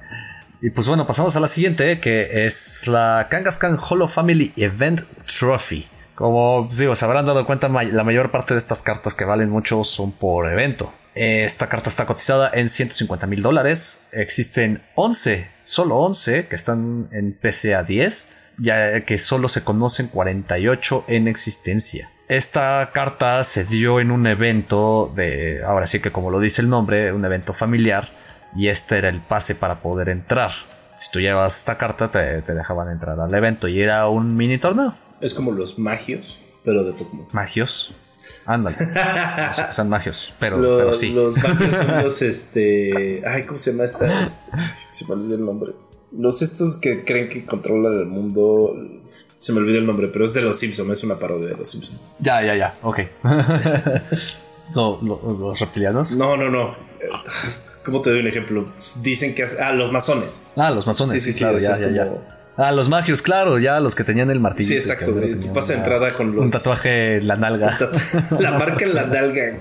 Y 0.62 0.72
pues 0.72 0.88
bueno, 0.88 1.08
pasamos 1.08 1.36
a 1.36 1.40
la 1.40 1.48
siguiente, 1.48 2.00
que 2.00 2.46
es 2.46 2.88
la 2.88 3.28
Kangaskhan 3.30 3.78
Holo 3.90 4.08
Family 4.10 4.52
Event 4.58 5.04
Trophy. 5.40 5.88
Como 6.16 6.68
digo, 6.78 6.96
se 6.96 7.06
habrán 7.06 7.26
dado 7.26 7.46
cuenta, 7.46 7.70
la 7.70 8.04
mayor 8.04 8.30
parte 8.32 8.54
de 8.54 8.58
estas 8.58 8.82
cartas 8.82 9.16
que 9.16 9.24
valen 9.24 9.50
mucho 9.50 9.86
son 9.86 10.12
por 10.12 10.52
evento. 10.52 10.92
Esta 11.16 11.68
carta 11.68 11.90
está 11.90 12.06
cotizada 12.06 12.50
en 12.54 12.70
150 12.70 13.28
mil 13.28 13.42
dólares. 13.42 14.06
Existen 14.12 14.82
11, 14.96 15.50
solo 15.64 15.98
11, 15.98 16.48
que 16.48 16.56
están 16.56 17.10
en 17.12 17.34
PCA 17.34 17.84
10 17.84 18.40
ya 18.62 19.02
que 19.06 19.18
solo 19.18 19.48
se 19.48 19.64
conocen 19.64 20.08
48 20.08 21.06
en 21.08 21.28
existencia. 21.28 22.10
Esta 22.28 22.92
carta 22.94 23.44
se 23.44 23.64
dio 23.64 24.00
en 24.00 24.12
un 24.12 24.28
evento 24.28 25.12
de, 25.16 25.64
ahora 25.66 25.88
sí 25.88 26.00
que 26.00 26.12
como 26.12 26.30
lo 26.30 26.40
dice 26.40 26.62
el 26.62 26.70
nombre, 26.70 27.12
un 27.12 27.26
evento 27.26 27.54
familiar, 27.54 28.12
y 28.56 28.68
este 28.68 28.98
era 28.98 29.10
el 29.10 29.20
pase 29.20 29.56
para 29.56 29.80
poder 29.80 30.10
entrar. 30.10 30.52
Si 30.96 31.12
tú 31.12 31.20
llevas 31.20 31.60
esta 31.60 31.78
carta, 31.78 32.12
te, 32.12 32.42
dejaban 32.42 32.90
entrar 32.90 33.20
al 33.20 33.34
evento 33.34 33.68
y 33.68 33.82
era 33.82 34.08
un 34.10 34.36
mini 34.36 34.58
torneo. 34.58 34.94
Es 35.22 35.34
como 35.34 35.52
los 35.52 35.80
magios, 35.80 36.40
pero 36.64 36.84
de 36.84 36.94
Pokémon. 36.94 37.28
Magios. 37.32 37.94
Ándale. 38.50 38.76
son 39.72 39.90
magios, 39.90 40.34
pero, 40.40 40.92
sí. 40.92 41.12
Los 41.12 41.38
magios 41.38 41.76
son 41.76 41.88
los, 42.04 42.22
este. 42.24 43.22
Ay, 43.24 43.46
¿cómo 43.46 43.60
se 43.60 43.72
llama 43.72 43.84
esta? 43.84 44.10
Se 44.90 45.06
me 45.06 45.14
olvidó 45.14 45.36
el 45.36 45.46
nombre. 45.46 45.74
Los 46.12 46.42
estos 46.42 46.78
que 46.78 47.06
creen 47.06 47.30
que 47.30 47.46
controlan 47.46 47.94
el 47.94 48.08
mundo. 48.08 48.76
Se 49.38 49.54
me 49.54 49.60
olvidó 49.60 49.78
el 49.78 49.86
nombre, 49.86 50.08
pero 50.08 50.26
es 50.26 50.34
de 50.34 50.42
los 50.42 50.58
Simpsons, 50.58 50.90
es 50.90 51.04
una 51.04 51.20
parodia 51.20 51.50
de 51.50 51.58
los 51.58 51.70
Simpsons. 51.70 52.00
Ya, 52.18 52.42
ya, 52.42 52.56
ya, 52.56 52.76
ok. 52.82 53.00
¿Los 54.76 55.60
reptilianos? 55.60 56.16
No, 56.16 56.36
no, 56.36 56.50
no. 56.50 56.76
¿Cómo 57.86 58.02
te 58.02 58.10
doy 58.10 58.22
un 58.22 58.28
ejemplo? 58.28 58.68
Dicen 59.04 59.36
que. 59.36 59.46
Ah, 59.62 59.74
los 59.74 59.92
masones. 59.92 60.48
Ah, 60.56 60.72
los 60.72 60.88
masones, 60.88 61.22
sí, 61.22 61.34
sí, 61.34 61.38
claro, 61.40 61.60
ya, 61.60 61.78
ya, 61.78 61.90
ya. 61.92 62.39
Ah, 62.62 62.74
los 62.74 62.90
magios, 62.90 63.22
claro, 63.22 63.58
ya 63.58 63.80
los 63.80 63.96
que 63.96 64.04
tenían 64.04 64.30
el 64.30 64.42
martillo. 64.42 64.68
Sí, 64.68 64.76
exacto. 64.76 65.14
Tú 65.14 65.54
pasas 65.54 65.78
entrada 65.78 66.14
con 66.14 66.36
los. 66.36 66.44
Un 66.44 66.52
tatuaje 66.52 67.16
en 67.16 67.28
la 67.28 67.38
nalga. 67.38 67.78
La 68.40 68.52
marca 68.52 68.84
en 68.84 68.96
la 68.96 69.06
nalga, 69.06 69.44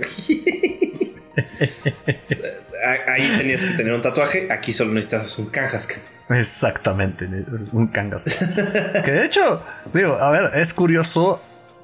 Ahí 3.06 3.34
tenías 3.36 3.64
que 3.64 3.74
tener 3.74 3.92
un 3.92 4.02
tatuaje, 4.02 4.48
aquí 4.50 4.72
solo 4.72 4.92
necesitas 4.92 5.38
un 5.38 5.46
Kangaskhan. 5.46 6.00
Exactamente, 6.30 7.28
un 7.72 7.86
Kangaskhan. 7.86 8.54
que 9.04 9.10
de 9.12 9.26
hecho, 9.26 9.62
digo, 9.94 10.18
a 10.18 10.30
ver, 10.30 10.50
es 10.54 10.74
curioso 10.74 11.40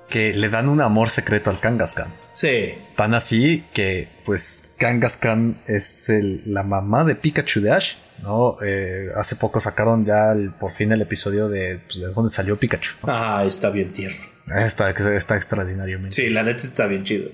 que 0.09 0.35
le 0.35 0.49
dan 0.49 0.69
un 0.69 0.81
amor 0.81 1.11
secreto 1.11 1.51
al 1.51 1.61
Kangaskhan. 1.61 2.09
Sí. 2.33 2.75
Tan 2.97 3.15
así 3.15 3.65
que, 3.73 4.09
pues, 4.25 4.73
Kangaskhan 4.79 5.59
es 5.67 6.11
la 6.47 6.65
mamá 6.65 7.05
de 7.05 7.15
Pikachu 7.15 7.61
de 7.61 7.73
Ash. 7.73 7.95
¿No? 8.23 8.57
Eh, 8.65 9.11
hace 9.17 9.37
poco 9.37 9.61
sacaron 9.61 10.05
ya 10.05 10.35
por 10.59 10.73
fin 10.73 10.93
el 10.93 11.03
episodio 11.03 11.49
de, 11.49 11.79
pues, 11.87 12.01
de 12.01 12.07
dónde 12.09 12.31
salió 12.31 12.57
Pikachu. 12.57 12.95
Ah, 13.03 13.45
está 13.47 13.71
bien 13.71 13.93
tierno. 13.93 14.25
Está, 14.55 14.91
está 14.91 15.37
extraordinariamente. 15.37 16.15
Sí, 16.15 16.29
la 16.29 16.43
neta 16.43 16.59
está 16.59 16.87
bien 16.87 17.05
chido. 17.05 17.31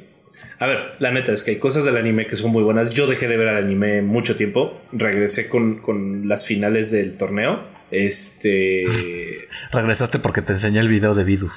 A 0.58 0.66
ver, 0.66 0.78
la 0.98 1.10
neta 1.10 1.32
es 1.32 1.42
que 1.42 1.52
hay 1.52 1.58
cosas 1.58 1.84
del 1.86 1.96
anime 1.96 2.26
que 2.26 2.36
son 2.36 2.50
muy 2.50 2.62
buenas. 2.62 2.90
Yo 2.90 3.06
dejé 3.06 3.28
de 3.28 3.38
ver 3.38 3.48
al 3.48 3.56
anime 3.56 4.02
mucho 4.02 4.36
tiempo. 4.36 4.78
Regresé 4.92 5.48
con, 5.48 6.28
las 6.28 6.44
finales 6.46 6.90
del 6.90 7.16
torneo. 7.16 7.64
Este. 7.90 8.84
Regresaste 9.72 10.18
porque 10.18 10.42
te 10.42 10.52
enseñé 10.52 10.80
el 10.80 10.88
video 10.88 11.14
de 11.14 11.24
Vidu. 11.24 11.50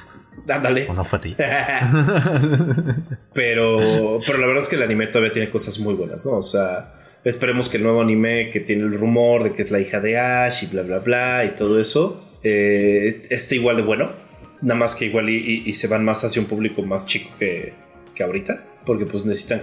Ándale. 0.48 0.86
O 0.88 0.94
no 0.94 1.04
fue 1.04 1.18
a 1.18 1.20
ti. 1.20 1.36
pero, 3.34 4.20
pero 4.26 4.38
la 4.38 4.46
verdad 4.46 4.62
es 4.62 4.68
que 4.70 4.76
el 4.76 4.82
anime 4.82 5.06
todavía 5.06 5.32
tiene 5.32 5.50
cosas 5.50 5.78
muy 5.78 5.92
buenas, 5.94 6.24
¿no? 6.24 6.32
O 6.32 6.42
sea, 6.42 6.94
esperemos 7.24 7.68
que 7.68 7.78
el 7.78 7.82
nuevo 7.82 8.00
anime 8.00 8.50
que 8.50 8.60
tiene 8.60 8.82
el 8.82 8.94
rumor 8.94 9.44
de 9.44 9.52
que 9.52 9.62
es 9.62 9.70
la 9.70 9.80
hija 9.80 10.00
de 10.00 10.18
Ash 10.18 10.64
y 10.64 10.66
bla, 10.66 10.82
bla, 10.82 10.98
bla 10.98 11.44
y 11.44 11.50
todo 11.50 11.80
eso, 11.80 12.22
eh, 12.42 13.22
esté 13.30 13.56
igual 13.56 13.76
de 13.78 13.82
bueno. 13.82 14.12
Nada 14.60 14.78
más 14.78 14.94
que 14.94 15.06
igual 15.06 15.28
y, 15.28 15.72
se 15.72 15.88
van 15.88 16.04
más 16.04 16.24
hacia 16.24 16.40
un 16.40 16.48
público 16.48 16.82
más 16.82 17.06
chico 17.06 17.30
que, 17.38 17.74
que 18.14 18.22
ahorita 18.22 18.64
porque 18.84 19.06
pues 19.06 19.24
necesitan 19.24 19.60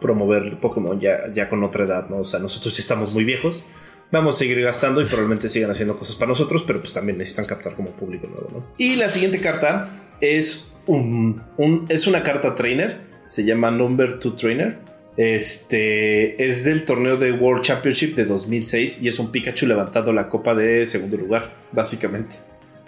promover 0.00 0.58
Pokémon 0.58 0.98
ya, 1.00 1.32
ya 1.32 1.48
con 1.48 1.62
otra 1.62 1.84
edad, 1.84 2.08
¿no? 2.08 2.18
O 2.18 2.24
sea, 2.24 2.40
nosotros 2.40 2.74
sí 2.74 2.80
estamos 2.80 3.12
muy 3.12 3.24
viejos, 3.24 3.64
vamos 4.10 4.36
a 4.36 4.38
seguir 4.38 4.60
gastando 4.62 5.00
y 5.00 5.04
probablemente 5.04 5.48
sigan 5.48 5.70
haciendo 5.70 5.96
cosas 5.96 6.16
para 6.16 6.28
nosotros, 6.28 6.62
pero 6.66 6.80
pues 6.80 6.94
también 6.94 7.18
necesitan 7.18 7.46
captar 7.46 7.74
como 7.74 7.90
público 7.90 8.26
nuevo, 8.26 8.48
¿no? 8.52 8.66
Y 8.78 8.96
la 8.96 9.08
siguiente 9.08 9.40
carta 9.40 9.90
es 10.20 10.72
un, 10.86 11.42
es 11.88 12.06
una 12.06 12.22
carta 12.22 12.54
trainer, 12.54 13.00
se 13.26 13.44
llama 13.44 13.70
Number 13.70 14.18
2 14.18 14.36
Trainer. 14.36 14.78
Este 15.16 16.48
es 16.48 16.64
del 16.64 16.84
torneo 16.84 17.16
de 17.16 17.32
World 17.32 17.62
Championship 17.62 18.16
de 18.16 18.24
2006 18.24 19.02
y 19.02 19.08
es 19.08 19.18
un 19.18 19.30
Pikachu 19.30 19.66
levantando 19.66 20.12
la 20.12 20.28
copa 20.28 20.54
de 20.54 20.86
segundo 20.86 21.16
lugar, 21.16 21.54
básicamente. 21.72 22.36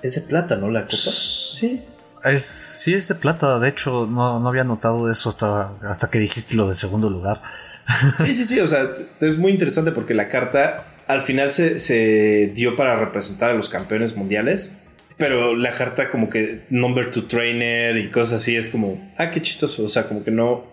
Es 0.03 0.17
de 0.17 0.23
plata, 0.23 0.57
¿no? 0.57 0.71
La 0.71 0.83
copa. 0.83 0.97
Sí. 0.97 1.83
Es, 2.25 2.43
sí, 2.43 2.95
es 2.95 3.09
de 3.09 3.15
plata. 3.15 3.59
De 3.59 3.69
hecho, 3.69 4.07
no, 4.11 4.47
había 4.49 4.65
notado 4.65 5.11
eso 5.11 5.29
hasta, 5.29 5.71
hasta 5.83 6.11
que 6.11 6.19
dijiste 6.19 6.57
lo 6.57 6.69
de 6.69 6.75
segundo 6.75 7.11
lugar. 7.11 7.43
Sí, 8.19 8.35
sí, 8.35 8.45
sí. 8.45 8.59
O 8.59 8.67
sea, 8.67 8.91
es 9.21 9.39
muy 9.39 9.53
interesante 9.53 9.93
porque 9.93 10.13
la 10.13 10.29
carta 10.29 10.89
al 11.07 11.23
final 11.23 11.51
se, 11.51 12.53
dio 12.53 12.75
para 12.75 12.97
representar 12.97 13.51
a 13.51 13.55
los 13.55 13.69
campeones 13.69 14.17
mundiales. 14.17 14.79
Pero 15.17 15.55
la 15.55 15.71
carta, 15.71 16.11
como 16.11 16.29
que 16.29 16.67
number 16.69 17.11
to 17.11 17.25
trainer 17.25 17.97
y 17.97 18.11
cosas 18.11 18.43
así, 18.43 18.57
es 18.57 18.69
como, 18.69 19.13
ah, 19.17 19.31
qué 19.31 19.41
chistoso. 19.41 19.85
O 19.85 19.89
sea, 19.89 20.09
como 20.09 20.25
que 20.25 20.33
no, 20.33 20.67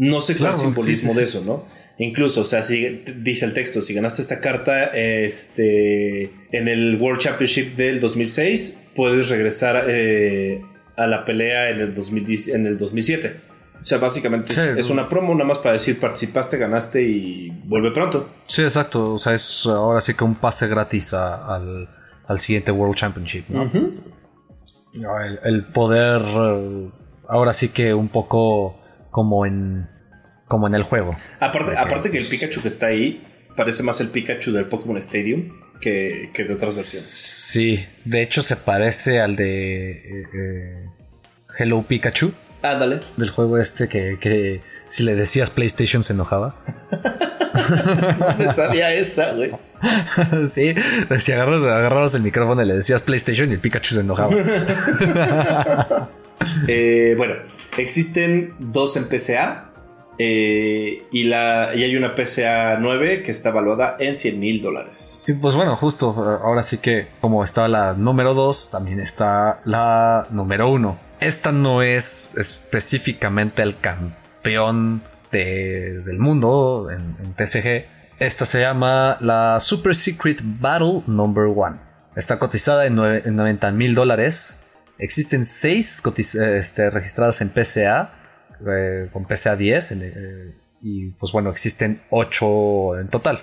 no 0.00 0.22
sé 0.22 0.34
cuál 0.36 0.54
simbolismo 0.54 1.12
de 1.12 1.24
eso, 1.24 1.42
¿no? 1.44 1.66
Incluso, 1.98 2.40
o 2.40 2.44
sea, 2.44 2.62
si 2.62 3.04
dice 3.18 3.44
el 3.44 3.52
texto, 3.52 3.82
si 3.82 3.92
ganaste 3.92 4.22
esta 4.22 4.40
carta 4.40 4.86
este, 4.86 6.32
en 6.52 6.68
el 6.68 6.96
World 6.98 7.20
Championship 7.20 7.76
del 7.76 8.00
2006, 8.00 8.80
puedes 8.96 9.28
regresar 9.28 9.84
eh, 9.88 10.64
a 10.96 11.06
la 11.06 11.26
pelea 11.26 11.68
en 11.68 11.80
el, 11.80 11.94
2010, 11.94 12.48
en 12.48 12.66
el 12.66 12.78
2007. 12.78 13.40
O 13.78 13.82
sea, 13.82 13.98
básicamente 13.98 14.54
es, 14.78 14.88
una 14.88 15.06
promo 15.06 15.34
nada 15.34 15.44
más 15.44 15.58
para 15.58 15.72
decir 15.72 16.00
participaste, 16.00 16.56
ganaste 16.56 17.02
y 17.02 17.50
vuelve 17.66 17.90
pronto. 17.90 18.30
Sí, 18.46 18.62
exacto. 18.62 19.12
O 19.12 19.18
sea, 19.18 19.34
es 19.34 19.66
ahora 19.66 20.00
sí 20.00 20.14
que 20.14 20.24
un 20.24 20.34
pase 20.34 20.66
gratis 20.66 21.12
al, 21.12 21.88
siguiente 22.38 22.72
World 22.72 22.96
Championship. 22.96 23.44
el, 25.44 25.64
poder, 25.66 26.22
eh, 26.22 26.88
ahora 27.28 27.52
sí 27.52 27.68
que 27.68 27.92
un 27.92 28.08
poco 28.08 28.79
como 29.10 29.46
en, 29.46 29.88
como 30.46 30.66
en 30.66 30.74
el 30.74 30.82
juego. 30.82 31.16
Aparte, 31.40 31.76
aparte 31.76 32.10
que 32.10 32.18
el 32.18 32.26
Pikachu 32.26 32.62
que 32.62 32.68
está 32.68 32.86
ahí 32.86 33.26
parece 33.56 33.82
más 33.82 34.00
el 34.00 34.08
Pikachu 34.08 34.52
del 34.52 34.66
Pokémon 34.66 34.96
Stadium 34.98 35.50
que, 35.80 36.30
de 36.34 36.54
otras 36.54 36.76
versiones. 36.76 37.08
Sí, 37.08 37.86
de 38.04 38.22
hecho 38.22 38.42
se 38.42 38.56
parece 38.56 39.20
al 39.20 39.36
de 39.36 39.90
eh, 39.90 40.24
eh, 40.34 40.88
Hello 41.58 41.82
Pikachu. 41.82 42.32
Ándale. 42.62 43.00
Del 43.16 43.30
juego 43.30 43.58
este 43.58 43.88
que, 43.88 44.60
si 44.86 45.02
le 45.02 45.14
decías 45.14 45.50
PlayStation 45.50 46.02
se 46.02 46.12
enojaba. 46.12 46.54
no 48.18 48.36
me 48.38 48.52
sabía 48.52 48.92
esa, 48.92 49.32
güey. 49.32 49.52
sí, 50.48 50.74
si 51.18 51.32
agarrabas, 51.32 52.14
el 52.14 52.22
micrófono 52.22 52.62
y 52.62 52.66
le 52.66 52.74
decías 52.74 53.02
PlayStation 53.02 53.50
y 53.50 53.54
el 53.54 53.60
Pikachu 53.60 53.94
se 53.94 54.00
enojaba. 54.00 54.36
Eh, 56.68 57.14
bueno, 57.16 57.34
existen 57.78 58.54
dos 58.58 58.96
en 58.96 59.08
PCA 59.08 59.70
eh, 60.22 61.06
y, 61.12 61.32
hay 61.32 61.96
una 61.96 62.14
PCA 62.14 62.76
9 62.78 63.22
que 63.22 63.30
está 63.30 63.50
valuada 63.50 63.96
en 63.98 64.18
100 64.18 64.38
mil 64.38 64.60
dólares. 64.60 65.24
pues 65.40 65.54
bueno, 65.54 65.76
justo 65.76 66.10
ahora 66.44 66.62
sí 66.62 66.76
que 66.76 67.08
como 67.22 67.42
está 67.42 67.68
la 67.68 67.94
número 67.94 68.34
2, 68.34 68.70
también 68.70 69.00
está 69.00 69.60
la 69.64 70.26
número 70.30 70.68
1. 70.68 70.98
Esta 71.20 71.52
no 71.52 71.80
es 71.80 72.30
específicamente 72.36 73.62
el 73.62 73.78
campeón 73.78 75.02
del 75.32 76.18
mundo 76.18 76.88
en, 76.90 77.32
TCG. 77.34 77.86
Esta 78.18 78.44
se 78.44 78.60
llama 78.60 79.16
la 79.20 79.58
Super 79.60 79.94
Secret 79.94 80.40
Battle 80.42 81.02
Number 81.06 81.44
1. 81.44 81.78
Está 82.14 82.38
cotizada 82.38 82.84
en, 82.84 82.96
90 82.96 83.70
mil 83.72 83.94
dólares. 83.94 84.60
Existen 85.00 85.44
6 85.44 86.02
este, 86.34 86.90
registradas 86.90 87.40
en 87.40 87.48
PCA 87.48 88.12
eh, 88.66 89.08
con 89.12 89.24
PCA 89.24 89.56
10 89.56 89.92
eh, 89.92 90.54
y 90.82 91.10
pues 91.12 91.32
bueno, 91.32 91.50
existen 91.50 92.02
8 92.10 93.00
en 93.00 93.08
total. 93.08 93.40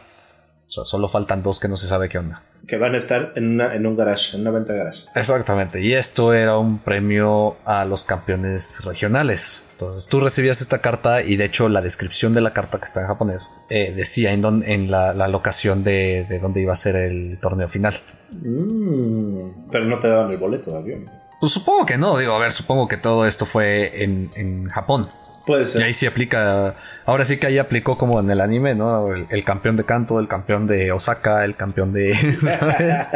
O 0.67 0.69
sea, 0.69 0.83
solo 0.83 1.07
faltan 1.07 1.41
dos 1.41 1.59
que 1.59 1.67
no 1.67 1.77
se 1.77 1.87
sabe 1.87 2.09
qué 2.09 2.19
onda. 2.19 2.43
Que 2.67 2.77
van 2.77 2.93
a 2.93 2.97
estar 2.97 3.31
en, 3.35 3.59
en 3.61 3.87
un 3.87 3.95
garage, 3.95 4.35
en 4.35 4.41
una 4.41 4.51
venta 4.51 4.73
garage. 4.73 5.05
Exactamente. 5.15 5.81
Y 5.81 5.93
esto 5.93 6.33
era 6.33 6.57
un 6.57 6.79
premio 6.79 7.55
a 7.63 7.85
los 7.85 8.03
campeones 8.03 8.83
regionales. 8.83 9.63
Entonces 9.71 10.09
tú 10.09 10.19
recibías 10.19 10.61
esta 10.61 10.79
carta 10.79 11.21
y 11.21 11.37
de 11.37 11.45
hecho 11.45 11.69
la 11.69 11.81
descripción 11.81 12.33
de 12.33 12.41
la 12.41 12.51
carta 12.51 12.79
que 12.79 12.85
está 12.85 13.01
en 13.01 13.07
japonés 13.07 13.51
eh, 13.69 13.93
decía 13.95 14.33
en, 14.33 14.43
en 14.63 14.91
la, 14.91 15.27
locación 15.29 15.83
de, 15.83 16.25
de 16.29 16.39
donde 16.39 16.61
iba 16.61 16.73
a 16.73 16.75
ser 16.75 16.97
el 16.97 17.39
torneo 17.39 17.69
final. 17.69 17.95
Mm, 18.31 19.69
pero 19.71 19.85
no 19.85 19.99
te 19.99 20.09
daban 20.09 20.29
el 20.31 20.37
boleto 20.37 20.71
de 20.71 20.77
avión. 20.77 21.26
Pues 21.39 21.51
supongo 21.51 21.85
que 21.85 21.97
no, 21.97 22.17
digo, 22.17 22.33
a 22.33 22.39
ver, 22.39 22.51
supongo 22.51 22.87
que 22.87 22.97
todo 22.97 23.25
esto 23.25 23.45
fue 23.45 24.03
en, 24.03 24.31
en 24.35 24.69
Japón. 24.69 25.07
Puede 25.45 25.65
ser. 25.65 25.81
Y 25.81 25.83
ahí 25.85 25.93
sí 25.93 26.05
aplica, 26.05 26.75
ahora 27.05 27.23
sí 27.23 27.37
que 27.37 27.47
ahí 27.47 27.57
aplicó 27.57 27.97
como 27.97 28.19
en 28.19 28.29
el 28.29 28.41
anime, 28.41 28.75
¿no? 28.75 29.13
El, 29.13 29.27
el 29.29 29.43
campeón 29.45 29.75
de 29.77 29.85
Kanto, 29.85 30.19
el 30.19 30.27
campeón 30.27 30.67
de 30.67 30.91
Osaka, 30.91 31.45
el 31.45 31.55
campeón 31.55 31.93
de, 31.93 32.13
¿sabes? 32.41 33.09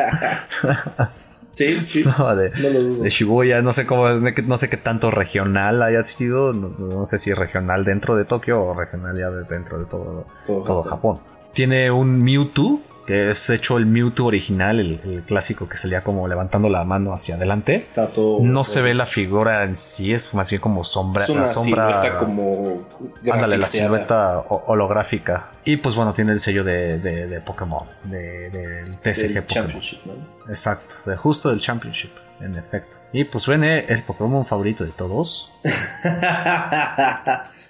sí, 1.51 1.83
sí. 1.83 2.03
No, 2.17 2.35
de, 2.35 2.51
No 2.51 2.69
lo 2.69 2.79
dudo. 2.81 3.03
de 3.03 3.09
Shibuya, 3.09 3.61
no 3.61 3.73
sé 3.73 3.85
cómo, 3.85 4.07
no 4.07 4.57
sé 4.57 4.69
qué 4.69 4.77
tanto 4.77 5.11
regional 5.11 5.81
haya 5.83 6.03
sido, 6.05 6.53
no, 6.53 6.69
no 6.77 7.05
sé 7.05 7.17
si 7.17 7.33
regional 7.33 7.83
dentro 7.83 8.15
de 8.15 8.23
Tokio 8.25 8.61
o 8.63 8.73
regional 8.73 9.17
ya 9.17 9.29
de- 9.29 9.43
dentro 9.43 9.79
de 9.79 9.85
todo, 9.85 10.25
Todo 10.47 10.63
todo, 10.63 10.83
Japón. 10.83 11.19
Tiene 11.53 11.91
un 11.91 12.23
Mewtwo, 12.23 12.81
que 13.07 13.31
es 13.31 13.49
hecho 13.49 13.77
el 13.77 13.85
Mewtwo 13.85 14.27
original, 14.27 14.79
el, 14.79 14.99
el 15.03 15.23
clásico 15.23 15.67
que 15.67 15.77
salía 15.77 16.01
como 16.03 16.27
levantando 16.27 16.69
la 16.69 16.83
mano 16.83 17.13
hacia 17.13 17.35
adelante. 17.35 17.75
Está 17.75 18.07
todo. 18.07 18.39
No 18.43 18.63
se 18.63 18.81
ve 18.81 18.93
la 18.93 19.05
figura 19.05 19.63
en 19.63 19.75
sí, 19.75 20.13
es 20.13 20.33
más 20.33 20.49
bien 20.49 20.61
como 20.61 20.83
sombra. 20.83 21.23
Es 21.23 21.29
una 21.29 21.41
la 21.41 21.47
sombra, 21.47 21.87
silueta 21.87 22.17
como. 22.19 22.87
Ándale, 23.31 23.57
la 23.57 23.67
silueta 23.67 24.39
ho- 24.39 24.63
holográfica. 24.67 25.49
Y 25.65 25.77
pues 25.77 25.95
bueno, 25.95 26.13
tiene 26.13 26.31
el 26.31 26.39
sello 26.39 26.63
de, 26.63 26.97
de, 26.99 27.27
de 27.27 27.41
Pokémon, 27.41 27.85
de, 28.05 28.49
del 28.49 28.91
TCG 28.97 29.33
Del 29.33 29.43
Pokémon. 29.43 29.45
Championship, 29.47 29.99
¿no? 30.05 30.13
Exacto, 30.49 30.95
de 31.09 31.15
justo 31.17 31.49
del 31.49 31.61
Championship, 31.61 32.11
en 32.39 32.55
efecto. 32.57 32.97
Y 33.13 33.23
pues 33.25 33.45
viene 33.47 33.85
el 33.89 34.03
Pokémon 34.03 34.45
favorito 34.45 34.83
de 34.83 34.91
todos. 34.91 35.51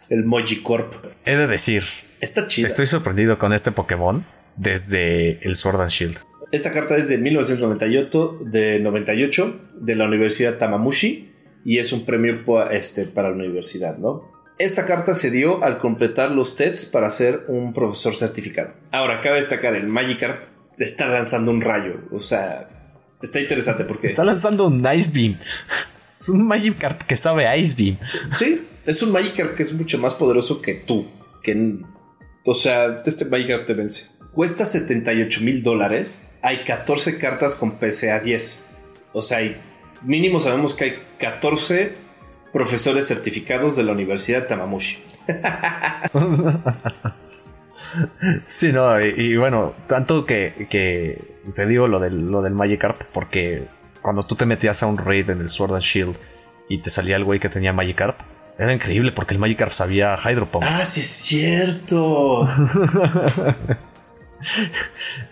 el 0.10 0.26
Mojicorp. 0.26 0.94
He 1.26 1.36
de 1.36 1.48
decir, 1.48 1.84
Está 2.20 2.48
chida. 2.48 2.68
estoy 2.68 2.88
sorprendido 2.88 3.38
con 3.40 3.54
este 3.54 3.72
Pokémon 3.72 4.26
desde 4.56 5.40
el 5.46 5.56
Sword 5.56 5.82
and 5.82 5.92
Shield. 5.92 6.18
Esta 6.52 6.72
carta 6.72 6.98
es 6.98 7.08
de 7.08 7.18
1998, 7.18 8.40
de 8.42 8.80
98, 8.80 9.62
de 9.76 9.96
la 9.96 10.06
Universidad 10.06 10.58
Tamamushi, 10.58 11.32
y 11.64 11.78
es 11.78 11.94
un 11.94 12.06
premio 12.06 12.44
este, 12.72 13.06
para 13.06 13.30
la 13.30 13.36
universidad, 13.36 13.98
¿no? 13.98 14.30
Esta 14.58 14.86
carta 14.86 15.16
se 15.16 15.32
dio 15.32 15.64
al 15.64 15.80
completar 15.80 16.32
los 16.32 16.56
tests 16.56 16.86
para 16.86 17.10
ser 17.10 17.46
un 17.48 17.74
profesor 17.74 18.16
certificado. 18.16 18.74
Ahora, 18.92 19.22
cabe 19.22 19.38
destacar, 19.38 19.76
el 19.76 19.88
Magikarp 19.88 20.44
está 20.78 21.08
lanzando 21.08 21.52
un 21.52 21.62
rayo, 21.62 22.02
o 22.12 22.20
sea, 22.20 22.68
está 23.22 23.40
interesante 23.40 23.86
porque... 23.86 24.08
Está 24.08 24.24
lanzando 24.24 24.68
un 24.68 24.86
Ice 24.94 25.12
Beam. 25.14 25.40
Es 26.20 26.30
un 26.30 26.46
Magikarp 26.46 27.04
que 27.04 27.18
sabe 27.18 27.58
Ice 27.58 27.76
Beam. 27.76 27.98
Sí, 28.38 28.68
es 28.86 29.02
un 29.02 29.12
Magikarp 29.12 29.56
que 29.56 29.64
es 29.64 29.74
mucho 29.74 29.98
más 29.98 30.14
poderoso 30.14 30.62
que 30.62 30.76
tú. 30.76 31.08
Que, 31.42 31.80
o 32.46 32.54
sea, 32.54 33.02
este 33.06 33.26
Magikarp 33.26 33.66
te 33.66 33.74
vence. 33.74 34.08
Cuesta 34.32 34.66
78 34.66 35.42
mil 35.42 35.62
dólares. 35.64 36.28
Hay 36.42 36.60
14 36.64 37.18
cartas 37.18 37.56
con 37.56 37.72
PCA 37.74 38.20
10. 38.20 38.64
O 39.14 39.22
sea, 39.22 39.40
hay- 39.40 39.58
mínimo 40.02 40.40
sabemos 40.40 40.74
que 40.74 40.84
hay 40.86 41.04
14 41.20 41.94
profesores 42.54 43.08
certificados 43.08 43.76
de 43.76 43.84
la 43.84 43.92
Universidad 43.92 44.48
Tamamushi. 44.48 44.98
Sí, 48.48 48.72
no, 48.72 49.02
y, 49.04 49.10
y 49.18 49.36
bueno, 49.38 49.74
tanto 49.88 50.26
que, 50.26 50.68
que 50.70 51.36
te 51.56 51.66
digo 51.68 51.88
lo 51.88 52.00
del, 52.00 52.32
lo 52.32 52.42
del 52.42 52.54
Magikarp, 52.54 53.02
porque 53.14 53.68
cuando 54.02 54.24
tú 54.24 54.36
te 54.36 54.46
metías 54.46 54.82
a 54.82 54.86
un 54.88 54.98
raid 54.98 55.30
en 55.30 55.42
el 55.42 55.50
Sword 55.50 55.74
and 55.74 55.84
Shield 55.84 56.16
y 56.70 56.78
te 56.78 56.90
salía 56.90 57.18
el 57.18 57.26
güey 57.26 57.40
que 57.42 57.50
tenía 57.50 57.74
Magikarp, 57.74 58.18
era 58.58 58.72
increíble 58.72 59.12
porque 59.12 59.34
el 59.34 59.40
Magikarp 59.40 59.74
sabía 59.74 60.16
Hydro 60.16 60.46
Pump. 60.50 60.64
Ah, 60.66 60.86
sí 60.86 61.02
es 61.02 61.08
cierto. 61.08 62.48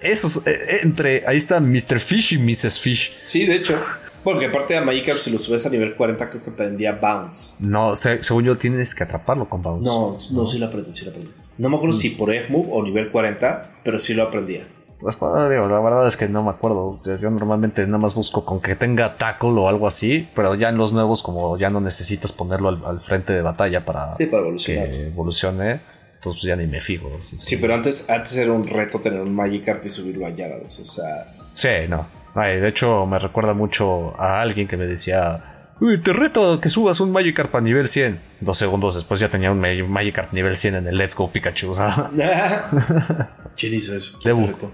Esos, 0.01 0.37
eh, 0.37 0.41
eh, 0.47 0.77
entre, 0.83 1.23
ahí 1.27 1.37
está 1.37 1.59
Mr. 1.59 1.99
Fish 1.99 2.33
y 2.33 2.37
Mrs. 2.37 2.79
Fish. 2.79 3.13
Sí, 3.25 3.45
de 3.45 3.55
hecho. 3.55 3.75
Porque 4.23 4.47
aparte 4.47 4.75
a 4.75 4.81
Magikarp 4.83 5.17
si 5.17 5.31
lo 5.31 5.39
subes 5.39 5.65
a 5.65 5.69
nivel 5.69 5.95
40 5.95 6.29
creo 6.29 6.43
que 6.43 6.51
prendía 6.51 6.91
Bounce. 6.93 7.51
No, 7.59 7.95
se- 7.95 8.21
según 8.21 8.43
yo 8.43 8.57
tienes 8.57 8.93
que 8.93 9.03
atraparlo 9.03 9.47
con 9.47 9.61
Bounce. 9.61 9.87
No, 9.89 10.17
no, 10.31 10.45
sí 10.45 10.57
lo 10.59 10.65
aprendí, 10.65 10.91
sí 10.93 11.05
lo 11.05 11.11
aprendí. 11.11 11.31
No 11.57 11.69
me 11.69 11.77
acuerdo 11.77 11.95
si 11.95 12.09
por 12.11 12.33
Egg 12.33 12.49
Move 12.51 12.67
o 12.71 12.83
nivel 12.83 13.09
40, 13.11 13.69
pero 13.83 13.97
sí 13.97 14.13
lo 14.13 14.23
aprendía. 14.23 14.63
Pues, 14.99 15.15
digo, 15.15 15.69
la 15.69 15.79
verdad 15.79 16.05
es 16.07 16.17
que 16.17 16.27
no 16.27 16.43
me 16.43 16.49
acuerdo. 16.49 16.99
Yo 17.05 17.15
yo 17.17 17.29
normalmente 17.29 17.85
nada 17.85 17.99
más 17.99 18.13
busco 18.13 18.43
con 18.43 18.59
que 18.59 18.75
tenga 18.75 19.15
tackle 19.15 19.51
o 19.51 19.69
algo 19.69 19.87
así, 19.87 20.27
pero 20.35 20.53
ya 20.55 20.67
en 20.67 20.77
los 20.77 20.91
nuevos, 20.91 21.21
como 21.23 21.57
ya 21.57 21.69
no 21.69 21.79
necesitas 21.79 22.33
ponerlo 22.33 22.67
al, 22.67 22.81
al 22.85 22.99
frente 22.99 23.31
de 23.31 23.41
batalla 23.41 23.85
para 23.85 24.11
Sí, 24.11 24.25
para 24.25 24.41
evolucionar. 24.41 24.85
que 24.89 25.07
evolucione, 25.07 25.79
entonces 26.19 26.43
ya 26.43 26.55
ni 26.55 26.67
me 26.67 26.81
fijo. 26.81 27.09
Sí, 27.21 27.57
pero 27.57 27.73
antes, 27.75 28.09
antes 28.09 28.35
era 28.35 28.51
un 28.51 28.67
reto 28.67 28.99
tener 28.99 29.21
un 29.21 29.33
Magikarp 29.33 29.85
y 29.85 29.89
subirlo 29.89 30.25
a 30.25 30.29
Gyarados. 30.31 30.77
O 30.79 30.85
sea, 30.85 31.33
Sí, 31.53 31.69
no. 31.89 32.07
Ay, 32.35 32.59
de 32.59 32.67
hecho, 32.69 33.05
me 33.05 33.17
recuerda 33.19 33.53
mucho 33.53 34.13
a 34.21 34.39
alguien 34.41 34.67
que 34.67 34.77
me 34.77 34.85
decía: 34.85 35.71
Uy, 35.81 36.01
te 36.01 36.13
reto 36.13 36.53
a 36.53 36.61
que 36.61 36.69
subas 36.69 36.99
un 36.99 37.11
Magikarp 37.11 37.53
a 37.55 37.61
nivel 37.61 37.87
100. 37.87 38.19
Dos 38.41 38.57
segundos 38.57 38.95
después 38.95 39.19
ya 39.19 39.29
tenía 39.29 39.51
un 39.51 39.59
Ma- 39.59 39.67
Magikarp 39.87 40.31
nivel 40.33 40.55
100 40.55 40.75
en 40.75 40.87
el 40.87 40.97
Let's 40.97 41.15
Go 41.15 41.31
Pikachu. 41.31 41.73
¿quién 43.57 43.73
hizo 43.73 43.95
eso? 43.95 44.17
¿Quién 44.21 44.35
te 44.57 44.65
el, 44.65 44.71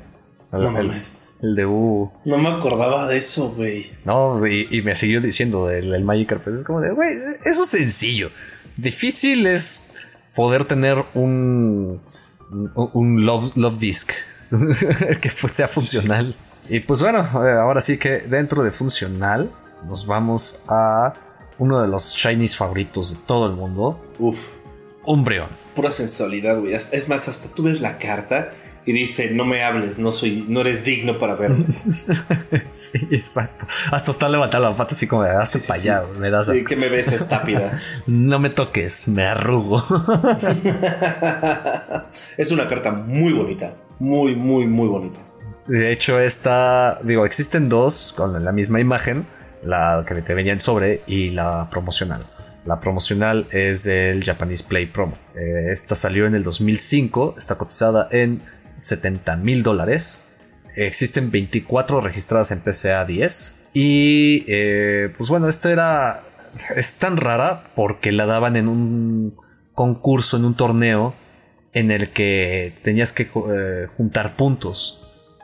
No 0.52 0.68
el- 0.68 0.74
mames. 0.88 1.22
el 1.42 1.56
de 1.56 1.66
U. 1.66 2.12
No 2.26 2.38
me 2.38 2.50
acordaba 2.50 3.08
de 3.08 3.18
eso, 3.18 3.52
güey. 3.52 3.92
No, 4.04 4.46
y, 4.46 4.68
y 4.72 4.82
me 4.82 4.96
siguió 4.96 5.22
diciendo 5.22 5.68
del, 5.68 5.92
del 5.92 6.04
Magikarp. 6.04 6.44
pues, 6.44 6.58
Es 6.58 6.64
como 6.64 6.82
de, 6.82 6.92
güey, 6.92 7.10
eso 7.46 7.64
es 7.64 7.70
sencillo. 7.70 8.30
Difícil 8.78 9.48
es 9.48 9.90
poder 10.36 10.66
tener 10.66 11.04
un, 11.14 12.02
un, 12.76 13.26
love, 13.26 13.56
love 13.56 13.80
disc 13.80 14.12
que 15.22 15.30
sea 15.30 15.68
funcional. 15.68 16.36
Y 16.70 16.80
pues 16.80 17.02
bueno, 17.02 17.20
eh, 17.20 17.52
ahora 17.54 17.82
sí 17.82 17.98
que 17.98 18.20
dentro 18.20 18.64
de 18.64 18.72
funcional 18.72 19.52
nos 19.88 20.08
vamos 20.08 20.64
a 20.68 21.14
uno 21.58 21.82
de 21.82 21.88
los 21.88 22.16
shinies 22.16 22.58
favoritos 22.58 23.14
de 23.14 23.20
todo 23.26 23.48
el 23.48 23.54
mundo, 23.54 24.04
Uf, 24.20 24.40
Umbreon. 25.06 25.50
pura 25.76 25.92
sensualidad, 25.92 26.60
güey. 26.60 26.74
Es 26.74 27.08
más, 27.08 27.28
hasta 27.30 27.54
tú 27.54 27.64
ves 27.64 27.82
la 27.82 27.98
carta 27.98 28.52
y 28.88 28.94
dice, 28.94 29.32
no 29.32 29.46
me 29.46 29.64
hables, 29.64 29.98
no 29.98 30.12
soy, 30.12 30.46
no 30.48 30.62
eres 30.62 30.86
digno 30.86 31.18
para 31.18 31.34
verme. 31.36 31.66
sí, 32.72 33.08
exacto. 33.12 33.66
Hasta 33.92 34.12
está 34.12 34.30
levantando 34.30 34.70
la 34.70 34.76
pata 34.78 34.94
así 34.94 35.08
como 35.08 35.24
de, 35.24 35.32
hazte 35.32 35.58
Sí, 35.60 35.68
para 35.68 35.80
sí, 35.80 35.90
allá, 35.90 36.04
sí. 36.14 36.20
me 36.20 36.30
das 36.30 36.50
asco. 36.50 36.66
que 36.68 36.76
me 36.76 36.90
ves 36.90 37.12
estápida. 37.12 37.80
No 38.08 38.38
me 38.40 38.50
toques, 38.52 39.08
me 39.08 39.26
arrugo. 39.26 39.84
es 42.38 42.52
una 42.52 42.68
carta 42.68 42.92
muy 42.92 43.34
bonita. 43.34 43.74
Muy, 43.98 44.36
muy, 44.36 44.68
muy 44.68 44.88
bonita. 44.88 45.20
De 45.68 45.92
hecho, 45.92 46.20
esta, 46.20 47.00
digo, 47.02 47.26
existen 47.26 47.70
dos 47.70 48.14
con 48.16 48.44
la 48.44 48.52
misma 48.52 48.80
imagen, 48.80 49.26
la 49.64 50.06
que 50.08 50.14
te 50.22 50.36
venía 50.36 50.54
en 50.54 50.60
sobre 50.60 51.02
y 51.08 51.32
la 51.32 51.70
promocional. 51.72 52.24
La 52.66 52.80
promocional 52.80 53.48
es 53.52 53.84
del 53.84 54.24
Japanese 54.24 54.64
Play 54.64 54.86
Promo. 54.86 55.18
Eh, 55.36 55.68
esta 55.72 55.96
salió 55.96 56.28
en 56.28 56.36
el 56.36 56.44
2005, 56.44 57.36
está 57.38 57.56
cotizada 57.56 58.08
en 58.12 58.42
70 58.80 59.36
mil 59.38 59.64
dólares. 59.64 60.26
Existen 60.76 61.32
24 61.32 62.02
registradas 62.02 62.52
en 62.52 62.60
PCA 62.60 63.06
10. 63.06 63.60
Y 63.74 64.46
eh, 64.48 65.14
pues 65.18 65.30
bueno, 65.30 65.48
esta 65.50 65.72
era. 65.72 66.24
Es 66.76 66.94
tan 66.94 67.18
rara 67.18 67.72
porque 67.76 68.12
la 68.12 68.26
daban 68.26 68.56
en 68.56 68.70
un 68.70 69.38
concurso, 69.74 70.38
en 70.38 70.46
un 70.46 70.56
torneo, 70.56 71.14
en 71.74 71.92
el 71.92 72.10
que 72.10 72.74
tenías 72.82 73.12
que 73.12 73.24
eh, 73.24 73.88
juntar 73.96 74.36
puntos. 74.38 75.02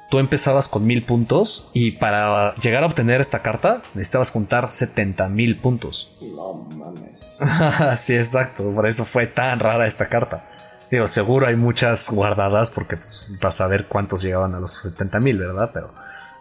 Tú 0.10 0.20
empezabas 0.20 0.68
con 0.68 0.86
mil 0.86 1.04
puntos 1.04 1.70
y 1.74 1.92
para 1.92 2.56
llegar 2.56 2.84
a 2.84 2.88
obtener 2.88 3.22
esta 3.22 3.42
carta 3.42 3.82
necesitabas 3.94 4.30
juntar 4.30 4.72
70 4.72 5.30
mil 5.30 5.58
puntos. 5.58 6.18
No 6.22 6.68
mames. 6.76 7.40
sí, 7.98 8.16
exacto. 8.16 8.72
Por 8.72 8.88
eso 8.88 9.06
fue 9.06 9.28
tan 9.28 9.60
rara 9.60 9.88
esta 9.88 10.08
carta. 10.08 10.51
Digo, 10.92 11.08
seguro 11.08 11.48
hay 11.48 11.56
muchas 11.56 12.10
guardadas 12.10 12.70
porque 12.70 12.98
pues, 12.98 13.34
vas 13.42 13.62
a 13.62 13.68
ver 13.68 13.86
cuántos 13.86 14.22
llegaban 14.22 14.54
a 14.54 14.60
los 14.60 14.74
70 14.74 15.20
mil, 15.22 15.38
¿verdad? 15.40 15.72
Pero 15.74 15.92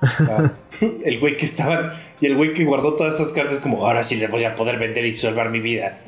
Ah, 0.02 0.50
el 0.80 1.20
güey 1.20 1.36
que 1.36 1.44
estaba 1.44 1.94
y 2.20 2.26
el 2.26 2.36
güey 2.36 2.54
que 2.54 2.64
guardó 2.64 2.94
todas 2.94 3.14
esas 3.14 3.32
cartas 3.32 3.58
como 3.58 3.86
ahora 3.86 4.02
sí 4.02 4.16
le 4.16 4.28
voy 4.28 4.44
a 4.44 4.54
poder 4.54 4.78
vender 4.78 5.04
y 5.04 5.14
salvar 5.14 5.50
mi 5.50 5.60
vida. 5.60 5.98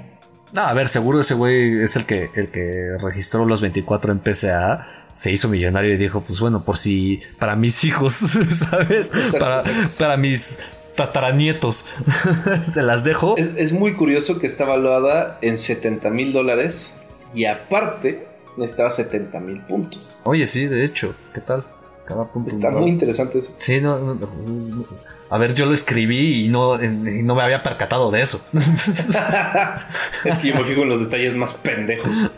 No, 0.52 0.62
a 0.62 0.72
ver, 0.74 0.88
seguro 0.88 1.20
ese 1.20 1.34
güey 1.34 1.82
es 1.82 1.96
el 1.96 2.04
que, 2.04 2.30
el 2.34 2.48
que 2.48 2.96
registró 3.00 3.46
los 3.46 3.60
24 3.62 4.12
en 4.12 4.18
PCA, 4.18 4.86
se 5.14 5.32
hizo 5.32 5.48
millonario 5.48 5.94
y 5.94 5.96
dijo, 5.96 6.22
pues 6.22 6.40
bueno, 6.40 6.62
por 6.62 6.76
si 6.76 7.20
para 7.38 7.56
mis 7.56 7.84
hijos, 7.84 8.12
¿sabes? 8.70 9.12
Exacto, 9.14 9.38
para, 9.38 9.58
exacto. 9.60 9.96
para 9.98 10.16
mis 10.18 10.60
tataranietos, 10.94 11.86
se 12.66 12.82
las 12.82 13.04
dejo. 13.04 13.36
Es, 13.38 13.56
es 13.56 13.72
muy 13.72 13.94
curioso 13.94 14.38
que 14.38 14.46
está 14.46 14.64
valuada 14.64 15.38
en 15.40 15.58
70 15.58 16.10
mil 16.10 16.32
dólares 16.32 16.94
y 17.34 17.46
aparte 17.46 18.31
necesitaba 18.56 18.90
70 18.90 19.40
mil 19.40 19.60
puntos. 19.62 20.20
Oye, 20.24 20.46
sí, 20.46 20.66
de 20.66 20.84
hecho, 20.84 21.14
¿qué 21.32 21.40
tal? 21.40 21.64
Cada 22.06 22.24
punto. 22.30 22.50
Está 22.54 22.70
muy 22.70 22.90
interesante 22.90 23.38
eso. 23.38 23.54
Sí, 23.58 23.80
no, 23.80 23.98
no, 23.98 24.14
no. 24.14 24.84
A 25.30 25.38
ver, 25.38 25.54
yo 25.54 25.64
lo 25.64 25.72
escribí 25.72 26.44
y 26.44 26.48
no, 26.48 26.82
y 26.82 26.88
no 27.22 27.34
me 27.34 27.40
había 27.42 27.62
percatado 27.62 28.10
de 28.10 28.20
eso. 28.20 28.44
es 30.24 30.38
que 30.38 30.48
yo 30.48 30.54
me 30.54 30.64
fijo 30.64 30.82
en 30.82 30.88
los 30.90 31.00
detalles 31.00 31.34
más 31.34 31.54
pendejos. 31.54 32.30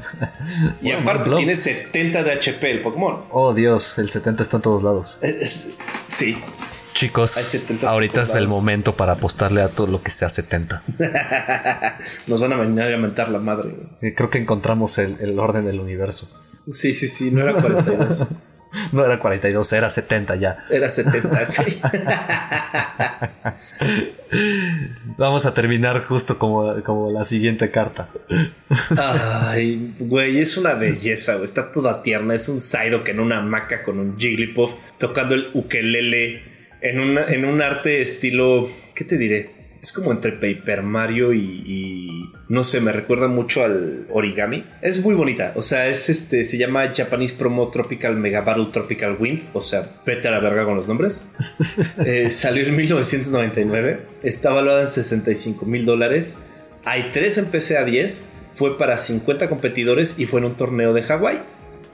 Y 0.81 0.93
Bueno, 0.93 1.01
aparte 1.03 1.31
tiene 1.37 1.57
70 1.57 2.23
de 2.23 2.33
HP 2.33 2.71
el 2.71 2.83
Pokémon. 2.83 3.25
Oh, 3.31 3.53
Dios, 3.53 3.99
el 3.99 4.11
70 4.11 4.43
está 4.45 4.57
en 4.59 4.62
todos 4.62 4.83
lados. 4.85 5.19
Es- 5.23 5.35
es- 5.43 5.71
sí. 6.09 6.37
Chicos, 6.95 7.37
Hay 7.37 7.45
70 7.45 7.91
ahorita 7.91 8.23
es 8.23 8.35
el 8.37 8.47
momento 8.49 8.97
para 8.97 9.13
apostarle 9.15 9.61
a 9.63 9.69
todo 9.69 9.89
lo 9.89 10.03
que 10.03 10.11
sea 10.13 10.29
70. 10.29 10.83
Nos 12.29 12.41
van 12.41 12.53
a 12.53 12.57
venir 12.57 12.83
a 12.85 12.97
mentar 12.97 13.29
la 13.29 13.41
madre. 13.41 13.71
güey. 13.71 13.89
Eh, 14.01 14.15
Creo 14.15 14.31
que 14.31 14.39
encontramos 14.39 14.97
el, 14.99 15.17
el 15.21 15.39
orden 15.39 15.67
del 15.67 15.81
universo. 15.81 16.31
Sí, 16.69 16.95
sí, 16.95 17.09
sí, 17.09 17.31
no 17.33 17.43
era 17.43 17.55
42. 17.55 18.27
No 18.91 19.05
era 19.05 19.21
42, 19.21 19.73
era 19.73 19.89
70 19.89 20.35
ya. 20.35 20.65
Era 20.69 20.89
70. 20.89 21.29
güey. 21.29 21.79
Vamos 25.17 25.47
a 25.47 25.55
terminar 25.55 26.03
justo 26.03 26.41
como, 26.41 26.83
como 26.83 27.13
la 27.13 27.23
siguiente 27.23 27.71
carta. 27.71 28.09
Ay, 28.99 29.95
güey, 30.01 30.41
es 30.41 30.57
una 30.57 30.75
belleza, 30.75 31.35
güey. 31.35 31.45
Está 31.45 31.71
toda 31.71 32.03
tierna. 32.03 32.35
Es 32.35 32.49
un 32.49 32.59
Psyduck 32.59 33.07
en 33.09 33.21
una 33.21 33.39
hamaca 33.39 33.85
con 33.85 34.01
un 34.01 34.19
Jigglypuff 34.19 34.73
tocando 34.99 35.37
el 35.37 35.51
ukelele 35.55 36.54
en, 36.85 37.01
una, 37.01 37.26
en 37.26 37.45
un 37.45 37.61
arte 37.61 38.03
estilo. 38.03 38.68
¿Qué 38.95 39.05
te 39.05 39.18
diré? 39.18 39.51
Es 39.82 39.93
como 39.93 40.12
entre 40.12 40.32
Paper 40.32 40.82
Mario 40.82 41.35
y, 41.35 41.62
y 41.66 42.32
no 42.49 42.64
sé, 42.64 42.80
me 42.80 42.93
recuerda 42.93 43.28
mucho 43.28 43.64
al 43.64 44.07
origami. 44.11 44.64
Es 44.80 45.05
muy 45.05 45.14
bonita, 45.14 45.53
o 45.57 45.62
sea, 45.62 45.89
es 45.89 46.09
este, 46.09 46.43
se 46.45 46.57
llama 46.57 46.91
Japanese 46.95 47.35
Promo 47.35 47.68
Tropical 47.68 48.16
Mega 48.16 48.41
Battle 48.41 48.68
Tropical 48.72 49.16
Wind, 49.18 49.43
o 49.53 49.61
sea, 49.61 49.91
vete 50.07 50.28
a 50.28 50.30
la 50.30 50.41
verga 50.41 50.64
con 50.64 50.76
los 50.76 50.89
nombres. 50.89 51.28
Eh, 52.07 52.30
salió 52.30 52.64
en 52.64 52.76
1999, 52.76 54.01
está 54.22 54.51
valuada 54.51 54.82
en 54.82 54.89
65 54.89 55.64
mil 55.66 55.85
dólares. 55.85 56.39
Hay 56.85 57.11
tres 57.12 57.39
en 57.39 57.47
PCA 57.47 57.85
10, 57.85 58.26
fue 58.55 58.76
para 58.78 58.99
50 58.99 59.49
competidores 59.49 60.18
y 60.18 60.26
fue 60.26 60.41
en 60.41 60.47
un 60.47 60.55
torneo 60.55 60.93
de 60.93 61.03
Hawái. 61.03 61.41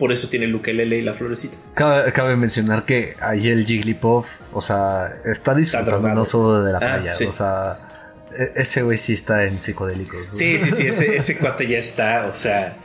Por 0.00 0.10
eso 0.10 0.28
tiene 0.28 0.46
el 0.46 0.54
ukelele 0.56 0.96
y 0.96 1.02
la 1.02 1.14
florecita. 1.14 1.58
Cabe, 1.74 2.10
cabe 2.12 2.34
mencionar 2.34 2.84
que 2.84 3.14
ahí 3.20 3.48
el 3.48 3.64
Jigglypuff, 3.66 4.26
o 4.52 4.60
sea, 4.60 5.12
está 5.26 5.54
disfrutando 5.54 6.08
no 6.08 6.24
solo 6.24 6.64
de 6.64 6.72
la 6.72 6.78
Ah, 6.78 6.80
playa, 6.80 7.14
sí. 7.14 7.24
o 7.26 7.32
sea, 7.32 7.78
ese 8.54 8.82
güey 8.82 8.96
sí 8.98 9.12
está 9.12 9.44
en 9.44 9.60
psicodélicos. 9.60 10.30
Sí, 10.30 10.58
sí, 10.58 10.70
sí, 10.70 10.86
ese, 10.86 11.16
ese 11.16 11.36
cuate 11.38 11.66
ya 11.66 11.78
está, 11.78 12.26
o 12.26 12.34
sea, 12.34 12.76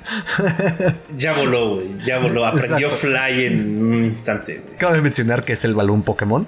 ya 1.18 1.34
voló, 1.34 1.76
güey, 1.76 1.98
ya 2.06 2.20
voló, 2.20 2.46
aprendió 2.46 2.88
Exacto. 2.88 3.08
fly 3.08 3.46
en 3.46 3.84
un 3.84 4.06
instante. 4.06 4.62
güey. 4.64 4.78
Cabe 4.78 5.02
mencionar 5.02 5.44
que 5.44 5.54
es 5.54 5.64
el 5.66 5.74
balón 5.76 6.04
Pokémon. 6.04 6.48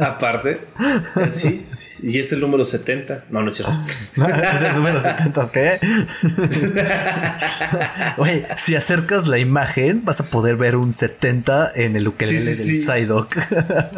Aparte, 0.00 0.60
eh, 0.80 1.30
sí, 1.30 1.66
sí, 1.70 2.08
y 2.08 2.18
es 2.18 2.32
el 2.32 2.40
número 2.40 2.64
70. 2.64 3.24
No, 3.30 3.42
no 3.42 3.48
es 3.48 3.54
cierto. 3.56 3.76
es 4.54 4.62
el 4.62 4.74
número 4.74 5.00
70, 5.00 5.50
¿qué? 5.52 5.80
Oye, 8.18 8.46
si 8.56 8.74
acercas 8.76 9.26
la 9.26 9.38
imagen, 9.38 10.04
vas 10.04 10.20
a 10.20 10.24
poder 10.24 10.56
ver 10.56 10.76
un 10.76 10.92
70 10.92 11.72
en 11.74 11.96
el 11.96 12.08
ukelele 12.08 12.40
Sí, 12.40 12.54
sí, 12.54 12.76
del. 12.76 12.84
Psyduck. 12.84 13.34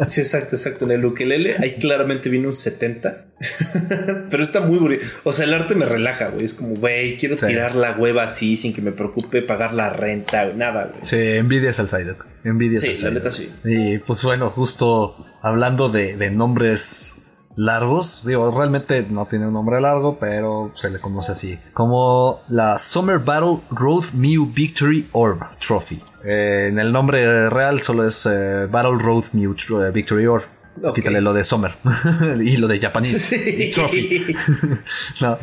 Sí, 0.07 0.21
exacto, 0.21 0.55
exacto. 0.55 0.85
En 0.85 0.91
el 0.91 1.05
ukelele 1.05 1.55
ahí 1.59 1.77
claramente 1.79 2.29
viene 2.29 2.47
un 2.47 2.53
70. 2.55 3.25
Pero 4.29 4.43
está 4.43 4.61
muy 4.61 4.77
bonito. 4.77 5.03
O 5.23 5.31
sea, 5.33 5.45
el 5.45 5.53
arte 5.53 5.75
me 5.75 5.85
relaja, 5.85 6.27
güey. 6.29 6.45
Es 6.45 6.53
como, 6.53 6.75
güey, 6.75 7.17
quiero 7.17 7.37
Sí. 7.37 7.47
tirar 7.47 7.75
la 7.75 7.93
hueva 7.97 8.23
así 8.23 8.55
sin 8.55 8.73
que 8.73 8.81
me 8.81 8.91
preocupe 8.91 9.41
pagar 9.41 9.73
la 9.73 9.89
renta, 9.89 10.45
güey, 10.45 10.57
nada, 10.57 10.85
güey. 10.91 10.99
Sí, 11.03 11.17
envidias 11.19 11.79
al 11.79 11.87
Psyduck. 11.87 12.25
Envidias 12.43 12.81
Sí, 12.81 12.89
al 12.97 13.03
la 13.03 13.09
neta 13.11 13.31
sí. 13.31 13.51
Y 13.63 13.97
pues 13.99 14.23
bueno, 14.23 14.49
justo 14.49 15.15
hablando 15.41 15.89
de, 15.89 16.15
de 16.17 16.31
nombres 16.31 17.15
largos, 17.55 18.25
digo, 18.25 18.49
realmente 18.57 19.05
no 19.09 19.25
tiene 19.25 19.47
un 19.47 19.53
nombre 19.53 19.81
largo, 19.81 20.17
pero 20.19 20.71
se 20.73 20.89
le 20.89 20.99
conoce 20.99 21.33
así. 21.33 21.59
Como 21.73 22.41
la 22.49 22.77
Summer 22.77 23.19
Battle 23.19 23.59
Road 23.71 24.05
Mew 24.13 24.51
Victory 24.53 25.07
Orb 25.11 25.39
Trophy. 25.59 26.01
Eh, 26.23 26.67
en 26.69 26.79
el 26.79 26.91
nombre 26.91 27.49
real 27.49 27.81
solo 27.81 28.07
es 28.07 28.25
eh, 28.25 28.67
Battle 28.67 28.97
Road 28.99 29.25
Mew 29.33 29.53
eh, 29.81 29.91
Victory 29.91 30.25
Orb. 30.27 30.43
Ok. 30.83 30.95
Quítale 30.95 31.21
lo 31.21 31.33
de 31.33 31.43
Summer 31.43 31.75
y 32.43 32.57
lo 32.57 32.67
de 32.67 32.79
Japanese 32.79 33.19
Sí. 33.19 33.65
y 33.65 33.71
Trophy. 33.71 34.35
No. 35.21 35.37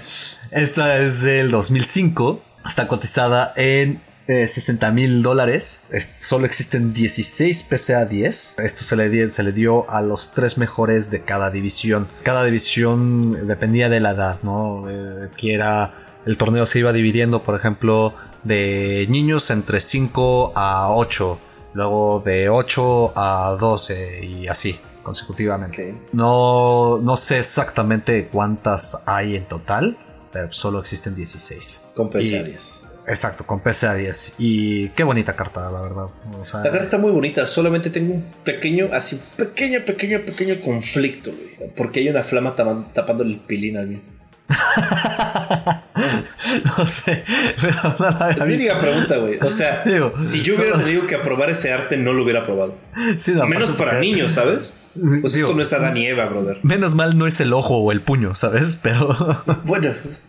Esta 0.51 0.99
es 1.01 1.23
del 1.23 1.51
2005. 1.51 2.43
Está 2.67 2.89
cotizada 2.89 3.53
en 3.57 4.01
eh, 4.27 4.49
60 4.49 4.91
mil 4.93 5.23
dólares. 5.23 5.83
Es- 5.91 6.09
Solo 6.13 6.47
existen 6.47 6.93
16 6.93 7.63
PCA 7.65 8.05
10. 8.07 8.57
Esto 8.59 8.83
se 8.85 8.97
le, 8.97 9.31
se 9.31 9.43
le 9.43 9.53
dio 9.53 9.89
a 9.91 10.03
los 10.03 10.33
tres 10.33 10.59
mejores 10.59 11.11
de 11.11 11.23
cada 11.23 11.51
división. 11.51 12.09
Cada 12.23 12.45
división 12.45 13.47
dependía 13.47 13.89
de 13.89 14.01
la 14.01 14.11
edad, 14.13 14.39
¿no? 14.43 14.87
Eh, 14.91 15.29
que 15.37 15.55
era. 15.55 15.95
El 16.27 16.37
torneo 16.37 16.67
se 16.67 16.81
iba 16.81 16.93
dividiendo, 16.93 17.43
por 17.43 17.55
ejemplo, 17.55 18.15
de 18.45 19.07
niños 19.09 19.51
entre 19.51 19.81
5 19.81 20.53
a 20.57 20.93
8. 20.95 21.39
Luego 21.75 22.23
de 22.25 22.49
8 22.49 23.13
a 23.17 23.57
12 23.59 24.25
y 24.25 24.49
así 24.49 24.79
consecutivamente. 25.09 25.95
No, 26.13 26.99
no 26.99 27.17
sé 27.17 27.39
exactamente 27.39 28.29
cuántas 28.29 29.03
hay 29.07 29.37
en 29.37 29.45
total, 29.47 29.97
pero 30.33 30.53
solo 30.53 30.79
existen 30.81 31.15
16. 31.15 31.83
Con 31.95 32.09
Y- 32.09 32.11
pesadillas. 32.11 32.83
Exacto, 33.07 33.47
con 33.47 33.61
PCA 33.61 33.95
10. 33.95 34.35
Y 34.39 34.91
qué 34.91 35.03
bonita 35.03 35.35
carta, 35.35 35.71
la 35.71 35.81
verdad. 35.81 36.09
O 36.39 36.45
sea, 36.45 36.61
La 36.61 36.71
carta 36.71 36.85
está 36.85 36.99
muy 36.99 37.11
bonita, 37.11 37.47
solamente 37.47 37.89
tengo 37.89 38.13
un 38.13 38.25
pequeño, 38.45 38.91
así, 38.93 39.19
pequeño, 39.37 39.83
pequeño, 39.87 40.23
pequeño 40.27 40.61
conflicto, 40.61 41.33
güey. 41.33 41.73
Porque 41.75 42.01
hay 42.01 42.09
una 42.11 42.23
flama 42.23 42.55
tapa- 42.55 42.93
tapando 42.93 43.23
el 43.25 43.41
pilín 43.41 43.79
al. 43.79 44.03
no 46.79 46.87
sé, 46.87 47.25
pero 47.61 47.75
no 47.99 48.11
la 48.11 48.37
había 48.41 48.57
visto. 48.57 48.79
pregunta, 48.81 49.17
güey. 49.19 49.39
O 49.41 49.51
sea, 49.51 49.83
Digo, 49.85 50.15
si 50.19 50.43
yo 50.43 50.55
hubiera 50.57 50.73
solo- 50.73 50.85
tenido 50.85 51.07
que 51.07 51.15
aprobar 51.17 51.51
ese 51.51 51.73
arte, 51.73 51.97
no 51.97 52.13
lo 52.13 52.23
hubiera 52.25 52.41
aprobado. 52.41 52.77
Sí, 53.19 53.33
no, 53.35 53.47
Menos 53.47 53.71
para 53.73 54.01
niños, 54.01 54.33
¿sabes? 54.33 54.79
Pues 54.95 55.33
Digo, 55.35 55.47
esto 55.49 55.57
no 55.57 55.63
es 55.63 55.73
Adán 55.73 55.97
y 55.97 56.07
Eva, 56.07 56.27
brother. 56.27 56.59
Menos 56.63 56.95
mal 56.95 57.17
no 57.19 57.27
es 57.27 57.41
el 57.41 57.53
ojo 57.53 57.77
o 57.79 57.93
el 57.93 58.03
puño, 58.03 58.35
¿sabes? 58.35 58.79
Pero. 58.83 59.45
Bueno, 59.65 59.93
pues, 60.03 60.23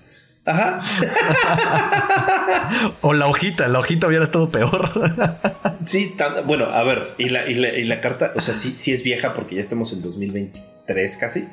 ajá. 0.45 0.81
o 3.01 3.13
la 3.13 3.27
hojita, 3.27 3.67
la 3.67 3.79
hojita 3.79 4.07
hubiera 4.07 4.23
estado 4.23 4.51
peor. 4.51 4.91
Sí, 5.83 6.13
tan- 6.17 6.45
bueno, 6.45 6.65
a 6.65 6.83
ver, 6.83 7.15
y 7.17 7.29
la, 7.29 7.47
y, 7.49 7.55
la, 7.55 7.69
y 7.69 7.85
la 7.85 8.01
carta, 8.01 8.33
o 8.35 8.41
sea, 8.41 8.53
sí, 8.53 8.73
sí 8.75 8.91
es 8.91 9.03
vieja 9.03 9.33
porque 9.33 9.55
ya 9.55 9.61
estamos 9.61 9.93
en 9.93 10.01
2023 10.01 11.17
casi. 11.17 11.47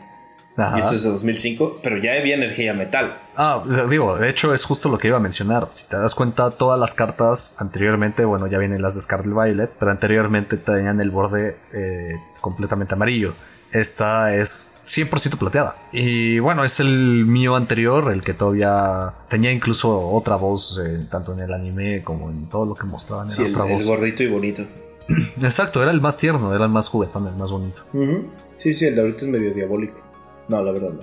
Ajá. 0.56 0.76
Y 0.76 0.80
esto 0.80 0.94
es 0.94 1.02
de 1.02 1.10
2005, 1.10 1.80
pero 1.82 1.98
ya 1.98 2.12
había 2.14 2.34
energía 2.34 2.72
metal. 2.74 3.20
Ah, 3.36 3.62
digo, 3.90 4.16
de 4.16 4.30
hecho 4.30 4.54
es 4.54 4.64
justo 4.64 4.88
lo 4.88 4.98
que 4.98 5.08
iba 5.08 5.18
a 5.18 5.20
mencionar. 5.20 5.66
Si 5.70 5.88
te 5.88 5.96
das 5.98 6.14
cuenta, 6.14 6.50
todas 6.50 6.80
las 6.80 6.94
cartas 6.94 7.56
anteriormente, 7.58 8.24
bueno, 8.24 8.46
ya 8.46 8.58
vienen 8.58 8.80
las 8.80 8.94
de 8.94 9.02
Scarlet 9.02 9.34
Violet, 9.34 9.70
pero 9.78 9.90
anteriormente 9.90 10.56
tenían 10.56 11.00
el 11.00 11.10
borde 11.10 11.58
eh, 11.74 12.14
completamente 12.40 12.94
amarillo. 12.94 13.34
Esta 13.72 14.34
es 14.34 14.72
100% 14.86 15.36
plateada. 15.36 15.76
Y 15.92 16.38
bueno, 16.38 16.64
es 16.64 16.80
el 16.80 17.26
mío 17.26 17.56
anterior, 17.56 18.10
el 18.12 18.22
que 18.22 18.32
todavía 18.32 19.12
tenía 19.28 19.50
incluso 19.50 20.08
otra 20.08 20.36
voz, 20.36 20.80
eh, 20.82 21.06
tanto 21.10 21.34
en 21.34 21.40
el 21.40 21.52
anime 21.52 22.02
como 22.02 22.30
en 22.30 22.48
todo 22.48 22.64
lo 22.64 22.74
que 22.74 22.84
mostraban. 22.84 23.28
Sí, 23.28 23.42
era 23.42 23.48
el, 23.48 23.54
otra 23.56 23.66
el 23.66 23.74
voz. 23.74 23.86
gordito 23.86 24.22
y 24.22 24.28
bonito. 24.28 24.62
Exacto, 25.42 25.82
era 25.82 25.90
el 25.90 26.00
más 26.00 26.16
tierno, 26.16 26.54
era 26.54 26.64
el 26.64 26.70
más 26.70 26.88
juguetón, 26.88 27.26
el 27.26 27.34
más 27.34 27.50
bonito. 27.50 27.82
Sí, 28.56 28.72
sí, 28.72 28.86
el 28.86 28.94
de 28.94 29.00
ahorita 29.02 29.24
es 29.24 29.30
medio 29.30 29.52
diabólico. 29.52 30.05
No, 30.48 30.62
la 30.62 30.72
verdad 30.72 30.92
no. 30.92 31.02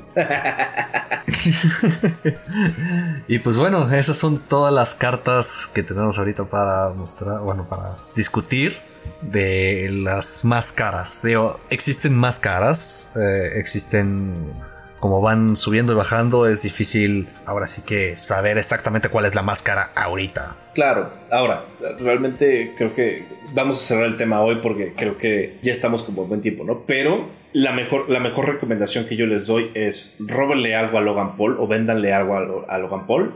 Y 3.28 3.40
pues 3.40 3.58
bueno, 3.58 3.92
esas 3.94 4.18
son 4.18 4.40
todas 4.40 4.74
las 4.74 4.96
cartas 4.96 5.70
que 5.74 5.84
tenemos 5.84 6.18
ahorita 6.20 6.46
para 6.46 6.90
mostrar, 6.90 7.42
bueno, 7.42 7.68
para 7.68 7.98
discutir 8.16 8.78
de 9.22 9.90
las 9.92 10.46
más 10.46 10.72
caras. 10.72 11.22
Digo, 11.24 11.60
existen 11.70 12.16
más 12.16 12.40
caras, 12.40 13.12
eh, 13.16 13.54
existen 13.56 14.54
como 15.00 15.20
van 15.20 15.58
subiendo 15.58 15.92
y 15.92 15.96
bajando, 15.96 16.48
es 16.48 16.62
difícil 16.62 17.28
ahora 17.46 17.68
sí 17.68 17.82
que 17.82 18.16
saber 18.16 18.58
exactamente 18.58 19.10
cuál 19.10 19.26
es 19.26 19.36
la 19.36 19.42
más 19.42 19.62
cara 19.62 19.92
ahorita. 19.96 20.56
Claro, 20.74 21.12
ahora, 21.30 21.66
realmente 22.00 22.74
creo 22.78 22.96
que 22.96 23.28
vamos 23.54 23.82
a 23.82 23.86
cerrar 23.86 24.06
el 24.06 24.16
tema 24.16 24.40
hoy 24.42 24.60
porque 24.62 24.94
creo 24.96 25.18
que 25.18 25.60
ya 25.62 25.74
estamos 25.74 26.04
como 26.04 26.26
buen 26.26 26.42
tiempo, 26.42 26.64
¿no? 26.64 26.86
Pero 26.86 27.43
la 27.54 27.72
mejor, 27.72 28.10
la 28.10 28.20
mejor 28.20 28.48
recomendación 28.48 29.06
que 29.06 29.16
yo 29.16 29.26
les 29.26 29.48
doy 29.48 29.72
es 29.74 30.16
róbenle 30.20 30.76
algo 30.76 30.98
a 30.98 31.02
Logan 31.02 31.38
Paul 31.38 31.58
o 31.60 31.68
véndanle 31.68 32.14
algo 32.14 32.36
a, 32.36 32.74
a 32.74 32.78
Logan 32.78 33.08
Paul 33.08 33.34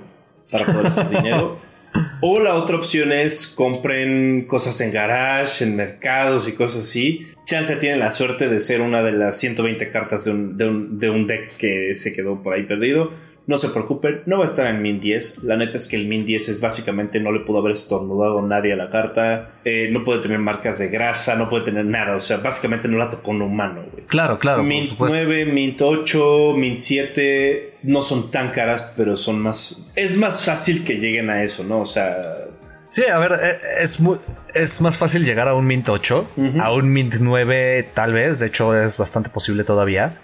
para 0.51 0.65
poder 0.65 0.87
hacer 0.87 1.09
dinero. 1.23 1.57
O 2.21 2.39
la 2.39 2.55
otra 2.55 2.75
opción 2.75 3.11
es 3.11 3.47
compren 3.47 4.45
cosas 4.45 4.81
en 4.81 4.91
garage, 4.91 5.63
en 5.63 5.75
mercados 5.75 6.47
y 6.47 6.53
cosas 6.53 6.85
así. 6.85 7.27
Chance 7.45 7.77
tienen 7.77 7.99
la 7.99 8.11
suerte 8.11 8.49
de 8.49 8.59
ser 8.59 8.81
una 8.81 9.01
de 9.01 9.13
las 9.13 9.37
120 9.39 9.89
cartas 9.89 10.25
de 10.25 10.31
un, 10.31 10.57
de 10.57 10.65
un, 10.65 10.99
de 10.99 11.09
un 11.09 11.27
deck 11.27 11.55
que 11.57 11.95
se 11.95 12.13
quedó 12.13 12.41
por 12.43 12.53
ahí 12.53 12.63
perdido. 12.63 13.11
No 13.47 13.57
se 13.57 13.69
preocupen, 13.69 14.23
no 14.25 14.37
va 14.37 14.43
a 14.43 14.45
estar 14.45 14.67
en 14.67 14.81
Min 14.81 14.99
10. 14.99 15.43
La 15.43 15.55
neta 15.55 15.77
es 15.77 15.87
que 15.87 15.95
el 15.95 16.05
Min 16.05 16.25
10 16.25 16.49
es 16.49 16.59
básicamente 16.59 17.21
no 17.21 17.31
le 17.31 17.39
pudo 17.39 17.59
haber 17.59 17.71
estornudado 17.71 18.41
nadie 18.41 18.73
a 18.73 18.75
la 18.75 18.89
carta. 18.89 19.51
Eh, 19.63 19.87
no 19.89 20.03
puede 20.03 20.21
tener 20.21 20.37
marcas 20.37 20.79
de 20.79 20.89
grasa, 20.89 21.35
no 21.35 21.47
puede 21.49 21.63
tener 21.63 21.85
nada. 21.85 22.15
O 22.15 22.19
sea, 22.19 22.37
básicamente 22.37 22.89
no 22.89 22.97
la 22.97 23.09
tocó 23.09 23.31
un 23.31 23.41
humano, 23.41 23.85
güey. 23.89 24.05
Claro, 24.05 24.37
claro, 24.37 24.63
Mint 24.63 24.89
supuesto. 24.89 25.17
9, 25.17 25.45
Mint 25.45 25.81
8, 25.81 26.55
Mint 26.57 26.79
7 26.79 27.77
no 27.83 28.01
son 28.01 28.31
tan 28.31 28.49
caras, 28.51 28.93
pero 28.97 29.15
son 29.15 29.39
más. 29.39 29.91
Es 29.95 30.17
más 30.17 30.43
fácil 30.43 30.83
que 30.83 30.95
lleguen 30.95 31.29
a 31.29 31.41
eso, 31.41 31.63
¿no? 31.63 31.79
O 31.79 31.85
sea, 31.85 32.47
Sí, 32.89 33.03
a 33.05 33.17
ver, 33.17 33.39
eh, 33.41 33.57
es, 33.81 33.99
muy, 33.99 34.17
es 34.53 34.81
más 34.81 34.97
fácil 34.97 35.25
llegar 35.25 35.47
a 35.47 35.53
un 35.53 35.65
Mint 35.67 35.89
8, 35.89 36.27
a 36.59 36.73
un 36.73 36.91
Mint 36.91 37.15
9 37.19 37.91
tal 37.93 38.13
vez, 38.13 38.39
de 38.39 38.47
hecho 38.47 38.75
es 38.75 38.97
bastante 38.97 39.29
posible 39.29 39.63
todavía. 39.63 40.19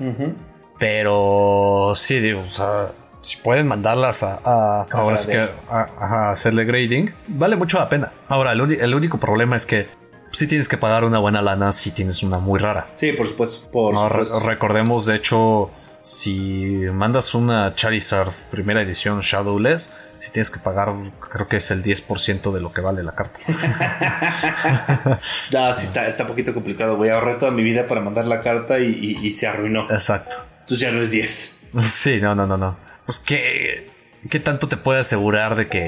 Pero 0.80 1.94
sí, 1.96 2.20
digo, 2.20 2.42
o 2.42 2.50
sea, 2.50 2.88
si 3.24 3.38
pueden 3.38 3.68
mandarlas 3.68 4.22
a, 4.22 4.84
ahora 4.92 5.18
sí 5.18 5.28
que, 5.28 5.50
a, 5.70 6.32
hacerle 6.32 6.66
grading, 6.66 7.14
vale 7.28 7.56
mucho 7.56 7.80
la 7.80 7.90
pena. 7.90 8.12
Ahora, 8.28 8.52
el, 8.52 8.94
único 8.96 9.18
problema 9.18 9.56
es 9.56 9.66
que 9.66 9.88
si 10.32 10.46
tienes 10.46 10.68
que 10.68 10.78
pagar 10.78 11.06
una 11.06 11.20
buena 11.20 11.42
lana 11.42 11.72
si 11.72 11.92
tienes 11.92 12.22
una 12.22 12.38
muy 12.38 12.60
rara. 12.60 12.88
Sí, 12.96 13.14
por 13.14 13.26
supuesto. 13.26 13.72
Por 13.72 14.44
recordemos, 14.44 15.06
de 15.06 15.16
hecho, 15.16 15.72
si 16.02 16.82
mandas 16.92 17.34
una 17.34 17.74
Charizard 17.76 18.34
primera 18.52 18.82
edición 18.82 19.22
Shadowless, 19.22 19.94
si 20.20 20.32
tienes 20.32 20.52
que 20.52 20.60
pagar, 20.60 20.94
creo 21.32 21.48
que 21.48 21.58
es 21.58 21.72
el 21.72 21.82
10% 21.82 22.52
de 22.52 22.60
lo 22.60 22.74
que 22.74 22.82
vale 22.82 23.04
la 23.04 23.16
carta. 23.16 23.40
ya, 25.50 25.74
sí, 25.74 25.86
está, 25.86 26.08
está 26.08 26.24
un 26.24 26.30
poquito 26.30 26.54
complicado. 26.54 26.98
Voy 26.98 27.08
a 27.08 27.14
ahorrar 27.14 27.38
toda 27.38 27.52
mi 27.52 27.64
vida 27.64 27.88
para 27.88 28.02
mandar 28.02 28.28
la 28.28 28.42
carta 28.42 28.80
y, 28.80 29.32
se 29.32 29.48
arruinó. 29.48 29.90
Exacto. 29.90 30.36
Entonces 30.62 30.80
ya 30.80 30.92
no 30.92 31.02
es 31.02 31.12
10. 31.12 31.60
Sí, 31.82 32.20
no, 32.22 32.36
no, 32.36 32.46
no, 32.46 32.56
no. 32.56 32.93
Pues 33.06 33.20
qué, 33.20 33.90
qué 34.30 34.40
tanto 34.40 34.68
te 34.68 34.78
puede 34.78 35.02
asegurar 35.02 35.56
de 35.56 35.68
que, 35.68 35.82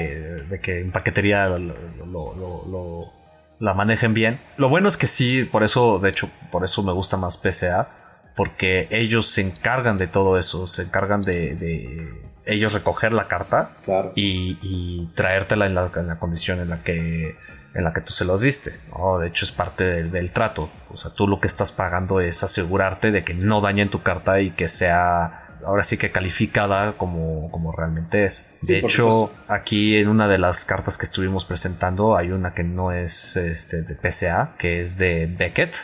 de 0.48 0.60
que 0.60 0.80
en 0.80 0.92
paquetería 0.92 1.48
lo, 1.48 3.12
la 3.58 3.74
manejen 3.74 4.14
bien. 4.14 4.38
Lo 4.56 4.68
bueno 4.68 4.88
es 4.88 4.96
que 4.96 5.06
sí, 5.06 5.44
por 5.44 5.64
eso, 5.64 5.98
de 5.98 6.10
hecho, 6.10 6.28
por 6.50 6.64
eso 6.64 6.82
me 6.82 6.92
gusta 6.92 7.16
más 7.16 7.36
PCA 7.36 7.88
porque 8.36 8.86
ellos 8.90 9.26
se 9.26 9.40
encargan 9.40 9.96
de 9.96 10.06
todo 10.06 10.38
eso, 10.38 10.66
se 10.66 10.82
encargan 10.82 11.22
de, 11.22 12.12
ellos 12.44 12.72
recoger 12.72 13.12
la 13.12 13.26
carta 13.26 13.70
y, 14.14 15.08
traértela 15.14 15.66
en 15.66 15.74
la, 15.74 16.18
condición 16.18 16.60
en 16.60 16.68
la 16.68 16.78
que 16.80 17.34
en 17.74 17.84
la 17.84 17.92
que 17.92 18.00
tú 18.00 18.12
se 18.12 18.24
los 18.24 18.40
diste. 18.40 18.78
De 19.20 19.26
hecho, 19.26 19.44
es 19.44 19.52
parte 19.52 20.04
del, 20.04 20.30
trato. 20.30 20.70
O 20.90 20.96
sea, 20.96 21.12
tú 21.12 21.28
lo 21.28 21.40
que 21.40 21.46
estás 21.46 21.72
pagando 21.72 22.20
es 22.20 22.42
asegurarte 22.42 23.10
de 23.10 23.22
que 23.22 23.34
no 23.34 23.60
dañen 23.60 23.90
tu 23.90 24.02
carta 24.02 24.40
y 24.40 24.50
que 24.50 24.68
sea 24.68 25.45
ahora 25.64 25.82
sí 25.82 25.96
que 25.96 26.10
calificada 26.10 26.92
como, 26.92 27.50
como 27.50 27.72
realmente 27.72 28.24
es. 28.24 28.52
De 28.62 28.78
hecho, 28.78 29.30
aquí 29.48 29.96
en 29.96 30.08
una 30.08 30.28
de 30.28 30.38
las 30.38 30.64
cartas 30.64 30.98
que 30.98 31.04
estuvimos 31.04 31.44
presentando 31.44 32.16
hay 32.16 32.30
una 32.30 32.54
que 32.54 32.64
no 32.64 32.92
es 32.92 33.36
este, 33.36 33.82
de 33.82 33.94
PCA, 33.94 34.54
que 34.58 34.80
es 34.80 34.98
de 34.98 35.26
Beckett 35.26 35.76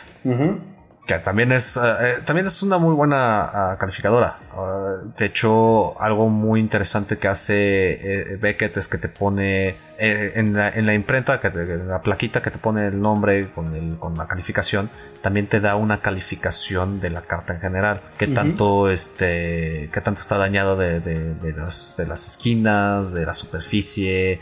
que 1.05 1.19
también 1.19 1.51
es, 1.51 1.75
eh, 1.75 1.81
eh, 1.81 2.13
también 2.25 2.47
es 2.47 2.63
una 2.63 2.77
muy 2.77 2.95
buena 2.95 3.43
ah, 3.43 3.77
calificadora. 3.77 4.39
Ah, 4.53 4.95
de 5.17 5.25
hecho, 5.25 5.99
algo 6.01 6.29
muy 6.29 6.61
interesante 6.61 7.17
que 7.17 7.27
hace 7.27 8.31
eh, 8.31 8.37
Beckett 8.37 8.77
es 8.77 8.87
que 8.87 8.97
te 8.97 9.09
pone 9.09 9.75
en, 9.97 10.53
la, 10.53 10.69
en, 10.69 10.85
la, 10.85 10.93
imprenta, 10.93 11.41
que 11.41 11.47
en 11.47 11.89
la 11.89 12.01
plaquita 12.01 12.41
que 12.41 12.51
te 12.51 12.57
pone 12.57 12.87
el 12.87 13.01
nombre 13.01 13.51
con, 13.51 13.75
el, 13.75 13.97
con 13.97 14.17
la 14.17 14.27
calificación, 14.27 14.89
también 15.21 15.47
te 15.47 15.59
da 15.59 15.75
una 15.75 16.01
calificación 16.01 17.01
de 17.01 17.09
la 17.09 17.21
carta 17.21 17.53
en 17.53 17.59
general. 17.59 18.01
Que 18.17 18.27
tanto, 18.27 18.89
este, 18.89 19.89
que 19.93 20.01
tanto 20.01 20.21
está 20.21 20.37
dañado 20.37 20.77
de, 20.77 21.01
de, 21.01 21.53
las, 21.53 21.95
de 21.97 22.05
las 22.05 22.25
esquinas, 22.27 23.13
de 23.13 23.25
la 23.25 23.33
superficie. 23.33 24.39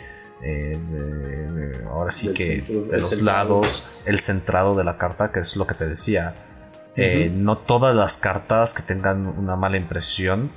ahora 1.89 2.11
sí 2.11 2.29
que 2.33 2.61
de 2.61 2.97
los 2.97 3.21
lados, 3.23 3.87
el 4.05 4.19
centrado 4.19 4.75
de 4.75 4.83
la 4.83 4.99
carta, 4.99 5.31
que 5.31 5.39
es 5.39 5.55
lo 5.55 5.65
que 5.65 5.73
te 5.73 5.87
decía 5.87 6.35
eh, 6.95 7.31
no 7.33 7.57
todas 7.57 7.95
las 7.95 8.17
cartas 8.17 8.73
que 8.73 8.81
tengan 8.81 9.27
una 9.27 9.55
mala 9.55 9.77
impresión 9.77 10.51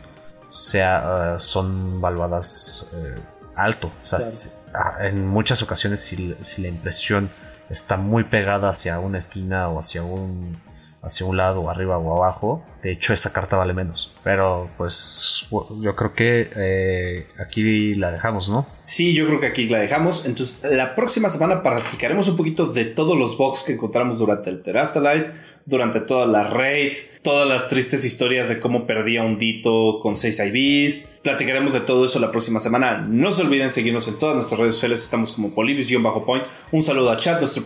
sea, 0.49 1.35
eh, 1.35 1.41
son 1.41 2.01
valuadas 2.01 2.89
eh, 2.95 3.18
alto. 3.57 3.89
O 4.03 4.07
sea, 4.07 4.18
ah, 4.74 5.07
en 5.07 5.26
muchas 5.26 5.62
ocasiones 5.62 6.01
si, 6.01 6.35
si, 6.41 6.62
la 6.62 6.68
impresión 6.68 7.30
está 7.70 7.97
muy 7.97 8.24
pegada 8.24 8.68
hacia 8.68 8.99
una 9.01 9.18
esquina 9.18 9.68
o 9.68 9.78
hacia 9.78 10.03
un, 10.03 10.57
hacia 11.05 11.26
un 11.26 11.37
lado, 11.37 11.68
arriba 11.68 11.99
o 11.99 12.16
abajo, 12.16 12.64
de 12.82 12.93
hecho 12.93 13.12
esa 13.12 13.32
carta 13.32 13.57
vale 13.57 13.74
menos. 13.74 14.12
Pero 14.24 14.70
pues 14.78 15.47
yo 15.51 15.95
creo 15.95 16.14
que 16.14 16.51
eh, 16.57 17.26
aquí 17.39 17.95
la 17.95 18.11
dejamos, 18.11 18.49
¿no? 18.49 18.66
Sí, 18.82 19.12
yo 19.12 19.26
creo 19.26 19.39
que 19.39 19.47
aquí 19.47 19.68
la 19.68 19.80
dejamos. 19.80 20.24
Entonces 20.24 20.62
la 20.72 20.95
próxima 20.95 21.28
semana 21.28 21.62
practicaremos 21.62 22.28
un 22.28 22.37
poquito 22.37 22.66
de 22.66 22.87
todos 22.87 23.18
los 23.18 23.37
bugs 23.37 23.64
que 23.64 23.74
encontramos 23.74 24.18
durante 24.18 24.49
el 24.49 24.62
Terastalize, 24.62 25.32
durante 25.67 26.01
todas 26.01 26.29
las 26.29 26.51
raids, 26.51 27.21
todas 27.23 27.49
las 27.49 27.69
tristes 27.69 28.05
historias 28.05 28.49
de 28.49 28.61
cómo 28.61 28.87
perdía 28.87 29.23
un 29.23 29.39
Dito 29.39 29.99
con 30.01 30.19
6 30.19 30.41
IVs. 30.53 31.09
Platicaremos 31.23 31.73
de 31.73 31.81
todo 31.81 32.05
eso 32.05 32.19
la 32.19 32.31
próxima 32.31 32.61
semana. 32.61 32.99
No 33.09 33.33
se 33.33 33.43
olviden 33.43 33.71
seguirnos 33.71 34.07
en 34.09 34.19
todas 34.19 34.35
nuestras 34.35 34.61
redes 34.61 34.75
sociales. 34.75 35.03
Estamos 35.03 35.33
como 35.33 35.55
Polibius-Point. 35.55 36.45
Un 36.73 36.83
saludo 36.83 37.11
a 37.11 37.17
Chat, 37.17 37.41
nuestro, 37.41 37.65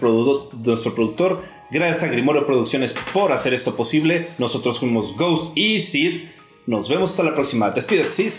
nuestro 0.65 0.95
productor. 0.95 1.43
Gracias 1.71 2.05
a 2.05 2.09
Grimorio 2.09 2.47
Producciones 2.47 2.95
por 3.13 3.33
hacer 3.33 3.53
esto 3.53 3.77
posible. 3.77 4.29
Nosotros 4.39 4.79
fuimos 4.79 5.17
Ghost 5.17 5.57
y 5.57 5.81
Sid. 5.81 6.23
Nos 6.67 6.89
vemos 6.89 7.11
hasta 7.11 7.25
la 7.25 7.35
próxima. 7.35 7.71
Despídete, 7.71 8.11
Sid. 8.11 8.33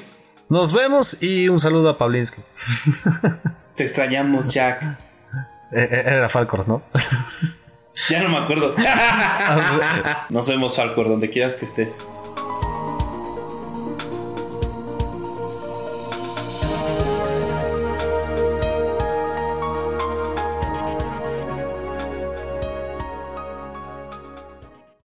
Nos 0.48 0.74
vemos 0.74 1.22
y 1.22 1.48
un 1.50 1.60
saludo 1.60 1.90
a 1.90 1.98
Pavlinsky. 1.98 2.42
Te 3.76 3.84
extrañamos, 3.84 4.52
Jack. 4.52 4.84
Eh, 4.84 4.96
eh, 5.92 6.04
era 6.06 6.30
Falcor, 6.30 6.68
¿no? 6.68 6.82
Ya 8.08 8.22
no 8.24 8.30
me 8.30 8.38
acuerdo. 8.38 8.74
Nos 10.30 10.48
vemos, 10.48 10.76
Falcor, 10.78 11.10
donde 11.10 11.30
quieras 11.30 11.56
que 11.56 11.66
estés. 11.66 12.06